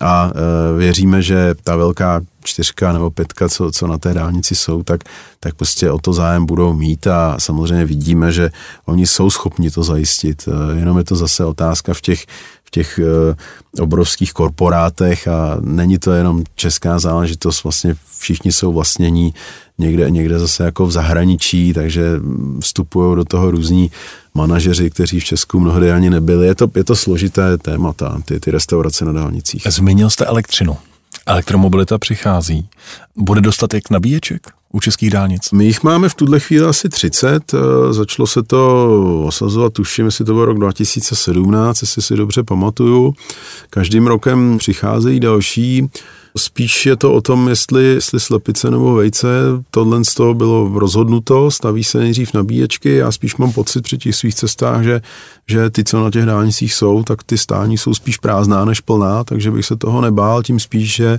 a 0.00 0.30
e, 0.34 0.78
věříme, 0.78 1.22
že 1.22 1.54
ta 1.64 1.76
velká 1.76 2.20
čtyřka 2.44 2.92
nebo 2.92 3.10
pětka, 3.10 3.48
co, 3.48 3.72
co 3.72 3.86
na 3.86 3.98
té 3.98 4.14
dálnici 4.14 4.54
jsou, 4.54 4.82
tak, 4.82 5.00
tak 5.40 5.54
prostě 5.54 5.90
o 5.90 5.98
to 5.98 6.12
zájem 6.12 6.46
budou 6.46 6.72
mít. 6.72 7.06
A 7.06 7.36
samozřejmě 7.38 7.84
vidíme, 7.84 8.32
že 8.32 8.50
oni 8.84 9.06
jsou 9.06 9.30
schopni 9.30 9.70
to 9.70 9.82
zajistit. 9.82 10.48
E, 10.48 10.78
jenom 10.78 10.98
je 10.98 11.04
to 11.04 11.16
zase 11.16 11.44
otázka 11.44 11.94
v 11.94 12.00
těch, 12.00 12.24
v 12.64 12.70
těch 12.70 12.98
e, 12.98 13.02
obrovských 13.82 14.32
korporátech. 14.32 15.28
A 15.28 15.56
není 15.60 15.98
to 15.98 16.12
jenom 16.12 16.42
česká 16.54 16.98
záležitost, 16.98 17.64
vlastně 17.64 17.94
všichni 18.18 18.52
jsou 18.52 18.72
vlastnění 18.72 19.34
někde, 19.78 20.10
někde 20.10 20.38
zase 20.38 20.64
jako 20.64 20.86
v 20.86 20.92
zahraničí, 20.92 21.72
takže 21.72 22.20
vstupují 22.60 23.16
do 23.16 23.24
toho 23.24 23.50
různí 23.50 23.90
manažeři, 24.34 24.90
kteří 24.90 25.20
v 25.20 25.24
Česku 25.24 25.60
mnohdy 25.60 25.92
ani 25.92 26.10
nebyli. 26.10 26.46
Je 26.46 26.54
to, 26.54 26.70
je 26.76 26.84
to 26.84 26.96
složité 26.96 27.58
témata, 27.58 28.20
ty, 28.24 28.40
ty 28.40 28.50
restaurace 28.50 29.04
na 29.04 29.12
dálnicích. 29.12 29.62
Zmínil 29.68 30.10
jste 30.10 30.24
elektřinu. 30.24 30.76
Elektromobilita 31.26 31.98
přichází. 31.98 32.68
Bude 33.16 33.40
dostatek 33.40 33.90
nabíječek 33.90 34.50
u 34.72 34.80
českých 34.80 35.10
dálnic? 35.10 35.50
My 35.50 35.64
jich 35.64 35.82
máme 35.82 36.08
v 36.08 36.14
tuhle 36.14 36.40
chvíli 36.40 36.66
asi 36.66 36.88
30. 36.88 37.54
Eh, 37.54 37.92
začalo 37.92 38.26
se 38.26 38.42
to 38.42 39.24
osazovat, 39.26 39.72
tuším, 39.72 40.04
jestli 40.04 40.24
to 40.24 40.34
byl 40.34 40.44
rok 40.44 40.58
2017, 40.58 41.82
jestli 41.82 42.02
si 42.02 42.16
dobře 42.16 42.42
pamatuju. 42.42 43.14
Každým 43.70 44.06
rokem 44.06 44.58
přicházejí 44.58 45.20
další. 45.20 45.90
Spíš 46.36 46.86
je 46.86 46.96
to 46.96 47.14
o 47.14 47.20
tom, 47.20 47.48
jestli, 47.48 47.84
jestli 47.84 48.20
slepice 48.20 48.70
nebo 48.70 48.94
vejce, 48.94 49.28
tohle 49.70 50.04
z 50.04 50.14
toho 50.14 50.34
bylo 50.34 50.78
rozhodnuto, 50.78 51.50
staví 51.50 51.84
se 51.84 51.98
nejdřív 51.98 52.34
nabíječky, 52.34 52.96
já 52.96 53.12
spíš 53.12 53.36
mám 53.36 53.52
pocit 53.52 53.82
při 53.82 53.98
těch 53.98 54.16
svých 54.16 54.34
cestách, 54.34 54.84
že, 54.84 55.02
že 55.46 55.70
ty, 55.70 55.84
co 55.84 56.04
na 56.04 56.10
těch 56.10 56.26
dálnicích 56.26 56.74
jsou, 56.74 57.02
tak 57.02 57.22
ty 57.22 57.38
stání 57.38 57.78
jsou 57.78 57.94
spíš 57.94 58.16
prázdná 58.16 58.64
než 58.64 58.80
plná, 58.80 59.24
takže 59.24 59.50
bych 59.50 59.66
se 59.66 59.76
toho 59.76 60.00
nebál, 60.00 60.42
tím 60.42 60.60
spíš, 60.60 60.94
že, 60.94 61.18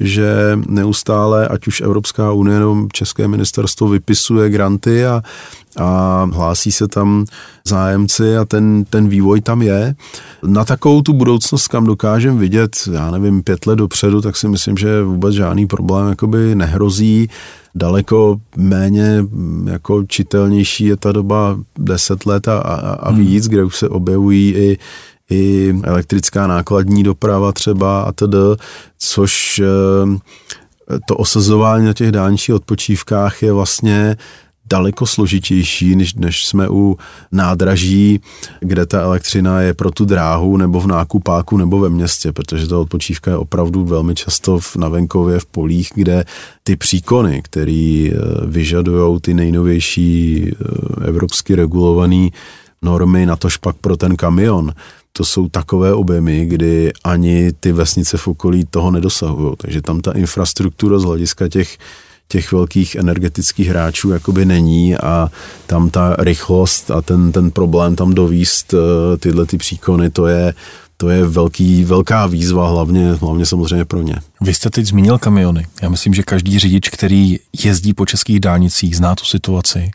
že 0.00 0.58
neustále, 0.66 1.48
ať 1.48 1.66
už 1.66 1.80
Evropská 1.80 2.32
unie 2.32 2.58
nebo 2.58 2.88
České 2.92 3.28
ministerstvo 3.28 3.88
vypisuje 3.88 4.50
granty 4.50 5.06
a, 5.06 5.22
a 5.76 6.28
hlásí 6.32 6.72
se 6.72 6.88
tam 6.88 7.24
zájemci 7.66 8.36
a 8.36 8.44
ten, 8.44 8.84
ten 8.90 9.08
vývoj 9.08 9.40
tam 9.40 9.62
je. 9.62 9.94
Na 10.46 10.64
takovou 10.64 11.02
tu 11.02 11.12
budoucnost, 11.12 11.68
kam 11.68 11.84
dokážem 11.84 12.38
vidět, 12.38 12.76
já 12.92 13.10
nevím, 13.10 13.42
pět 13.42 13.66
let 13.66 13.76
dopředu, 13.76 14.20
tak 14.20 14.36
si 14.36 14.48
myslím, 14.48 14.76
že 14.76 15.02
vůbec 15.02 15.34
žádný 15.34 15.66
problém 15.66 16.08
jakoby 16.08 16.54
nehrozí. 16.54 17.28
Daleko 17.74 18.36
méně 18.56 19.24
jako 19.64 20.04
čitelnější 20.04 20.84
je 20.84 20.96
ta 20.96 21.12
doba 21.12 21.58
deset 21.78 22.26
let 22.26 22.48
a, 22.48 22.58
a, 22.58 22.74
a 22.74 23.10
hmm. 23.10 23.18
víc, 23.18 23.44
hmm. 23.44 23.50
kde 23.50 23.64
už 23.64 23.76
se 23.76 23.88
objevují 23.88 24.54
i 24.54 24.78
i 25.30 25.74
elektrická 25.84 26.46
nákladní 26.46 27.02
doprava 27.02 27.52
třeba 27.52 28.02
a 28.02 28.12
td., 28.12 28.62
což 28.98 29.62
to 31.06 31.16
osazování 31.16 31.86
na 31.86 31.92
těch 31.92 32.12
dálničních 32.12 32.54
odpočívkách 32.54 33.42
je 33.42 33.52
vlastně 33.52 34.16
daleko 34.68 35.06
složitější, 35.06 35.96
než, 35.96 36.14
než 36.14 36.46
jsme 36.46 36.68
u 36.68 36.98
nádraží, 37.32 38.20
kde 38.60 38.86
ta 38.86 39.00
elektřina 39.00 39.60
je 39.60 39.74
pro 39.74 39.90
tu 39.90 40.04
dráhu 40.04 40.56
nebo 40.56 40.80
v 40.80 40.86
nákupáku 40.86 41.56
nebo 41.56 41.78
ve 41.78 41.88
městě, 41.88 42.32
protože 42.32 42.66
ta 42.66 42.78
odpočívka 42.78 43.30
je 43.30 43.36
opravdu 43.36 43.84
velmi 43.84 44.14
často 44.14 44.58
v, 44.58 44.76
na 44.76 44.88
venkově, 44.88 45.38
v 45.38 45.46
polích, 45.46 45.90
kde 45.94 46.24
ty 46.62 46.76
příkony, 46.76 47.42
které 47.42 48.10
eh, 48.10 48.16
vyžadují 48.46 49.20
ty 49.20 49.34
nejnovější 49.34 50.46
eh, 50.50 51.06
evropsky 51.06 51.54
regulované 51.54 52.28
normy, 52.82 53.26
na 53.26 53.36
tož 53.36 53.56
pak 53.56 53.76
pro 53.76 53.96
ten 53.96 54.16
kamion, 54.16 54.72
to 55.12 55.24
jsou 55.24 55.48
takové 55.48 55.94
objemy, 55.94 56.46
kdy 56.46 56.92
ani 57.04 57.52
ty 57.60 57.72
vesnice 57.72 58.16
v 58.16 58.28
okolí 58.28 58.64
toho 58.70 58.90
nedosahují. 58.90 59.54
Takže 59.56 59.82
tam 59.82 60.00
ta 60.00 60.12
infrastruktura 60.12 60.98
z 60.98 61.04
hlediska 61.04 61.48
těch 61.48 61.78
těch 62.28 62.52
velkých 62.52 62.94
energetických 62.94 63.68
hráčů 63.68 64.10
jakoby 64.10 64.44
není 64.44 64.96
a 64.96 65.30
tam 65.66 65.90
ta 65.90 66.16
rychlost 66.18 66.90
a 66.90 67.02
ten, 67.02 67.32
ten 67.32 67.50
problém 67.50 67.96
tam 67.96 68.14
dovíst 68.14 68.74
eh, 68.74 69.16
tyhle 69.16 69.46
ty 69.46 69.58
příkony, 69.58 70.10
to 70.10 70.26
je, 70.26 70.54
to 70.96 71.08
je 71.08 71.24
velký, 71.24 71.84
velká 71.84 72.26
výzva, 72.26 72.68
hlavně, 72.68 73.12
hlavně 73.12 73.46
samozřejmě 73.46 73.84
pro 73.84 74.02
ně. 74.02 74.16
Vy 74.40 74.54
jste 74.54 74.70
teď 74.70 74.86
zmínil 74.86 75.18
kamiony. 75.18 75.66
Já 75.82 75.88
myslím, 75.88 76.14
že 76.14 76.22
každý 76.22 76.58
řidič, 76.58 76.88
který 76.88 77.38
jezdí 77.64 77.94
po 77.94 78.06
českých 78.06 78.40
dálnicích, 78.40 78.96
zná 78.96 79.14
tu 79.14 79.24
situaci, 79.24 79.90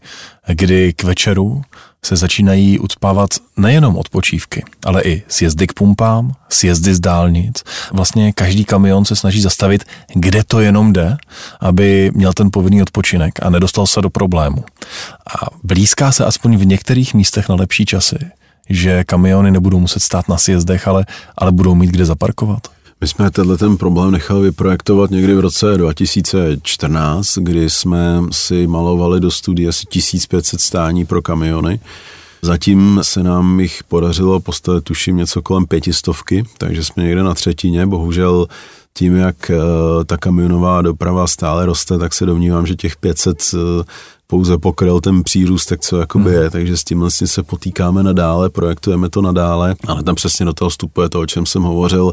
kdy 0.48 0.94
k 0.94 1.04
večeru 1.04 1.62
se 2.06 2.16
začínají 2.16 2.80
ucpávat 2.80 3.30
nejenom 3.58 3.98
odpočívky, 3.98 4.64
ale 4.86 5.02
i 5.04 5.24
sjezdy 5.28 5.68
k 5.68 5.74
pumpám, 5.74 6.36
sjezdy 6.50 6.96
z 6.96 7.00
dálnic. 7.00 7.64
Vlastně 7.92 8.34
každý 8.34 8.66
kamion 8.66 9.06
se 9.06 9.16
snaží 9.16 9.42
zastavit, 9.42 9.84
kde 10.14 10.44
to 10.44 10.60
jenom 10.60 10.94
jde, 10.94 11.18
aby 11.60 12.12
měl 12.14 12.34
ten 12.34 12.50
povinný 12.52 12.82
odpočinek 12.82 13.46
a 13.46 13.50
nedostal 13.50 13.88
se 13.88 14.02
do 14.02 14.10
problému. 14.10 14.64
A 15.28 15.46
blízká 15.64 16.12
se 16.12 16.26
aspoň 16.26 16.58
v 16.58 16.66
některých 16.66 17.14
místech 17.14 17.50
na 17.50 17.56
lepší 17.56 17.86
časy, 17.86 18.32
že 18.70 19.04
kamiony 19.04 19.52
nebudou 19.52 19.80
muset 19.80 20.00
stát 20.00 20.30
na 20.30 20.38
sjezdech, 20.38 20.88
ale, 20.88 21.06
ale 21.38 21.52
budou 21.52 21.76
mít 21.76 21.92
kde 21.92 22.06
zaparkovat. 22.06 22.68
My 23.02 23.08
jsme 23.08 23.32
tenhle 23.32 23.58
ten 23.58 23.78
problém 23.78 24.12
nechali 24.12 24.42
vyprojektovat 24.42 25.12
někdy 25.12 25.36
v 25.36 25.40
roce 25.40 25.78
2014, 25.78 27.38
kdy 27.38 27.70
jsme 27.70 28.22
si 28.32 28.68
malovali 28.68 29.20
do 29.20 29.32
studie 29.32 29.70
asi 29.70 29.86
1500 29.86 30.62
stání 30.62 31.06
pro 31.06 31.22
kamiony. 31.22 31.80
Zatím 32.42 33.00
se 33.02 33.24
nám 33.24 33.60
jich 33.60 33.84
podařilo 33.84 34.40
postavit, 34.40 34.84
tuším, 34.84 35.18
něco 35.18 35.42
kolem 35.42 35.66
pětistovky, 35.66 36.44
takže 36.58 36.84
jsme 36.84 37.04
někde 37.04 37.24
na 37.24 37.34
třetině. 37.34 37.86
Bohužel 37.86 38.48
tím, 38.94 39.16
jak 39.16 39.50
eh, 39.50 39.56
ta 40.06 40.18
kamionová 40.18 40.82
doprava 40.82 41.28
stále 41.28 41.66
roste, 41.66 41.98
tak 41.98 42.14
se 42.14 42.26
domnívám, 42.26 42.66
že 42.66 42.76
těch 42.76 42.96
500 42.96 43.42
eh, 43.54 43.58
pouze 44.32 44.58
pokryl 44.58 45.00
ten 45.00 45.24
přírůstek, 45.24 45.80
co 45.80 46.00
jakoby 46.00 46.30
hmm. 46.30 46.42
je, 46.42 46.50
takže 46.50 46.78
s 46.78 46.84
tím 46.84 47.00
vlastně 47.00 47.28
se 47.28 47.44
potýkáme 47.44 48.04
nadále, 48.04 48.50
projektujeme 48.50 49.10
to 49.10 49.22
nadále, 49.22 49.76
ale 49.88 50.04
tam 50.04 50.16
přesně 50.16 50.46
do 50.46 50.54
toho 50.54 50.70
vstupuje 50.70 51.10
to, 51.10 51.20
o 51.20 51.26
čem 51.26 51.46
jsem 51.46 51.64
hovořil, 51.64 52.12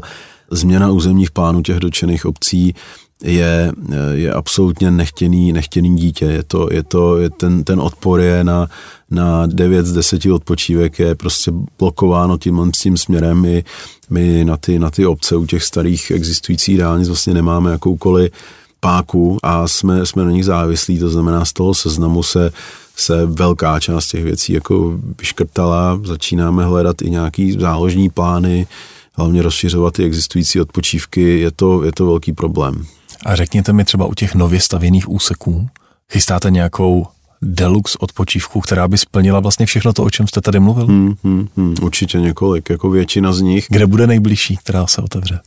změna 0.51 0.91
územních 0.91 1.31
plánů 1.31 1.61
těch 1.61 1.79
dotčených 1.79 2.25
obcí 2.25 2.75
je, 3.23 3.71
je 4.13 4.33
absolutně 4.33 4.91
nechtěný, 4.91 5.53
nechtěný 5.53 5.95
dítě. 5.95 6.25
Je 6.25 6.43
to, 6.43 6.67
je 6.71 6.83
to, 6.83 7.17
je 7.17 7.29
ten, 7.29 7.63
ten 7.63 7.79
odpor 7.79 8.19
je 8.19 8.43
na, 8.43 8.67
na 9.11 9.45
9 9.45 9.85
z 9.85 9.93
10 9.93 10.25
odpočívek 10.25 10.99
je 10.99 11.15
prostě 11.15 11.51
blokováno 11.79 12.37
tím, 12.37 12.71
tím 12.81 12.97
směrem. 12.97 13.41
My, 13.41 13.63
my 14.09 14.45
na, 14.45 14.57
ty, 14.57 14.79
na 14.79 14.89
ty 14.89 15.05
obce 15.05 15.35
u 15.35 15.45
těch 15.45 15.63
starých 15.63 16.11
existujících 16.11 16.77
dálnic 16.77 17.07
vlastně 17.07 17.33
nemáme 17.33 17.71
jakoukoliv 17.71 18.31
páku 18.79 19.37
a 19.43 19.67
jsme, 19.67 20.05
jsme 20.05 20.25
na 20.25 20.31
nich 20.31 20.45
závislí, 20.45 20.99
to 20.99 21.09
znamená 21.09 21.45
z 21.45 21.53
toho 21.53 21.73
seznamu 21.73 22.23
se 22.23 22.51
se 22.99 23.25
velká 23.25 23.79
část 23.79 24.07
těch 24.07 24.23
věcí 24.23 24.53
jako 24.53 24.99
vyškrtala, 25.19 25.99
začínáme 26.03 26.65
hledat 26.65 27.01
i 27.01 27.09
nějaký 27.09 27.51
záložní 27.51 28.09
plány, 28.09 28.67
hlavně 29.13 29.41
rozšiřovat 29.41 29.93
ty 29.93 30.03
existující 30.03 30.61
odpočívky, 30.61 31.39
je 31.39 31.51
to, 31.51 31.83
je 31.83 31.91
to 31.91 32.05
velký 32.05 32.33
problém. 32.33 32.85
A 33.25 33.35
řekněte 33.35 33.73
mi 33.73 33.83
třeba 33.85 34.05
u 34.05 34.13
těch 34.13 34.35
nově 34.35 34.61
stavěných 34.61 35.09
úseků, 35.09 35.69
chystáte 36.11 36.51
nějakou 36.51 37.07
deluxe 37.41 37.97
odpočívku, 37.99 38.61
která 38.61 38.87
by 38.87 38.97
splnila 38.97 39.39
vlastně 39.39 39.65
všechno 39.65 39.93
to, 39.93 40.03
o 40.03 40.09
čem 40.09 40.27
jste 40.27 40.41
tady 40.41 40.59
mluvil? 40.59 40.85
Hmm, 40.85 41.15
hmm, 41.23 41.47
hmm, 41.57 41.75
určitě 41.81 42.19
několik, 42.19 42.69
jako 42.69 42.89
většina 42.89 43.33
z 43.33 43.41
nich. 43.41 43.65
Kde 43.69 43.87
bude 43.87 44.07
nejbližší, 44.07 44.57
která 44.57 44.87
se 44.87 45.01
otevře? 45.01 45.39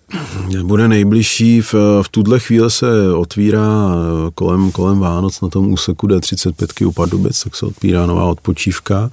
Kde 0.46 0.62
bude 0.62 0.88
nejbližší, 0.88 1.60
v, 1.60 1.74
v 2.02 2.08
tuhle 2.10 2.40
chvíli 2.40 2.70
se 2.70 3.14
otvírá 3.14 3.90
kolem, 4.34 4.72
kolem 4.72 4.98
Vánoc 4.98 5.40
na 5.40 5.48
tom 5.48 5.72
úseku 5.72 6.06
D35 6.06 6.86
u 6.86 6.92
Pardubic, 6.92 7.42
tak 7.42 7.56
se 7.56 7.66
otvírá 7.66 8.06
nová 8.06 8.24
odpočívka 8.24 9.10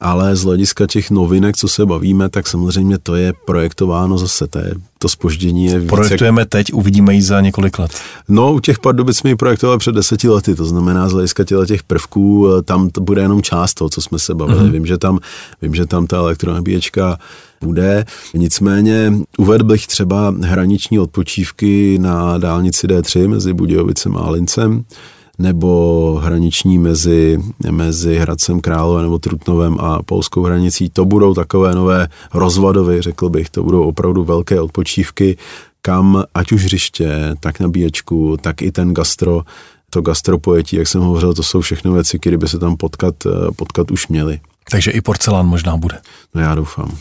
ale 0.00 0.36
z 0.36 0.44
hlediska 0.44 0.86
těch 0.86 1.10
novinek, 1.10 1.56
co 1.56 1.68
se 1.68 1.86
bavíme, 1.86 2.28
tak 2.28 2.46
samozřejmě 2.46 2.98
to 2.98 3.14
je 3.14 3.32
projektováno 3.46 4.18
zase, 4.18 4.46
to, 4.46 4.58
je, 4.58 4.74
to 4.98 5.08
spoždění 5.08 5.64
je 5.66 5.78
více. 5.78 5.88
Projektujeme 5.88 6.46
teď, 6.46 6.72
uvidíme 6.72 7.14
ji 7.14 7.22
za 7.22 7.40
několik 7.40 7.78
let. 7.78 7.90
No, 8.28 8.52
u 8.52 8.60
těch 8.60 8.78
Pardubic 8.78 9.16
jsme 9.16 9.30
ji 9.30 9.36
projektovali 9.36 9.78
před 9.78 9.94
deseti 9.94 10.28
lety, 10.28 10.54
to 10.54 10.64
znamená 10.64 11.08
z 11.08 11.12
hlediska 11.12 11.44
těch 11.66 11.82
prvků, 11.82 12.48
eh, 12.48 12.62
tam 12.62 12.90
to 12.90 13.00
bude 13.00 13.22
jenom 13.22 13.42
část 13.42 13.74
toho, 13.74 13.88
co 13.88 14.02
jsme 14.02 14.18
se 14.18 14.34
bavili. 14.34 14.60
Mm-hmm. 14.60 14.72
Vím, 14.72 14.86
že 14.86 14.98
tam, 14.98 15.18
vím, 15.62 15.74
že 15.74 15.86
tam 15.86 16.06
ta 16.06 16.16
elektronabíječka 16.16 17.18
bude. 17.60 18.04
Nicméně 18.34 19.12
uvedl 19.38 19.64
bych 19.64 19.86
třeba 19.86 20.34
hraniční 20.42 20.98
odpočívky 20.98 21.98
na 22.00 22.38
dálnici 22.38 22.86
D3 22.86 23.28
mezi 23.28 23.52
Budějovicem 23.52 24.16
a 24.16 24.30
Lincem 24.30 24.84
nebo 25.40 26.20
hraniční 26.24 26.78
mezi, 26.78 27.38
mezi 27.70 28.18
Hradcem 28.18 28.60
Králové 28.60 29.02
nebo 29.02 29.18
Trutnovem 29.18 29.76
a 29.80 30.02
polskou 30.02 30.42
hranicí. 30.42 30.90
To 30.90 31.04
budou 31.04 31.34
takové 31.34 31.74
nové 31.74 32.08
rozvadovy, 32.34 33.02
řekl 33.02 33.28
bych, 33.28 33.50
to 33.50 33.62
budou 33.62 33.82
opravdu 33.82 34.24
velké 34.24 34.60
odpočívky, 34.60 35.36
kam 35.82 36.24
ať 36.34 36.52
už 36.52 36.64
hřiště, 36.64 37.36
tak 37.40 37.60
nabíječku, 37.60 38.36
tak 38.40 38.62
i 38.62 38.72
ten 38.72 38.94
gastro, 38.94 39.42
to 39.90 40.00
gastropojetí, 40.00 40.76
jak 40.76 40.88
jsem 40.88 41.00
hovořil, 41.00 41.34
to 41.34 41.42
jsou 41.42 41.60
všechno 41.60 41.92
věci, 41.92 42.18
které 42.18 42.36
by 42.36 42.48
se 42.48 42.58
tam 42.58 42.76
potkat, 42.76 43.14
potkat 43.56 43.90
už 43.90 44.08
měly. 44.08 44.40
Takže 44.70 44.90
i 44.90 45.00
porcelán 45.00 45.46
možná 45.46 45.76
bude. 45.76 45.98
No 46.34 46.40
já 46.40 46.54
doufám. 46.54 46.96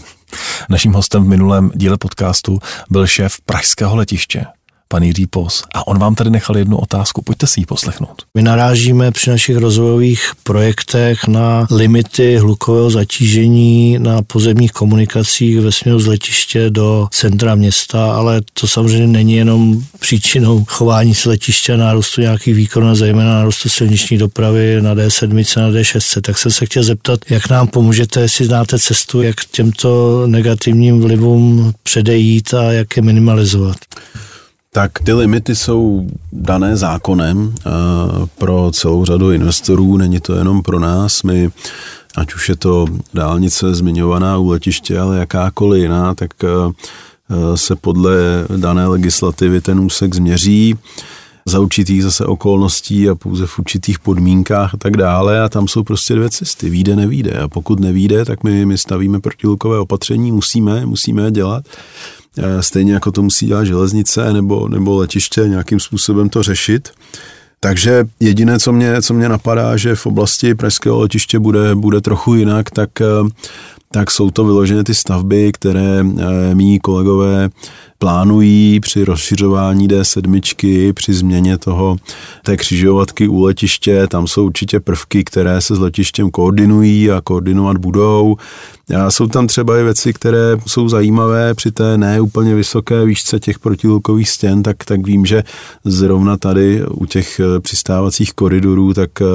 Naším 0.70 0.94
hostem 0.94 1.24
v 1.24 1.28
minulém 1.28 1.72
díle 1.76 1.98
podcastu 1.98 2.60
byl 2.90 3.08
šéf 3.08 3.38
pražského 3.46 3.96
letiště, 3.96 4.46
pan 4.92 5.04
Jiří 5.04 5.28
Pos. 5.28 5.64
A 5.74 5.88
on 5.88 6.00
vám 6.00 6.16
tady 6.16 6.30
nechal 6.30 6.58
jednu 6.58 6.78
otázku, 6.78 7.22
pojďte 7.22 7.48
si 7.48 7.60
ji 7.60 7.66
poslechnout. 7.66 8.24
My 8.36 8.42
narážíme 8.42 9.12
při 9.12 9.30
našich 9.30 9.58
rozvojových 9.58 10.32
projektech 10.44 11.28
na 11.28 11.68
limity 11.72 12.38
hlukového 12.38 12.90
zatížení 12.90 14.00
na 14.00 14.22
pozemních 14.22 14.72
komunikacích 14.72 15.60
ve 15.60 15.72
směru 15.72 16.00
z 16.00 16.08
letiště 16.08 16.70
do 16.70 17.08
centra 17.12 17.56
města, 17.56 18.14
ale 18.14 18.42
to 18.54 18.68
samozřejmě 18.68 19.08
není 19.08 19.34
jenom 19.34 19.84
příčinou 20.00 20.66
chování 20.68 21.16
se 21.16 21.30
letiště 21.30 21.78
nárůstu 21.78 22.22
nějakých 22.22 22.56
výkonů, 22.56 22.96
zejména 22.96 23.30
nárůstu 23.30 23.70
silniční 23.70 24.18
dopravy 24.18 24.82
na 24.82 24.96
D7, 24.96 25.60
na 25.62 25.70
D6. 25.70 26.22
Tak 26.22 26.38
jsem 26.38 26.52
se 26.52 26.66
chtěl 26.66 26.84
zeptat, 26.84 27.20
jak 27.30 27.50
nám 27.50 27.68
pomůžete, 27.68 28.22
jestli 28.22 28.46
znáte 28.46 28.80
cestu, 28.80 29.22
jak 29.22 29.36
těmto 29.52 30.24
negativním 30.28 31.02
vlivům 31.02 31.74
předejít 31.84 32.54
a 32.54 32.72
jak 32.72 32.98
je 32.98 33.04
minimalizovat. 33.04 33.78
Tak 34.74 35.00
ty 35.00 35.14
limity 35.14 35.56
jsou 35.56 36.08
dané 36.32 36.78
zákonem 36.78 37.56
eh, 37.58 37.70
pro 38.38 38.72
celou 38.72 39.06
řadu 39.06 39.32
investorů, 39.32 39.98
není 39.98 40.20
to 40.20 40.36
jenom 40.36 40.62
pro 40.62 40.80
nás. 40.80 41.24
My, 41.24 41.50
ať 42.16 42.34
už 42.34 42.50
je 42.50 42.56
to 42.56 42.86
dálnice 43.14 43.76
zmiňovaná 43.76 44.38
u 44.38 44.50
letiště, 44.50 45.00
ale 45.00 45.18
jakákoliv 45.18 45.82
jiná, 45.82 46.16
tak 46.16 46.32
eh, 46.44 46.48
se 47.58 47.76
podle 47.76 48.16
dané 48.58 48.88
legislativy 48.88 49.62
ten 49.62 49.80
úsek 49.80 50.16
změří 50.16 50.76
za 51.46 51.60
určitých 51.60 52.04
zase 52.04 52.26
okolností 52.26 53.10
a 53.10 53.16
pouze 53.16 53.48
v 53.48 53.60
určitých 53.60 54.00
podmínkách 54.00 54.74
a 54.74 54.78
tak 54.78 54.98
dále. 54.98 55.42
A 55.42 55.50
tam 55.50 55.68
jsou 55.68 55.84
prostě 55.84 56.16
dvě 56.16 56.30
cesty, 56.30 56.70
výjde, 56.70 56.96
nevíde 56.96 57.32
a 57.32 57.48
pokud 57.48 57.80
nevíde, 57.80 58.26
tak 58.26 58.44
my, 58.44 58.66
my 58.66 58.78
stavíme 58.78 59.20
protilukové 59.20 59.80
opatření, 59.80 60.32
musíme, 60.32 60.86
musíme 60.86 61.24
je 61.24 61.32
dělat. 61.32 61.64
Eh, 61.68 62.19
stejně 62.60 62.94
jako 62.94 63.12
to 63.12 63.22
musí 63.22 63.46
dělat 63.46 63.64
železnice 63.64 64.34
nebo, 64.34 64.68
nebo 64.68 64.96
letiště, 64.96 65.42
nějakým 65.42 65.80
způsobem 65.80 66.30
to 66.30 66.44
řešit. 66.44 66.90
Takže 67.60 68.06
jediné, 68.20 68.60
co 68.60 68.74
mě, 68.74 69.02
co 69.02 69.14
mě 69.14 69.30
napadá, 69.30 69.78
že 69.78 69.96
v 69.96 70.06
oblasti 70.06 70.56
pražského 70.56 71.00
letiště 71.00 71.40
bude, 71.40 71.76
bude 71.76 72.02
trochu 72.02 72.36
jinak, 72.36 72.70
tak, 72.70 73.02
eh, 73.02 73.06
tak 73.92 74.12
jsou 74.12 74.32
to 74.32 74.46
vyložené 74.46 74.84
ty 74.84 74.96
stavby, 74.96 75.52
které 75.52 76.00
e, 76.00 76.56
mý 76.56 76.80
kolegové 76.80 77.50
plánují 78.00 78.80
při 78.80 79.04
rozšiřování 79.04 79.88
D7, 79.88 80.94
při 80.94 81.14
změně 81.14 81.58
toho 81.58 81.98
té 82.44 82.58
křižovatky 82.58 83.28
u 83.28 83.44
letiště, 83.44 84.08
tam 84.08 84.28
jsou 84.28 84.46
určitě 84.46 84.80
prvky, 84.80 85.24
které 85.24 85.62
se 85.62 85.76
s 85.76 85.80
letištěm 85.80 86.32
koordinují 86.32 87.12
a 87.12 87.22
koordinovat 87.22 87.78
budou. 87.78 88.36
A 88.98 89.12
jsou 89.12 89.28
tam 89.28 89.48
třeba 89.48 89.80
i 89.80 89.84
věci, 89.84 90.14
které 90.14 90.58
jsou 90.68 90.90
zajímavé 90.90 91.54
při 91.54 91.72
té 91.72 91.98
ne 91.98 92.22
úplně 92.22 92.56
vysoké 92.56 93.06
výšce 93.06 93.40
těch 93.40 93.60
protilukových 93.60 94.30
stěn, 94.30 94.64
tak, 94.64 94.84
tak 94.86 95.06
vím, 95.06 95.26
že 95.26 95.44
zrovna 95.84 96.38
tady 96.38 96.86
u 96.86 97.06
těch 97.06 97.40
eh, 97.40 97.60
přistávacích 97.60 98.34
koridorů, 98.34 98.94
tak 98.94 99.22
eh, 99.22 99.26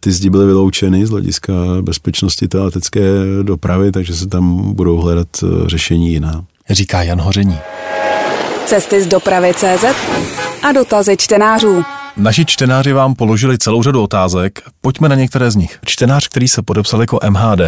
ty 0.00 0.12
zdi 0.12 0.30
byly 0.30 0.46
vyloučeny 0.46 1.06
z 1.06 1.10
hlediska 1.10 1.52
bezpečnosti 1.82 2.48
té 2.48 2.58
letecké 2.58 3.00
dopravy, 3.42 3.92
takže 3.92 4.14
se 4.14 4.26
tam 4.28 4.74
budou 4.74 4.96
hledat 4.96 5.28
eh, 5.42 5.68
řešení 5.68 6.12
jiná. 6.12 6.44
Říká 6.70 7.02
Jan 7.02 7.20
Hoření. 7.20 7.58
Cesty 8.66 9.02
z 9.02 9.06
dopravy 9.06 9.52
CZ 9.54 9.84
a 10.62 10.72
dotazy 10.72 11.16
čtenářů. 11.16 11.84
Naši 12.16 12.44
čtenáři 12.44 12.92
vám 12.92 13.14
položili 13.14 13.58
celou 13.58 13.82
řadu 13.82 14.02
otázek, 14.02 14.62
pojďme 14.80 15.08
na 15.08 15.14
některé 15.14 15.50
z 15.50 15.56
nich. 15.56 15.78
Čtenář, 15.84 16.28
který 16.28 16.48
se 16.48 16.62
podepsal 16.62 17.00
jako 17.00 17.18
MHD, 17.30 17.60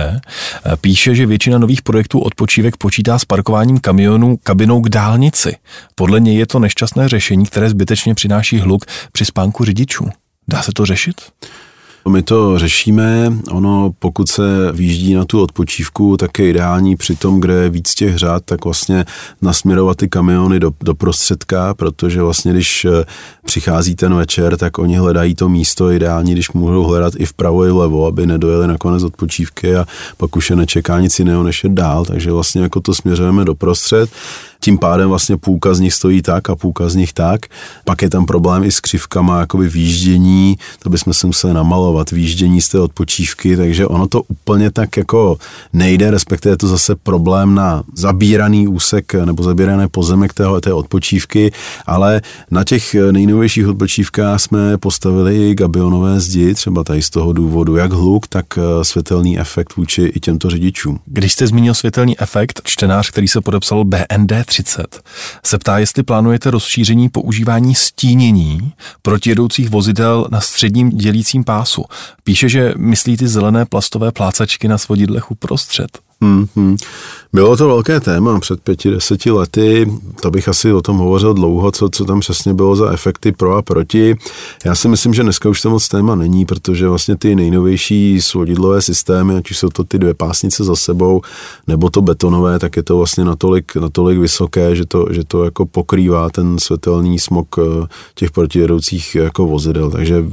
píše, 0.80 1.14
že 1.14 1.26
většina 1.26 1.58
nových 1.58 1.82
projektů 1.82 2.20
odpočívek 2.20 2.76
počítá 2.76 3.18
s 3.18 3.24
parkováním 3.24 3.78
kamionů 3.80 4.36
kabinou 4.42 4.80
k 4.80 4.88
dálnici. 4.88 5.56
Podle 5.94 6.20
něj 6.20 6.36
je 6.36 6.46
to 6.46 6.58
nešťastné 6.58 7.08
řešení, 7.08 7.46
které 7.46 7.70
zbytečně 7.70 8.14
přináší 8.14 8.58
hluk 8.58 8.84
při 9.12 9.24
spánku 9.24 9.64
řidičů. 9.64 10.10
Dá 10.48 10.62
se 10.62 10.72
to 10.72 10.86
řešit? 10.86 11.20
My 12.08 12.22
to 12.22 12.58
řešíme, 12.58 13.32
ono 13.50 13.92
pokud 13.98 14.28
se 14.28 14.72
výjíždí 14.72 15.14
na 15.14 15.24
tu 15.24 15.42
odpočívku, 15.42 16.16
tak 16.16 16.38
je 16.38 16.48
ideální 16.48 16.96
při 16.96 17.16
tom, 17.16 17.40
kde 17.40 17.54
je 17.54 17.70
víc 17.70 17.94
těch 17.94 18.16
řád, 18.16 18.42
tak 18.44 18.64
vlastně 18.64 19.04
nasměrovat 19.42 19.96
ty 19.96 20.08
kamiony 20.08 20.60
do, 20.60 20.72
do 20.80 20.94
prostředka, 20.94 21.74
protože 21.74 22.22
vlastně 22.22 22.52
když 22.52 22.84
eh, 22.84 23.04
přichází 23.44 23.94
ten 23.94 24.14
večer, 24.14 24.56
tak 24.56 24.78
oni 24.78 24.96
hledají 24.96 25.34
to 25.34 25.48
místo 25.48 25.90
ideální, 25.90 26.32
když 26.32 26.52
můžou 26.52 26.84
hledat 26.84 27.12
i 27.16 27.26
vpravo 27.26 27.64
i 27.64 27.70
vlevo, 27.70 28.06
aby 28.06 28.26
nedojeli 28.26 28.68
na 28.68 28.78
konec 28.78 29.02
odpočívky 29.02 29.76
a 29.76 29.86
pak 30.16 30.36
už 30.36 30.50
je 30.50 30.56
nečeká 30.56 31.00
nic 31.00 31.18
jiného 31.18 31.42
než 31.42 31.64
je 31.64 31.70
dál, 31.72 32.04
takže 32.04 32.32
vlastně 32.32 32.62
jako 32.62 32.80
to 32.80 32.94
směřujeme 32.94 33.44
do 33.44 33.54
prostřed. 33.54 34.10
Tím 34.66 34.78
pádem 34.78 35.08
vlastně 35.08 35.36
půlka 35.36 35.74
z 35.74 35.80
nich 35.80 35.94
stojí 35.94 36.22
tak 36.22 36.50
a 36.50 36.56
půlka 36.56 36.88
z 36.88 36.94
nich 36.94 37.12
tak. 37.12 37.46
Pak 37.84 38.02
je 38.02 38.10
tam 38.10 38.26
problém 38.26 38.64
i 38.64 38.72
s 38.72 38.80
křivkama, 38.80 39.40
jakoby 39.40 39.68
výjíždění, 39.68 40.56
to 40.82 40.90
bychom 40.90 41.14
se 41.14 41.26
museli 41.26 41.54
namalovat, 41.54 42.10
výjíždění 42.10 42.60
z 42.60 42.68
té 42.68 42.80
odpočívky, 42.80 43.56
takže 43.56 43.86
ono 43.86 44.06
to 44.06 44.22
úplně 44.22 44.70
tak 44.70 44.96
jako 44.96 45.38
nejde, 45.72 46.10
respektive 46.10 46.52
je 46.52 46.56
to 46.56 46.68
zase 46.68 46.94
problém 46.94 47.54
na 47.54 47.82
zabíraný 47.94 48.68
úsek 48.68 49.14
nebo 49.14 49.42
zabírané 49.42 49.88
pozemek 49.88 50.34
té, 50.34 50.44
té 50.60 50.72
odpočívky, 50.72 51.52
ale 51.86 52.22
na 52.50 52.64
těch 52.64 52.94
nejnovějších 52.94 53.68
odpočívkách 53.68 54.40
jsme 54.40 54.78
postavili 54.78 55.54
gabionové 55.54 56.20
zdi, 56.20 56.54
třeba 56.54 56.84
tady 56.84 57.02
z 57.02 57.10
toho 57.10 57.32
důvodu, 57.32 57.76
jak 57.76 57.92
hluk, 57.92 58.26
tak 58.26 58.46
eh, 58.58 58.84
světelný 58.84 59.38
efekt 59.38 59.76
vůči 59.76 60.02
i 60.02 60.20
těmto 60.20 60.50
řidičům. 60.50 60.98
Když 61.06 61.32
jste 61.32 61.46
zmínil 61.46 61.74
světelný 61.74 62.20
efekt, 62.20 62.60
čtenář, 62.64 63.10
který 63.10 63.28
se 63.28 63.40
podepsal 63.40 63.84
BND 63.84 64.32
30 64.62 65.00
se 65.44 65.58
ptá, 65.58 65.78
jestli 65.78 66.02
plánujete 66.02 66.50
rozšíření 66.50 67.08
používání 67.08 67.74
stínění 67.74 68.72
protijedoucích 69.02 69.70
vozidel 69.70 70.28
na 70.30 70.40
středním 70.40 70.90
dělícím 70.90 71.44
pásu. 71.44 71.84
Píše, 72.24 72.48
že 72.48 72.74
myslí 72.76 73.16
ty 73.16 73.28
zelené 73.28 73.66
plastové 73.66 74.12
plácačky 74.12 74.68
na 74.68 74.78
svodidlech 74.78 75.30
uprostřed. 75.30 76.05
Hmm, 76.20 76.46
hmm. 76.56 76.76
Bylo 77.32 77.56
to 77.56 77.68
velké 77.68 78.00
téma 78.00 78.40
před 78.40 78.60
pěti, 78.60 78.90
deseti 78.90 79.30
lety, 79.30 79.92
to 80.22 80.30
bych 80.30 80.48
asi 80.48 80.72
o 80.72 80.82
tom 80.82 80.96
hovořil 80.96 81.34
dlouho, 81.34 81.72
co, 81.72 81.88
co 81.88 82.04
tam 82.04 82.20
přesně 82.20 82.54
bylo 82.54 82.76
za 82.76 82.92
efekty 82.92 83.32
pro 83.32 83.56
a 83.56 83.62
proti. 83.62 84.16
Já 84.64 84.74
si 84.74 84.88
myslím, 84.88 85.14
že 85.14 85.22
dneska 85.22 85.48
už 85.48 85.62
to 85.62 85.70
moc 85.70 85.88
téma 85.88 86.14
není, 86.14 86.44
protože 86.44 86.88
vlastně 86.88 87.16
ty 87.16 87.34
nejnovější 87.34 88.20
svodidlové 88.20 88.82
systémy, 88.82 89.36
ať 89.36 89.50
už 89.50 89.58
jsou 89.58 89.68
to 89.68 89.84
ty 89.84 89.98
dvě 89.98 90.14
pásnice 90.14 90.64
za 90.64 90.76
sebou, 90.76 91.20
nebo 91.66 91.90
to 91.90 92.02
betonové, 92.02 92.58
tak 92.58 92.76
je 92.76 92.82
to 92.82 92.96
vlastně 92.96 93.24
natolik, 93.24 93.76
natolik 93.76 94.18
vysoké, 94.18 94.76
že 94.76 94.86
to, 94.86 95.06
že 95.10 95.24
to 95.24 95.44
jako 95.44 95.66
pokrývá 95.66 96.30
ten 96.30 96.58
světelný 96.58 97.18
smog 97.18 97.46
eh, 97.58 97.86
těch 98.14 98.30
protijedoucích 98.30 99.14
jako 99.14 99.46
vozidel. 99.46 99.90
Takže 99.90 100.24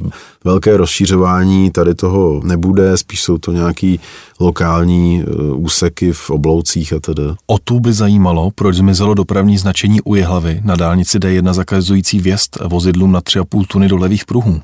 velké 0.44 0.78
rozšířování 0.78 1.72
tady 1.72 1.96
toho 1.96 2.42
nebude, 2.44 2.98
spíš 2.98 3.22
jsou 3.22 3.38
to 3.38 3.52
nějaký 3.52 4.00
lokální 4.40 5.24
uh, 5.24 5.64
úseky 5.74 6.14
v 6.14 6.30
obloucích 6.30 6.94
a 6.94 7.00
tedy. 7.00 7.24
O 7.48 7.58
tu 7.58 7.80
by 7.80 7.94
zajímalo, 7.94 8.52
proč 8.52 8.76
zmizelo 8.76 9.14
dopravní 9.14 9.58
značení 9.58 10.02
u 10.02 10.16
Jehlavy 10.16 10.62
na 10.64 10.76
dálnici 10.76 11.20
D1 11.20 11.54
zakazující 11.54 12.20
vjezd 12.20 12.58
vozidlům 12.66 13.12
na 13.12 13.22
3,5 13.22 13.66
tuny 13.68 13.88
do 13.88 13.98
levých 13.98 14.26
pruhů. 14.26 14.62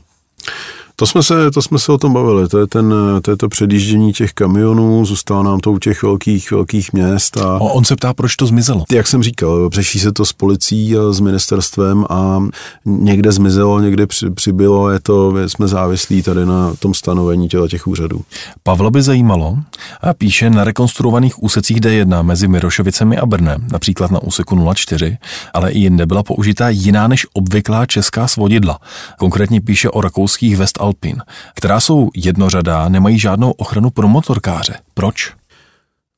To 1.00 1.06
jsme, 1.06 1.24
se, 1.24 1.52
to 1.52 1.62
jsme 1.62 1.80
se 1.80 1.91
o 1.91 1.97
tom 1.97 2.14
bavili, 2.14 2.47
to 2.47 2.60
je, 2.60 2.68
ten, 2.68 2.93
to 3.22 3.32
je 3.32 3.38
to 3.38 3.50
předjíždění 3.50 4.14
těch 4.14 4.34
kamionů, 4.34 5.06
zůstalo 5.06 5.43
nám 5.43 5.60
to 5.60 5.72
u 5.72 5.80
těch 5.80 6.04
velkých, 6.04 6.52
velkých 6.52 6.93
měst. 6.93 7.38
A 7.38 7.56
a 7.56 7.60
on 7.60 7.86
se 7.86 7.95
ptá, 7.95 8.14
proč 8.14 8.36
to 8.36 8.45
zmizelo. 8.45 8.84
Jak 8.91 9.08
jsem 9.08 9.24
říkal, 9.24 9.70
řeší 9.70 10.00
se 10.00 10.12
to 10.12 10.26
s 10.26 10.34
policií 10.34 10.97
a 10.97 11.12
s 11.12 11.20
ministerstvem 11.20 12.06
a 12.10 12.43
někde 12.86 13.32
zmizelo, 13.32 13.80
někde 13.80 14.08
při, 14.08 14.30
přibylo, 14.30 14.89
je 14.89 15.00
to, 15.00 15.34
jsme 15.47 15.68
závislí 15.68 16.24
tady 16.24 16.45
na 16.45 16.74
tom 16.80 16.93
stanovení 16.93 17.47
těla 17.47 17.68
těch 17.68 17.88
úřadů. 17.88 18.22
Pavlo 18.64 18.91
by 18.91 19.02
zajímalo, 19.02 19.58
a 20.02 20.14
píše 20.14 20.50
na 20.50 20.64
rekonstruovaných 20.64 21.43
úsecích 21.43 21.78
D1 21.78 22.24
mezi 22.24 22.47
Mirošovicemi 22.47 23.18
a 23.18 23.26
Brnem, 23.26 23.68
například 23.72 24.12
na 24.12 24.24
úseku 24.24 24.74
04, 24.74 25.18
ale 25.54 25.72
i 25.72 25.80
jinde 25.80 26.06
byla 26.06 26.24
použitá 26.24 26.70
jiná 26.70 27.08
než 27.08 27.26
obvyklá 27.34 27.86
česká 27.86 28.28
svodidla. 28.28 28.80
Konkrétně 29.20 29.62
píše 29.62 29.89
o 29.89 30.02
rakouských 30.02 30.58
West 30.58 30.78
Alpin, 30.90 31.22
která 31.56 31.80
jsou 31.80 32.10
jednořadá, 32.16 32.90
nemají 32.90 33.20
žádnou 33.20 33.52
ochranu 33.52 33.90
pro 33.90 34.08
motorkáře. 34.08 34.74
Proč? 34.94 35.34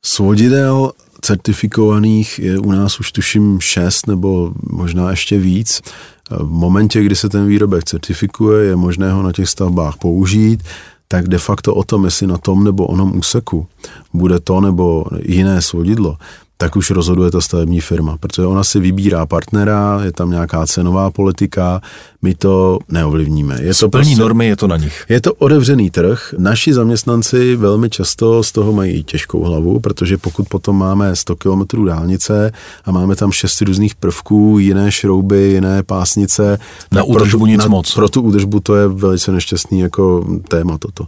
Svodidel 0.05 0.91
certifikovaných 1.22 2.39
je 2.39 2.59
u 2.59 2.72
nás 2.72 2.99
už 2.99 3.11
tuším 3.11 3.59
šest 3.59 4.07
nebo 4.07 4.53
možná 4.69 5.09
ještě 5.09 5.39
víc. 5.39 5.82
V 6.30 6.49
momentě, 6.49 7.03
kdy 7.03 7.15
se 7.15 7.30
ten 7.30 7.47
výrobek 7.47 7.84
certifikuje, 7.84 8.65
je 8.65 8.76
možné 8.76 9.11
ho 9.11 9.24
na 9.24 9.32
těch 9.32 9.49
stavbách 9.49 9.97
použít, 9.97 10.63
tak 11.07 11.28
de 11.28 11.38
facto 11.38 11.76
o 11.76 11.84
tom, 11.84 12.05
jestli 12.05 12.28
na 12.28 12.38
tom 12.38 12.63
nebo 12.63 12.88
onom 12.88 13.17
úseku 13.17 13.67
bude 14.13 14.39
to 14.39 14.61
nebo 14.61 15.05
jiné 15.26 15.61
svodidlo, 15.61 16.17
tak 16.62 16.76
už 16.76 16.91
rozhoduje 16.91 17.32
ta 17.32 17.41
stavební 17.41 17.82
firma, 17.82 18.18
protože 18.18 18.45
ona 18.45 18.64
si 18.64 18.80
vybírá 18.80 19.26
partnera, 19.26 20.01
je 20.03 20.12
tam 20.12 20.32
nějaká 20.32 20.68
cenová 20.68 21.12
politika, 21.12 21.82
my 22.22 22.36
to 22.36 22.80
neovlivníme. 22.89 23.57
Je 23.62 23.74
to 23.74 23.89
prostě, 23.89 24.16
normy, 24.16 24.47
je 24.47 24.55
to 24.55 24.68
na 24.68 24.78
nich. 24.78 25.05
Je 25.09 25.22
to 25.22 25.34
otevřený 25.34 25.89
trh. 25.89 26.34
Naši 26.38 26.74
zaměstnanci 26.74 27.55
velmi 27.55 27.89
často 27.89 28.43
z 28.43 28.51
toho 28.51 28.74
mají 28.74 29.03
těžkou 29.03 29.43
hlavu, 29.43 29.80
protože 29.80 30.18
pokud 30.18 30.49
potom 30.49 30.78
máme 30.78 31.16
100 31.16 31.36
km 31.36 31.86
dálnice 31.86 32.51
a 32.86 32.91
máme 32.91 33.16
tam 33.16 33.32
šest 33.32 33.62
různých 33.62 33.95
prvků, 33.95 34.59
jiné 34.59 34.91
šrouby, 34.91 35.41
jiné 35.41 35.84
pásnice. 35.84 36.59
Na 36.91 37.03
údržbu 37.03 37.39
tu, 37.39 37.45
nic 37.45 37.64
na, 37.64 37.68
moc. 37.68 37.93
Pro 37.93 38.09
tu 38.09 38.22
údržbu 38.22 38.59
to 38.59 38.76
je 38.76 38.88
velice 38.88 39.32
nešťastný 39.32 39.80
jako 39.80 40.26
téma 40.47 40.78
toto. 40.78 41.07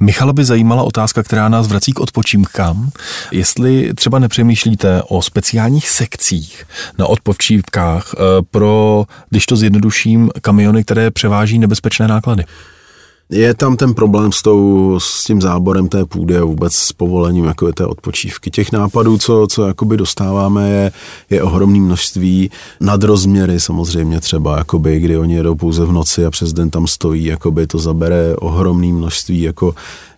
Michala 0.00 0.32
by 0.32 0.44
zajímala 0.44 0.82
otázka, 0.82 1.22
která 1.22 1.48
nás 1.48 1.66
vrací 1.66 1.92
k 1.92 2.00
odpočívkám. 2.00 2.90
Jestli 3.32 3.94
třeba 3.94 4.18
nepřemýšlíte 4.18 5.02
o 5.02 5.22
speciálních 5.22 5.88
sekcích 5.88 6.66
na 6.98 7.06
odpočívkách 7.06 8.14
eh, 8.14 8.18
pro, 8.50 9.04
když 9.30 9.46
to 9.46 9.56
zjednoduším, 9.56 10.30
kamiony, 10.40 10.84
které 10.84 11.10
převáží 11.10 11.58
nebezpečné 11.58 12.08
náklady. 12.08 12.44
Je 13.30 13.54
tam 13.54 13.76
ten 13.76 13.94
problém 13.94 14.32
s, 14.32 14.42
tou, 14.42 14.94
s 15.00 15.24
tím 15.24 15.40
záborem 15.40 15.88
té 15.88 16.04
půdy 16.04 16.36
a 16.38 16.44
vůbec 16.44 16.74
s 16.74 16.92
povolením 16.92 17.44
jako 17.44 17.66
je 17.66 17.72
té 17.72 17.86
odpočívky. 17.86 18.50
Těch 18.50 18.72
nápadů, 18.72 19.18
co, 19.18 19.46
co 19.50 19.66
jakoby 19.66 19.96
dostáváme, 19.96 20.70
je, 20.70 20.92
je 21.30 21.42
ohromné 21.42 21.80
množství. 21.80 22.50
Nadrozměry 22.80 23.60
samozřejmě 23.60 24.20
třeba, 24.20 24.58
jakoby, 24.58 25.00
kdy 25.00 25.18
oni 25.18 25.34
jedou 25.34 25.54
pouze 25.54 25.84
v 25.84 25.92
noci 25.92 26.26
a 26.26 26.30
přes 26.30 26.52
den 26.52 26.70
tam 26.70 26.86
stojí, 26.86 27.24
jakoby 27.24 27.66
to 27.66 27.78
zabere 27.78 28.36
ohromné 28.36 28.92
množství 28.92 29.42
jako 29.42 29.74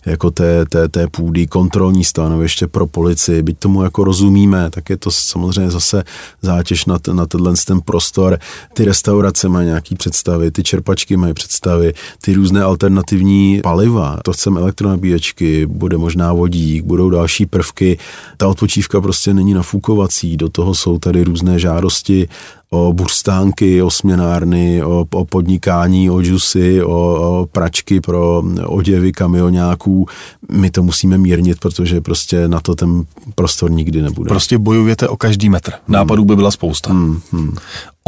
jako 0.07 0.31
té, 0.31 0.65
té, 0.67 0.89
té 0.89 1.07
půdy, 1.09 1.47
kontrolní 1.47 2.05
stanoviště 2.05 2.67
pro 2.67 2.87
policii, 2.87 3.43
byť 3.43 3.59
tomu 3.59 3.83
jako 3.83 4.05
rozumíme, 4.05 4.71
tak 4.71 4.91
je 4.91 4.97
to 4.97 5.11
samozřejmě 5.11 5.71
zase 5.71 6.05
zátěž 6.43 6.87
na, 6.87 6.99
na 7.13 7.27
tenhle 7.27 7.55
ten 7.67 7.81
prostor. 7.81 8.39
Ty 8.75 8.85
restaurace 8.85 9.49
mají 9.49 9.67
nějaký 9.67 9.95
představy, 9.95 10.51
ty 10.51 10.63
čerpačky 10.63 11.17
mají 11.17 11.35
představy, 11.35 11.95
ty 12.21 12.35
různé 12.35 12.63
alternativní 12.63 13.61
paliva, 13.63 14.19
to 14.25 14.33
chceme 14.33 14.61
elektronabíječky, 14.61 15.67
bude 15.67 15.99
možná 15.99 16.33
vodík, 16.33 16.85
budou 16.85 17.11
další 17.11 17.47
prvky. 17.47 17.99
Ta 18.37 18.49
odpočívka 18.49 19.01
prostě 19.01 19.35
není 19.35 19.55
nafukovací, 19.55 20.37
do 20.37 20.49
toho 20.49 20.75
jsou 20.75 20.99
tady 20.99 21.25
různé 21.25 21.59
žádosti 21.59 22.29
o 22.71 22.93
burstánky, 22.93 23.83
o 23.83 23.91
směnárny, 23.91 24.85
o, 24.85 25.07
o 25.15 25.25
podnikání, 25.25 26.11
o 26.11 26.23
džusy, 26.23 26.83
o, 26.83 26.91
o 26.91 27.47
pračky 27.47 28.01
pro 28.01 28.43
oděvy 28.67 29.13
kamionáků. 29.13 30.07
My 30.53 30.71
to 30.71 30.83
musíme 30.83 31.19
mírnit, 31.19 31.61
protože 31.61 32.01
prostě 32.01 32.49
na 32.49 32.61
to 32.61 32.75
ten 32.75 33.05
prostor 33.35 33.71
nikdy 33.71 34.03
nebude. 34.03 34.29
Prostě 34.29 34.59
bojujete 34.59 35.09
o 35.09 35.17
každý 35.17 35.49
metr. 35.49 35.73
Nápadů 35.89 36.25
by 36.25 36.37
byla 36.37 36.51
spousta. 36.51 36.91
Hmm, 36.91 37.21
hmm. 37.33 37.57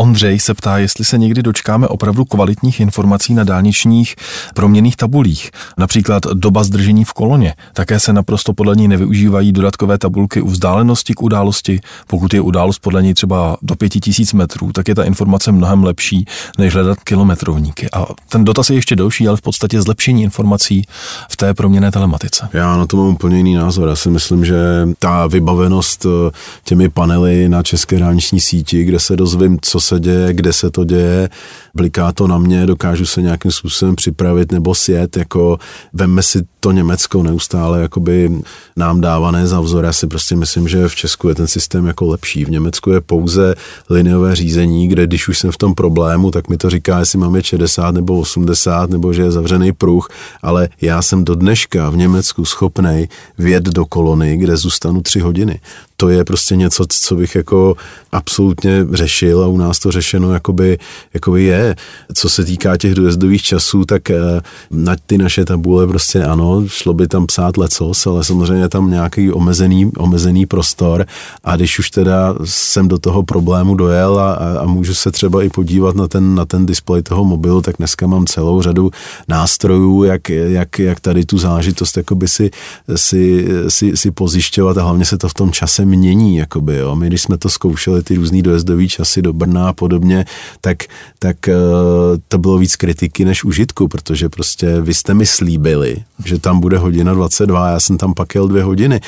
Ondřej 0.01 0.38
se 0.38 0.55
ptá, 0.55 0.78
jestli 0.78 1.05
se 1.05 1.18
někdy 1.18 1.42
dočkáme 1.42 1.88
opravdu 1.88 2.24
kvalitních 2.24 2.80
informací 2.80 3.34
na 3.34 3.44
dálničních 3.44 4.16
proměných 4.55 4.96
tabulích. 4.96 5.51
Například 5.78 6.22
doba 6.34 6.64
zdržení 6.64 7.05
v 7.05 7.12
koloně. 7.12 7.55
Také 7.72 8.01
se 8.01 8.12
naprosto 8.12 8.53
podle 8.53 8.76
ní 8.76 8.88
nevyužívají 8.88 9.53
dodatkové 9.53 9.99
tabulky 9.99 10.40
u 10.40 10.49
vzdálenosti 10.49 11.14
k 11.14 11.22
události. 11.22 11.80
Pokud 12.07 12.34
je 12.34 12.40
událost 12.40 12.78
podle 12.78 13.03
ní 13.03 13.14
třeba 13.14 13.57
do 13.62 13.76
5000 13.76 14.32
metrů, 14.32 14.72
tak 14.72 14.88
je 14.88 14.94
ta 14.94 15.05
informace 15.05 15.53
mnohem 15.53 15.84
lepší, 15.84 16.26
než 16.59 16.74
hledat 16.74 16.99
kilometrovníky. 17.05 17.90
A 17.92 18.07
ten 18.28 18.44
dotaz 18.44 18.70
je 18.70 18.76
ještě 18.76 18.96
delší, 18.96 19.28
ale 19.28 19.36
v 19.36 19.42
podstatě 19.42 19.82
zlepšení 19.82 20.22
informací 20.22 20.86
v 21.30 21.36
té 21.36 21.55
proměné 21.55 21.90
telematice. 21.90 22.49
Já 22.53 22.76
na 22.76 22.86
to 22.86 22.96
mám 22.96 23.07
úplně 23.07 23.36
jiný 23.36 23.55
názor. 23.55 23.88
Já 23.88 23.96
si 23.96 24.11
myslím, 24.11 24.44
že 24.44 24.57
ta 24.99 25.26
vybavenost 25.26 26.07
eh, 26.07 26.30
těmi 26.64 26.88
panely 26.88 27.49
na 27.49 27.62
české 27.62 27.99
dálniční 27.99 28.40
síti, 28.40 28.84
kde 28.84 28.99
se 29.01 29.16
dozvím, 29.16 29.59
co 29.62 29.80
se 29.89 30.01
děje, 30.01 30.32
kde 30.32 30.53
se 30.53 30.70
to 30.70 30.84
děje, 30.84 31.28
bliká 31.74 32.12
to 32.12 32.26
na 32.26 32.39
mě, 32.39 32.66
dokážu 32.66 33.07
se 33.07 33.22
nějakým 33.22 33.51
způsobem 33.51 33.97
připravit 33.97 34.53
nebo 34.53 34.74
sjet, 34.74 35.16
jako 35.16 35.59
vemme 35.93 36.22
si 36.22 36.43
to 36.61 36.72
Německo 36.72 37.22
neustále 37.22 37.80
jakoby 37.80 38.43
nám 38.76 39.01
dávané 39.01 39.47
za 39.47 39.61
vzor. 39.61 39.84
Já 39.84 39.93
si 39.93 40.07
prostě 40.07 40.36
myslím, 40.36 40.68
že 40.68 40.89
v 40.89 40.95
Česku 40.95 41.28
je 41.28 41.34
ten 41.34 41.47
systém 41.47 41.86
jako 41.86 42.07
lepší. 42.07 42.45
V 42.45 42.51
Německu 42.51 42.91
je 42.91 43.01
pouze 43.01 43.55
lineové 43.91 44.36
řízení, 44.36 44.89
kde 44.89 45.07
když 45.07 45.28
už 45.28 45.39
jsem 45.39 45.53
v 45.53 45.57
tom 45.57 45.74
problému, 45.74 46.30
tak 46.30 46.49
mi 46.49 46.57
to 46.57 46.70
říká, 46.70 46.99
jestli 46.99 47.18
máme 47.18 47.43
60 47.43 47.95
nebo 47.95 48.18
80, 48.18 48.91
nebo 48.91 49.12
že 49.12 49.22
je 49.22 49.30
zavřený 49.30 49.72
pruh, 49.72 50.09
ale 50.43 50.68
já 50.80 51.03
jsem 51.03 51.24
do 51.24 51.34
dneška 51.34 51.91
v 51.91 51.97
Německu 51.97 52.45
schopný 52.45 53.09
vjet 53.39 53.64
do 53.64 53.86
kolony, 53.86 54.36
kde 54.36 54.57
zůstanu 54.57 55.03
tři 55.03 55.20
hodiny 55.20 55.61
to 56.01 56.09
je 56.09 56.24
prostě 56.24 56.57
něco, 56.57 56.84
co 56.88 57.16
bych 57.16 57.34
jako 57.34 57.76
absolutně 58.12 58.86
řešil 58.92 59.44
a 59.44 59.46
u 59.46 59.57
nás 59.57 59.78
to 59.78 59.92
řešeno 59.92 60.32
jakoby, 60.32 60.78
jakoby 61.14 61.44
je. 61.44 61.76
Co 62.14 62.28
se 62.28 62.44
týká 62.44 62.76
těch 62.76 62.94
dojezdových 62.94 63.42
časů, 63.42 63.84
tak 63.84 64.11
eh, 64.11 64.40
na 64.70 64.96
ty 65.07 65.18
naše 65.18 65.44
tabule 65.44 65.86
prostě 65.86 66.24
ano, 66.24 66.64
šlo 66.66 66.94
by 66.94 67.09
tam 67.09 67.26
psát 67.26 67.57
lecos, 67.57 68.07
ale 68.07 68.24
samozřejmě 68.24 68.62
je 68.62 68.68
tam 68.68 68.90
nějaký 68.90 69.32
omezený, 69.32 69.90
omezený 69.96 70.46
prostor 70.46 71.07
a 71.44 71.57
když 71.57 71.78
už 71.78 71.90
teda 71.90 72.34
jsem 72.44 72.88
do 72.88 72.99
toho 72.99 73.22
problému 73.22 73.74
dojel 73.74 74.18
a, 74.18 74.34
a, 74.34 74.59
a 74.59 74.64
můžu 74.66 74.94
se 74.94 75.11
třeba 75.11 75.42
i 75.42 75.49
podívat 75.49 75.96
na 75.96 76.09
ten, 76.09 76.34
na 76.34 76.44
ten 76.44 76.66
displej 76.66 77.03
toho 77.03 77.24
mobilu, 77.24 77.62
tak 77.62 77.76
dneska 77.78 78.07
mám 78.07 78.26
celou 78.26 78.62
řadu 78.62 78.90
nástrojů, 79.28 80.05
jak, 80.05 80.28
jak, 80.28 80.78
jak 80.78 81.01
tady 81.01 81.24
tu 81.24 81.38
zážitost 81.38 81.96
jakoby 81.96 82.28
si, 82.28 82.51
si, 82.94 83.49
si, 83.68 83.96
si 83.96 84.11
pozjišťovat 84.11 84.78
a 84.78 84.82
hlavně 84.82 85.05
se 85.05 85.18
to 85.18 85.28
v 85.28 85.34
tom 85.34 85.53
čase 85.53 85.88
mění, 85.89 86.36
jakoby, 86.36 86.76
jo. 86.76 86.97
My, 86.97 87.07
když 87.07 87.22
jsme 87.22 87.39
to 87.39 87.49
zkoušeli, 87.49 88.03
ty 88.03 88.14
různý 88.14 88.43
dojezdový 88.43 88.89
časy 88.89 89.22
do 89.22 89.32
Brna 89.32 89.68
a 89.68 89.72
podobně, 89.72 90.24
tak, 90.61 90.78
tak 91.18 91.36
uh, 91.49 91.55
to 92.28 92.39
bylo 92.39 92.59
víc 92.59 92.76
kritiky 92.76 93.24
než 93.24 93.45
užitku, 93.45 93.89
protože 93.89 94.28
prostě 94.28 94.80
vy 94.80 94.95
jste 94.95 95.14
mi 95.14 95.26
slíbili, 95.26 95.97
že 96.24 96.39
tam 96.39 96.61
bude 96.61 96.78
hodina 96.78 97.14
22, 97.14 97.70
já 97.70 97.80
jsem 97.80 97.99
tam 97.99 98.14
pak 98.14 98.34
jel 98.34 98.49
dvě 98.49 98.62
hodiny 98.62 99.01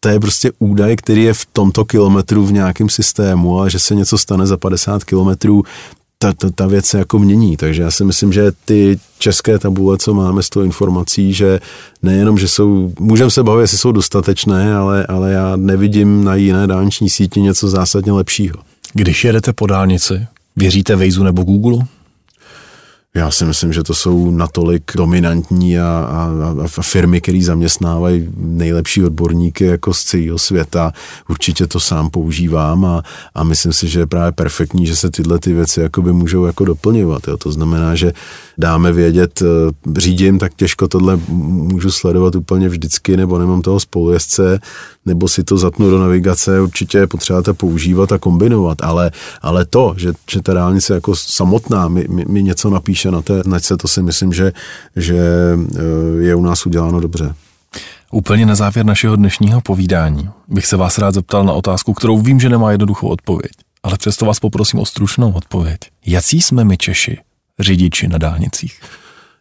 to 0.00 0.08
je 0.08 0.20
prostě 0.20 0.52
údaj, 0.58 0.96
který 0.96 1.22
je 1.22 1.34
v 1.34 1.46
tomto 1.52 1.84
kilometru 1.84 2.46
v 2.46 2.52
nějakém 2.52 2.88
systému, 2.88 3.60
a 3.60 3.68
že 3.68 3.78
se 3.78 3.94
něco 3.94 4.18
stane 4.18 4.46
za 4.46 4.56
50 4.56 5.04
kilometrů, 5.04 5.62
ta, 6.18 6.32
ta, 6.32 6.50
ta 6.50 6.66
věc 6.66 6.86
se 6.86 6.98
jako 6.98 7.18
mění, 7.18 7.56
takže 7.56 7.82
já 7.82 7.90
si 7.90 8.04
myslím, 8.04 8.32
že 8.32 8.52
ty 8.64 8.98
české 9.18 9.58
tabule, 9.58 9.98
co 9.98 10.14
máme 10.14 10.42
s 10.42 10.48
tou 10.48 10.62
informací, 10.62 11.32
že 11.32 11.60
nejenom, 12.02 12.38
že 12.38 12.48
jsou, 12.48 12.92
můžeme 13.00 13.30
se 13.30 13.42
bavit, 13.42 13.60
jestli 13.60 13.78
jsou 13.78 13.92
dostatečné, 13.92 14.74
ale, 14.74 15.06
ale 15.06 15.32
já 15.32 15.56
nevidím 15.56 16.24
na 16.24 16.34
jiné 16.34 16.66
dálniční 16.66 17.10
síti 17.10 17.40
něco 17.40 17.68
zásadně 17.68 18.12
lepšího. 18.12 18.54
Když 18.94 19.24
jedete 19.24 19.52
po 19.52 19.66
dálnici, 19.66 20.26
věříte 20.56 20.96
Waze 20.96 21.24
nebo 21.24 21.42
Google? 21.42 21.86
Já 23.16 23.30
si 23.30 23.44
myslím, 23.44 23.72
že 23.72 23.82
to 23.82 23.94
jsou 23.94 24.30
natolik 24.30 24.82
dominantní 24.96 25.78
a, 25.78 25.84
a, 25.84 26.30
a 26.64 26.82
firmy, 26.82 27.20
které 27.20 27.42
zaměstnávají 27.42 28.28
nejlepší 28.36 29.04
odborníky 29.04 29.64
jako 29.64 29.94
z 29.94 30.04
celého 30.04 30.38
světa. 30.38 30.92
Určitě 31.28 31.66
to 31.66 31.80
sám 31.80 32.10
používám 32.10 32.84
a, 32.84 33.02
a 33.34 33.44
myslím 33.44 33.72
si, 33.72 33.88
že 33.88 34.00
je 34.00 34.06
právě 34.06 34.32
perfektní, 34.32 34.86
že 34.86 34.96
se 34.96 35.10
tyhle 35.10 35.38
ty 35.38 35.52
věci 35.52 35.80
jakoby 35.80 36.12
můžou 36.12 36.44
jako 36.44 36.64
doplňovat. 36.64 37.28
Jo. 37.28 37.36
To 37.36 37.52
znamená, 37.52 37.94
že 37.94 38.12
dáme 38.58 38.92
vědět, 38.92 39.42
eh, 39.42 40.00
řídím, 40.00 40.38
tak 40.38 40.54
těžko 40.54 40.88
tohle 40.88 41.18
můžu 41.28 41.90
sledovat 41.90 42.34
úplně 42.34 42.68
vždycky, 42.68 43.16
nebo 43.16 43.38
nemám 43.38 43.62
toho 43.62 43.80
spolujezdce, 43.80 44.58
nebo 45.08 45.28
si 45.28 45.44
to 45.44 45.58
zatnu 45.58 45.90
do 45.90 45.98
navigace, 45.98 46.60
určitě 46.60 46.98
je 46.98 47.06
potřeba 47.06 47.42
to 47.42 47.54
používat 47.54 48.12
a 48.12 48.18
kombinovat, 48.18 48.78
ale, 48.82 49.10
ale 49.42 49.64
to, 49.64 49.94
že, 49.96 50.12
že 50.30 50.42
ta 50.42 50.54
dálnice 50.54 50.94
jako 50.94 51.16
samotná 51.16 51.88
mi, 51.88 52.04
mi, 52.08 52.24
mi 52.28 52.42
něco 52.42 52.70
napíše 52.70 53.10
na 53.10 53.22
té 53.22 53.40
značce, 53.42 53.76
to 53.76 53.88
si 53.88 54.02
myslím, 54.02 54.32
že, 54.32 54.52
že 54.96 55.18
eh, 55.18 56.24
je 56.24 56.34
u 56.34 56.42
nás 56.42 56.66
uděláno 56.66 57.00
dobře. 57.00 57.34
Úplně 58.10 58.46
na 58.46 58.54
závěr 58.54 58.86
našeho 58.86 59.16
dnešního 59.16 59.60
povídání 59.60 60.30
bych 60.48 60.66
se 60.66 60.76
vás 60.76 60.98
rád 60.98 61.14
zeptal 61.14 61.44
na 61.44 61.52
otázku, 61.52 61.94
kterou 61.94 62.18
vím, 62.20 62.40
že 62.40 62.48
nemá 62.48 62.70
jednoduchou 62.70 63.08
odpověď, 63.08 63.52
ale 63.82 63.98
přesto 63.98 64.26
vás 64.26 64.40
poprosím 64.40 64.80
o 64.80 64.86
stručnou 64.86 65.32
odpověď. 65.32 65.78
Jací 66.06 66.42
jsme 66.42 66.64
my 66.64 66.76
Češi, 66.76 67.18
řidiči 67.58 68.08
na 68.08 68.18
dálnicích? 68.18 68.80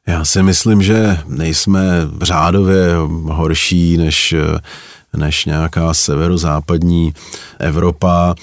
Já 0.08 0.26
si 0.26 0.44
myslím, 0.44 0.84
že 0.84 1.18
nejsme 1.28 1.82
řádově 2.22 2.88
horší 3.26 3.98
než 3.98 4.36
než 5.16 5.46
nějaká 5.46 5.94
severozápadní 5.94 7.14
Evropa, 7.60 8.36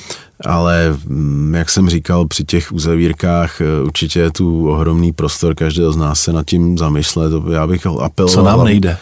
ale 0.44 0.96
mm, 1.06 1.54
jak 1.54 1.70
jsem 1.70 1.90
říkal, 1.90 2.26
při 2.26 2.44
těch 2.44 2.72
uzavírkách 2.72 3.60
e, 3.60 3.82
určitě 3.82 4.20
je 4.20 4.30
tu 4.30 4.70
ohromný 4.70 5.12
prostor 5.12 5.54
každého 5.54 5.92
z 5.92 5.96
nás 5.96 6.20
se 6.20 6.32
nad 6.32 6.46
tím 6.46 6.78
zamyslet. 6.78 7.32
Já 7.52 7.66
bych 7.66 7.86
apeloval... 7.86 8.34
Co 8.34 8.42
nám 8.42 8.64
nejde? 8.64 8.98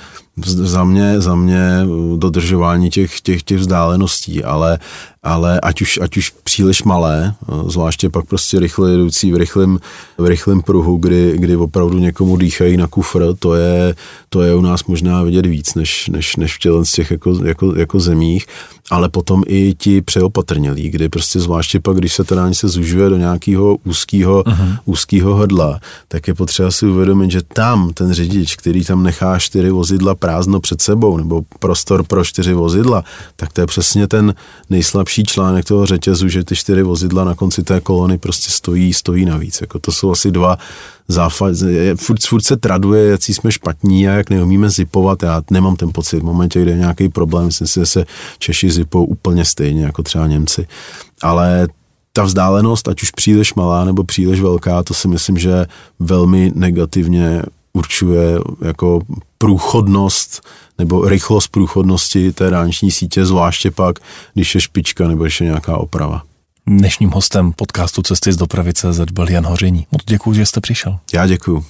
za 0.46 0.84
mě, 0.84 1.20
za 1.20 1.34
mě 1.34 1.86
dodržování 2.16 2.90
těch, 2.90 3.20
těch, 3.20 3.42
těch 3.42 3.58
vzdáleností, 3.58 4.44
ale 4.44 4.78
ale 5.22 5.60
ať 5.60 5.82
už, 5.82 5.98
ať 6.02 6.16
už 6.16 6.32
příliš 6.44 6.82
malé, 6.82 7.34
zvláště 7.66 8.10
pak 8.10 8.26
prostě 8.26 8.60
rychle 8.60 8.90
jedoucí 8.90 9.32
v 9.32 9.36
rychlém, 9.36 9.78
v 10.18 10.26
rychlém 10.26 10.62
pruhu, 10.62 10.96
kdy, 10.96 11.32
kdy 11.38 11.56
opravdu 11.56 11.98
někomu 11.98 12.36
dýchají 12.36 12.76
na 12.76 12.86
kufr, 12.86 13.34
to 13.38 13.54
je, 13.54 13.94
to 14.28 14.42
je 14.42 14.54
u 14.54 14.60
nás 14.60 14.84
možná 14.84 15.22
vidět 15.22 15.46
víc, 15.46 15.74
než, 15.74 16.08
než, 16.08 16.36
než 16.36 16.56
v 16.56 16.58
těle 16.58 16.84
z 16.84 16.92
těch 16.92 17.10
jako, 17.10 17.44
jako, 17.44 17.74
jako 17.76 18.00
zemích, 18.00 18.46
ale 18.90 19.08
potom 19.08 19.42
i 19.46 19.74
ti 19.78 20.02
přeopatrnělí, 20.02 20.90
kdy 20.90 21.08
prostě 21.08 21.40
zvláště 21.40 21.80
pak, 21.80 21.96
když 21.96 22.12
se 22.12 22.24
teda 22.24 22.54
se 22.54 22.68
zužuje 22.68 23.08
do 23.08 23.16
nějakého 23.16 23.76
úzkého, 23.84 24.42
uh-huh. 24.42 24.78
úzkého 24.84 25.34
hrdla, 25.34 25.80
tak 26.08 26.28
je 26.28 26.34
potřeba 26.34 26.70
si 26.70 26.86
uvědomit, 26.86 27.30
že 27.30 27.42
tam 27.42 27.92
ten 27.92 28.12
řidič, 28.12 28.56
který 28.56 28.84
tam 28.84 29.02
nechá 29.02 29.38
čtyři 29.38 29.70
vozidla 29.70 30.14
prázdno 30.14 30.60
před 30.60 30.82
sebou, 30.82 31.16
nebo 31.16 31.42
prostor 31.58 32.02
pro 32.04 32.24
čtyři 32.24 32.54
vozidla, 32.54 33.04
tak 33.36 33.52
to 33.52 33.60
je 33.60 33.66
přesně 33.66 34.06
ten 34.08 34.34
nejslabší 34.70 35.11
lepší 35.12 35.24
článek 35.24 35.64
toho 35.64 35.86
řetězu, 35.86 36.28
že 36.28 36.44
ty 36.44 36.56
čtyři 36.56 36.82
vozidla 36.82 37.24
na 37.24 37.34
konci 37.34 37.62
té 37.62 37.80
kolony 37.80 38.18
prostě 38.18 38.50
stojí, 38.50 38.92
stojí 38.92 39.24
navíc. 39.24 39.60
Jako 39.60 39.78
to 39.78 39.92
jsou 39.92 40.10
asi 40.10 40.30
dva 40.30 40.58
záfad, 41.08 41.54
furt, 41.96 42.22
furt 42.22 42.42
se 42.42 42.56
traduje, 42.56 43.10
jak 43.10 43.22
jsme 43.22 43.52
špatní 43.52 44.08
a 44.08 44.12
jak 44.12 44.30
neumíme 44.30 44.70
zipovat. 44.70 45.22
Já 45.22 45.42
nemám 45.50 45.76
ten 45.76 45.90
pocit. 45.92 46.20
V 46.20 46.24
momentě, 46.24 46.62
kdy 46.62 46.70
je 46.70 46.76
nějaký 46.76 47.08
problém, 47.08 47.46
myslím 47.46 47.66
si, 47.66 47.80
že 47.80 47.86
se 47.86 48.04
Češi 48.38 48.70
zipou 48.70 49.04
úplně 49.04 49.44
stejně 49.44 49.84
jako 49.84 50.02
třeba 50.02 50.26
Němci. 50.26 50.66
Ale 51.22 51.68
ta 52.12 52.24
vzdálenost, 52.24 52.88
ať 52.88 53.02
už 53.02 53.10
příliš 53.10 53.54
malá 53.54 53.84
nebo 53.84 54.04
příliš 54.04 54.40
velká, 54.40 54.82
to 54.82 54.94
si 54.94 55.08
myslím, 55.08 55.38
že 55.38 55.66
velmi 55.98 56.52
negativně 56.54 57.42
určuje 57.72 58.38
jako 58.60 59.00
průchodnost 59.38 60.40
nebo 60.82 61.08
rychlost 61.08 61.48
průchodnosti 61.48 62.32
té 62.32 62.50
dálniční 62.50 62.90
sítě, 62.90 63.26
zvláště 63.26 63.70
pak, 63.70 63.98
když 64.34 64.54
je 64.54 64.60
špička 64.60 65.08
nebo 65.08 65.24
ještě 65.24 65.44
nějaká 65.44 65.76
oprava. 65.76 66.22
Dnešním 66.66 67.10
hostem 67.10 67.52
podcastu 67.52 68.02
Cesty 68.02 68.32
z 68.32 68.36
dopravy 68.36 68.72
CZ 68.72 69.00
byl 69.12 69.30
Jan 69.30 69.46
Hoření. 69.46 69.86
Moc 69.92 70.02
děkuji, 70.06 70.32
že 70.34 70.46
jste 70.46 70.60
přišel. 70.60 70.98
Já 71.14 71.26
děkuji. 71.26 71.64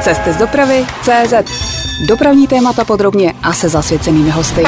Cesty 0.00 0.32
z 0.32 0.36
dopravy 0.36 0.86
CZ. 1.02 1.34
Dopravní 2.08 2.46
témata 2.46 2.84
podrobně 2.84 3.34
a 3.42 3.52
se 3.52 3.68
zasvěcenými 3.68 4.30
hosty. 4.30 4.64